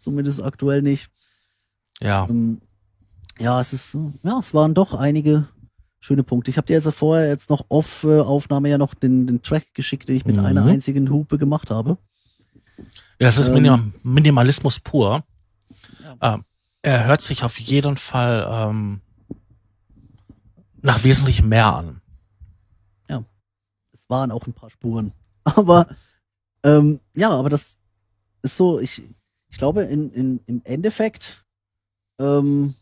[0.00, 1.08] zumindest aktuell nicht.
[2.00, 2.26] Ja.
[2.28, 2.60] Ähm,
[3.38, 5.46] ja, es ist, ja, es waren doch einige
[6.00, 6.50] schöne Punkte.
[6.50, 10.08] Ich habe dir jetzt vorher jetzt noch off Aufnahme ja noch den, den Track geschickt,
[10.08, 10.44] den ich mit mhm.
[10.44, 11.96] einer einzigen Hupe gemacht habe.
[13.20, 15.24] Ja, es ist ähm, Minimalismus pur.
[16.20, 16.44] Ähm,
[16.82, 19.00] er hört sich auf jeden Fall ähm,
[20.80, 22.00] nach wesentlich mehr an.
[23.08, 23.24] Ja,
[23.92, 25.12] es waren auch ein paar Spuren.
[25.44, 25.86] Aber
[26.64, 27.78] ähm, ja, aber das
[28.42, 29.02] ist so, ich,
[29.50, 31.44] ich glaube, in, in, im Endeffekt,
[32.20, 32.74] ähm,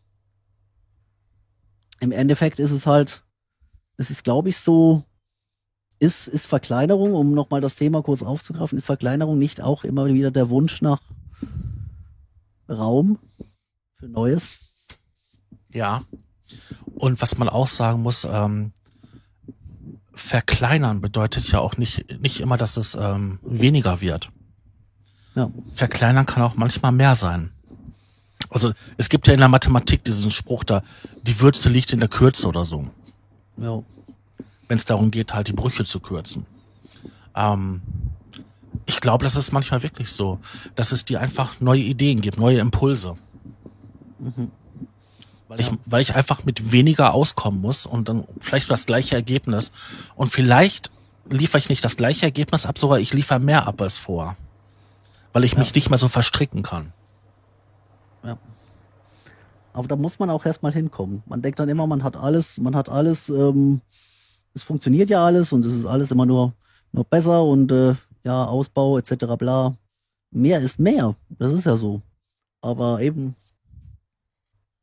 [2.01, 3.25] im Endeffekt ist es halt,
[3.97, 5.03] es ist, glaube ich, so,
[5.99, 10.31] ist, ist Verkleinerung, um nochmal das Thema kurz aufzugreifen, ist Verkleinerung nicht auch immer wieder
[10.31, 11.01] der Wunsch nach
[12.71, 13.19] Raum
[13.97, 14.61] für Neues.
[15.73, 16.03] Ja.
[16.95, 18.73] Und was man auch sagen muss, ähm,
[20.13, 24.31] verkleinern bedeutet ja auch nicht, nicht immer, dass es ähm, weniger wird.
[25.35, 25.51] Ja.
[25.73, 27.53] Verkleinern kann auch manchmal mehr sein.
[28.49, 30.83] Also es gibt ja in der Mathematik diesen Spruch da,
[31.23, 32.89] die Würze liegt in der Kürze oder so.
[33.57, 33.83] Ja.
[34.67, 36.47] Wenn es darum geht, halt die Brüche zu kürzen.
[37.35, 37.81] Ähm,
[38.87, 40.39] ich glaube, das ist manchmal wirklich so,
[40.75, 43.17] dass es dir einfach neue Ideen gibt, neue Impulse.
[44.19, 44.51] Mhm.
[45.49, 49.73] Weil, ich, weil ich einfach mit weniger auskommen muss und dann vielleicht das gleiche Ergebnis.
[50.15, 50.93] Und vielleicht
[51.29, 54.37] liefere ich nicht das gleiche Ergebnis ab, sogar ich liefere mehr ab als vor.
[55.33, 55.59] Weil ich ja.
[55.59, 56.93] mich nicht mehr so verstricken kann.
[58.25, 58.39] Ja.
[59.73, 61.23] Aber da muss man auch erstmal hinkommen.
[61.27, 63.81] Man denkt dann immer, man hat alles, man hat alles, ähm,
[64.55, 66.53] es funktioniert ja alles und es ist alles immer nur,
[66.93, 67.95] nur besser und äh,
[68.25, 69.37] ja, Ausbau etc.
[69.39, 69.77] bla.
[70.31, 71.17] Mehr ist mehr.
[71.29, 72.03] Das ist ja so.
[72.61, 73.35] Aber eben,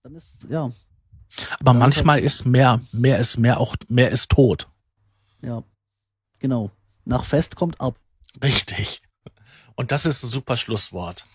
[0.07, 0.71] dann ist, ja.
[1.59, 4.67] Aber manchmal ist, halt, ist mehr, mehr ist mehr auch, mehr ist tot.
[5.41, 5.63] Ja,
[6.39, 6.71] genau.
[7.03, 7.99] Nach Fest kommt ab.
[8.41, 9.01] Richtig.
[9.75, 11.25] Und das ist ein super Schlusswort.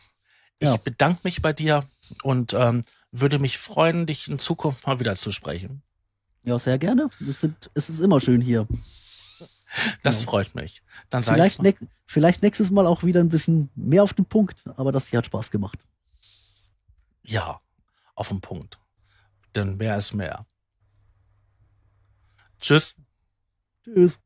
[0.58, 0.76] Ich ja.
[0.78, 1.86] bedanke mich bei dir
[2.22, 5.82] und ähm, würde mich freuen, dich in Zukunft mal wieder zu sprechen.
[6.42, 7.10] Ja, sehr gerne.
[7.28, 8.66] Es, sind, es ist immer schön hier.
[10.02, 10.30] Das genau.
[10.30, 10.82] freut mich.
[11.10, 11.74] Dann vielleicht, ne
[12.06, 15.26] vielleicht nächstes Mal auch wieder ein bisschen mehr auf den Punkt, aber das hier hat
[15.26, 15.78] Spaß gemacht.
[17.22, 17.60] Ja,
[18.14, 18.78] auf den Punkt.
[19.54, 20.46] Denn mehr ist mehr.
[22.60, 22.96] Tschüss.
[23.84, 24.18] Tschüss.